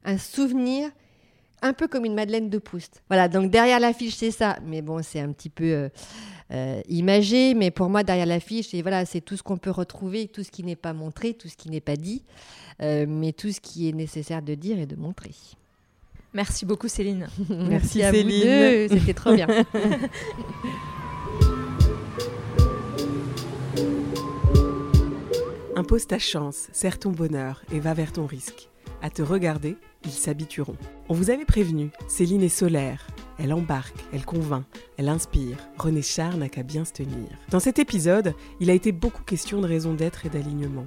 un 0.05 0.19
souvenir 0.19 0.91
un 1.63 1.73
peu 1.73 1.89
comme 1.89 2.05
une 2.05 2.15
Madeleine 2.15 2.51
de 2.51 2.59
Proust. 2.59 3.03
Voilà, 3.09 3.29
donc 3.29 3.51
derrière 3.51 3.81
l'affiche, 3.81 4.15
c'est 4.17 4.31
ça. 4.31 4.59
Mais 4.67 4.83
bon, 4.83 5.03
c'est 5.03 5.21
un 5.21 5.33
petit 5.33 5.49
peu 5.49 5.65
euh, 5.65 5.89
euh, 6.53 6.81
imagé, 6.89 7.55
mais 7.55 7.71
pour 7.71 7.89
moi, 7.89 8.03
derrière 8.03 8.27
l'affiche, 8.27 8.69
c'est 8.71 8.83
voilà, 8.83 9.07
c'est 9.07 9.21
tout 9.21 9.37
ce 9.37 9.43
qu'on 9.43 9.57
peut 9.57 9.71
retrouver, 9.71 10.29
tout 10.29 10.43
ce 10.43 10.51
qui 10.51 10.65
n'est 10.65 10.77
pas 10.77 10.93
montré, 10.93 11.33
tout 11.35 11.49
ce 11.49 11.57
qui 11.57 11.71
n'est 11.71 11.81
pas 11.81 11.97
dit, 11.97 12.25
euh, 12.83 13.07
mais 13.09 13.33
tout 13.33 13.51
ce 13.53 13.61
qui 13.61 13.89
est 13.89 13.93
nécessaire 13.93 14.43
de 14.43 14.55
dire 14.55 14.79
et 14.79 14.87
de 14.87 14.97
montrer. 14.97 15.31
Merci 16.35 16.67
beaucoup 16.67 16.89
Céline. 16.89 17.29
Merci, 17.49 18.03
à 18.03 18.11
vous 18.11 18.17
Céline. 18.17 18.43
deux, 18.43 18.89
c'était 18.89 19.15
trop 19.15 19.35
bien. 19.35 19.47
Impose 25.75 26.07
ta 26.07 26.19
chance, 26.19 26.69
serre 26.73 26.99
ton 26.99 27.13
bonheur 27.13 27.63
et 27.73 27.81
va 27.81 27.95
vers 27.95 28.13
ton 28.13 28.27
risque. 28.27 28.69
À 29.01 29.09
te 29.11 29.23
regarder, 29.23 29.77
ils 30.05 30.11
s'habitueront. 30.11 30.77
On 31.09 31.15
vous 31.15 31.31
avait 31.31 31.45
prévenu, 31.45 31.91
Céline 32.09 32.43
est 32.43 32.49
solaire. 32.49 33.07
Elle 33.39 33.53
embarque, 33.53 33.97
elle 34.13 34.25
convainc, 34.25 34.65
elle 34.97 35.09
inspire. 35.09 35.57
René 35.79 36.03
Char 36.03 36.37
n'a 36.37 36.49
qu'à 36.49 36.63
bien 36.63 36.85
se 36.85 36.93
tenir. 36.93 37.29
Dans 37.51 37.61
cet 37.61 37.79
épisode, 37.79 38.35
il 38.61 38.71
a 38.71 38.75
été 38.75 38.93
beaucoup 38.93 39.25
question 39.25 39.61
de 39.61 39.67
raison 39.67 39.95
d'être 39.95 40.27
et 40.27 40.29
d'alignement. 40.29 40.87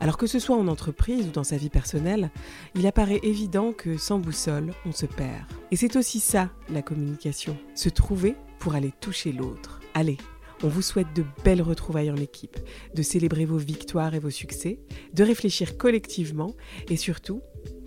Alors 0.00 0.16
que 0.16 0.26
ce 0.26 0.38
soit 0.38 0.56
en 0.56 0.68
entreprise 0.68 1.26
ou 1.28 1.30
dans 1.30 1.44
sa 1.44 1.56
vie 1.56 1.70
personnelle, 1.70 2.30
il 2.74 2.86
apparaît 2.86 3.20
évident 3.22 3.72
que 3.72 3.96
sans 3.96 4.18
boussole, 4.18 4.72
on 4.86 4.92
se 4.92 5.06
perd. 5.06 5.44
Et 5.70 5.76
c'est 5.76 5.96
aussi 5.96 6.18
ça, 6.20 6.50
la 6.70 6.82
communication. 6.82 7.56
Se 7.74 7.88
trouver 7.88 8.34
pour 8.58 8.74
aller 8.74 8.92
toucher 9.00 9.32
l'autre. 9.32 9.80
Allez, 9.94 10.16
on 10.62 10.68
vous 10.68 10.82
souhaite 10.82 11.12
de 11.14 11.24
belles 11.44 11.62
retrouvailles 11.62 12.10
en 12.10 12.16
équipe, 12.16 12.56
de 12.94 13.02
célébrer 13.02 13.44
vos 13.44 13.56
victoires 13.56 14.14
et 14.14 14.20
vos 14.20 14.30
succès, 14.30 14.78
de 15.12 15.24
réfléchir 15.24 15.76
collectivement 15.76 16.54
et 16.88 16.96
surtout, 16.96 17.42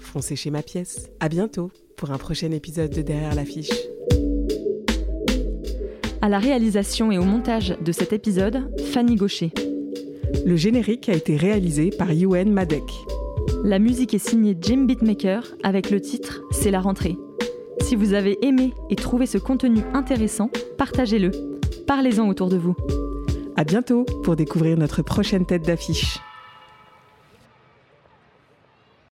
foncez 0.06 0.36
chez 0.36 0.52
ma 0.52 0.62
pièce. 0.62 1.10
À 1.20 1.30
bientôt 1.30 1.72
pour 1.98 2.12
un 2.12 2.18
prochain 2.18 2.52
épisode 2.52 2.92
de 2.92 3.02
Derrière 3.02 3.36
l'affiche. 3.36 3.72
À 6.22 6.30
la 6.30 6.40
réalisation 6.40 7.12
et 7.12 7.18
au 7.18 7.24
montage 7.24 7.78
de 7.84 7.92
cet 7.92 8.14
épisode, 8.14 8.72
Fanny 8.92 9.16
Gaucher. 9.16 9.52
Le 10.46 10.56
générique 10.56 11.10
a 11.10 11.14
été 11.14 11.38
réalisé 11.38 11.90
par 11.90 12.12
Yuen 12.12 12.52
Madek. 12.52 12.84
La 13.64 13.80
musique 13.80 14.14
est 14.14 14.20
signée 14.20 14.58
Jim 14.60 14.86
Beatmaker 14.86 15.44
avec 15.64 15.90
le 15.90 16.02
titre 16.02 16.42
C'est 16.52 16.72
la 16.72 16.82
rentrée. 16.82 17.18
Si 17.82 17.96
vous 17.96 18.14
avez 18.14 18.44
aimé 18.46 18.74
et 18.90 18.96
trouvé 18.96 19.26
ce 19.26 19.38
contenu 19.38 19.82
intéressant, 19.94 20.50
partagez-le. 20.78 21.32
Parlez-en 21.88 22.28
autour 22.28 22.50
de 22.50 22.58
vous. 22.58 22.76
À 23.56 23.64
bientôt 23.64 24.06
pour 24.24 24.36
découvrir 24.36 24.78
notre 24.78 25.02
prochaine 25.02 25.46
tête 25.46 25.64
d'affiche. 25.64 26.20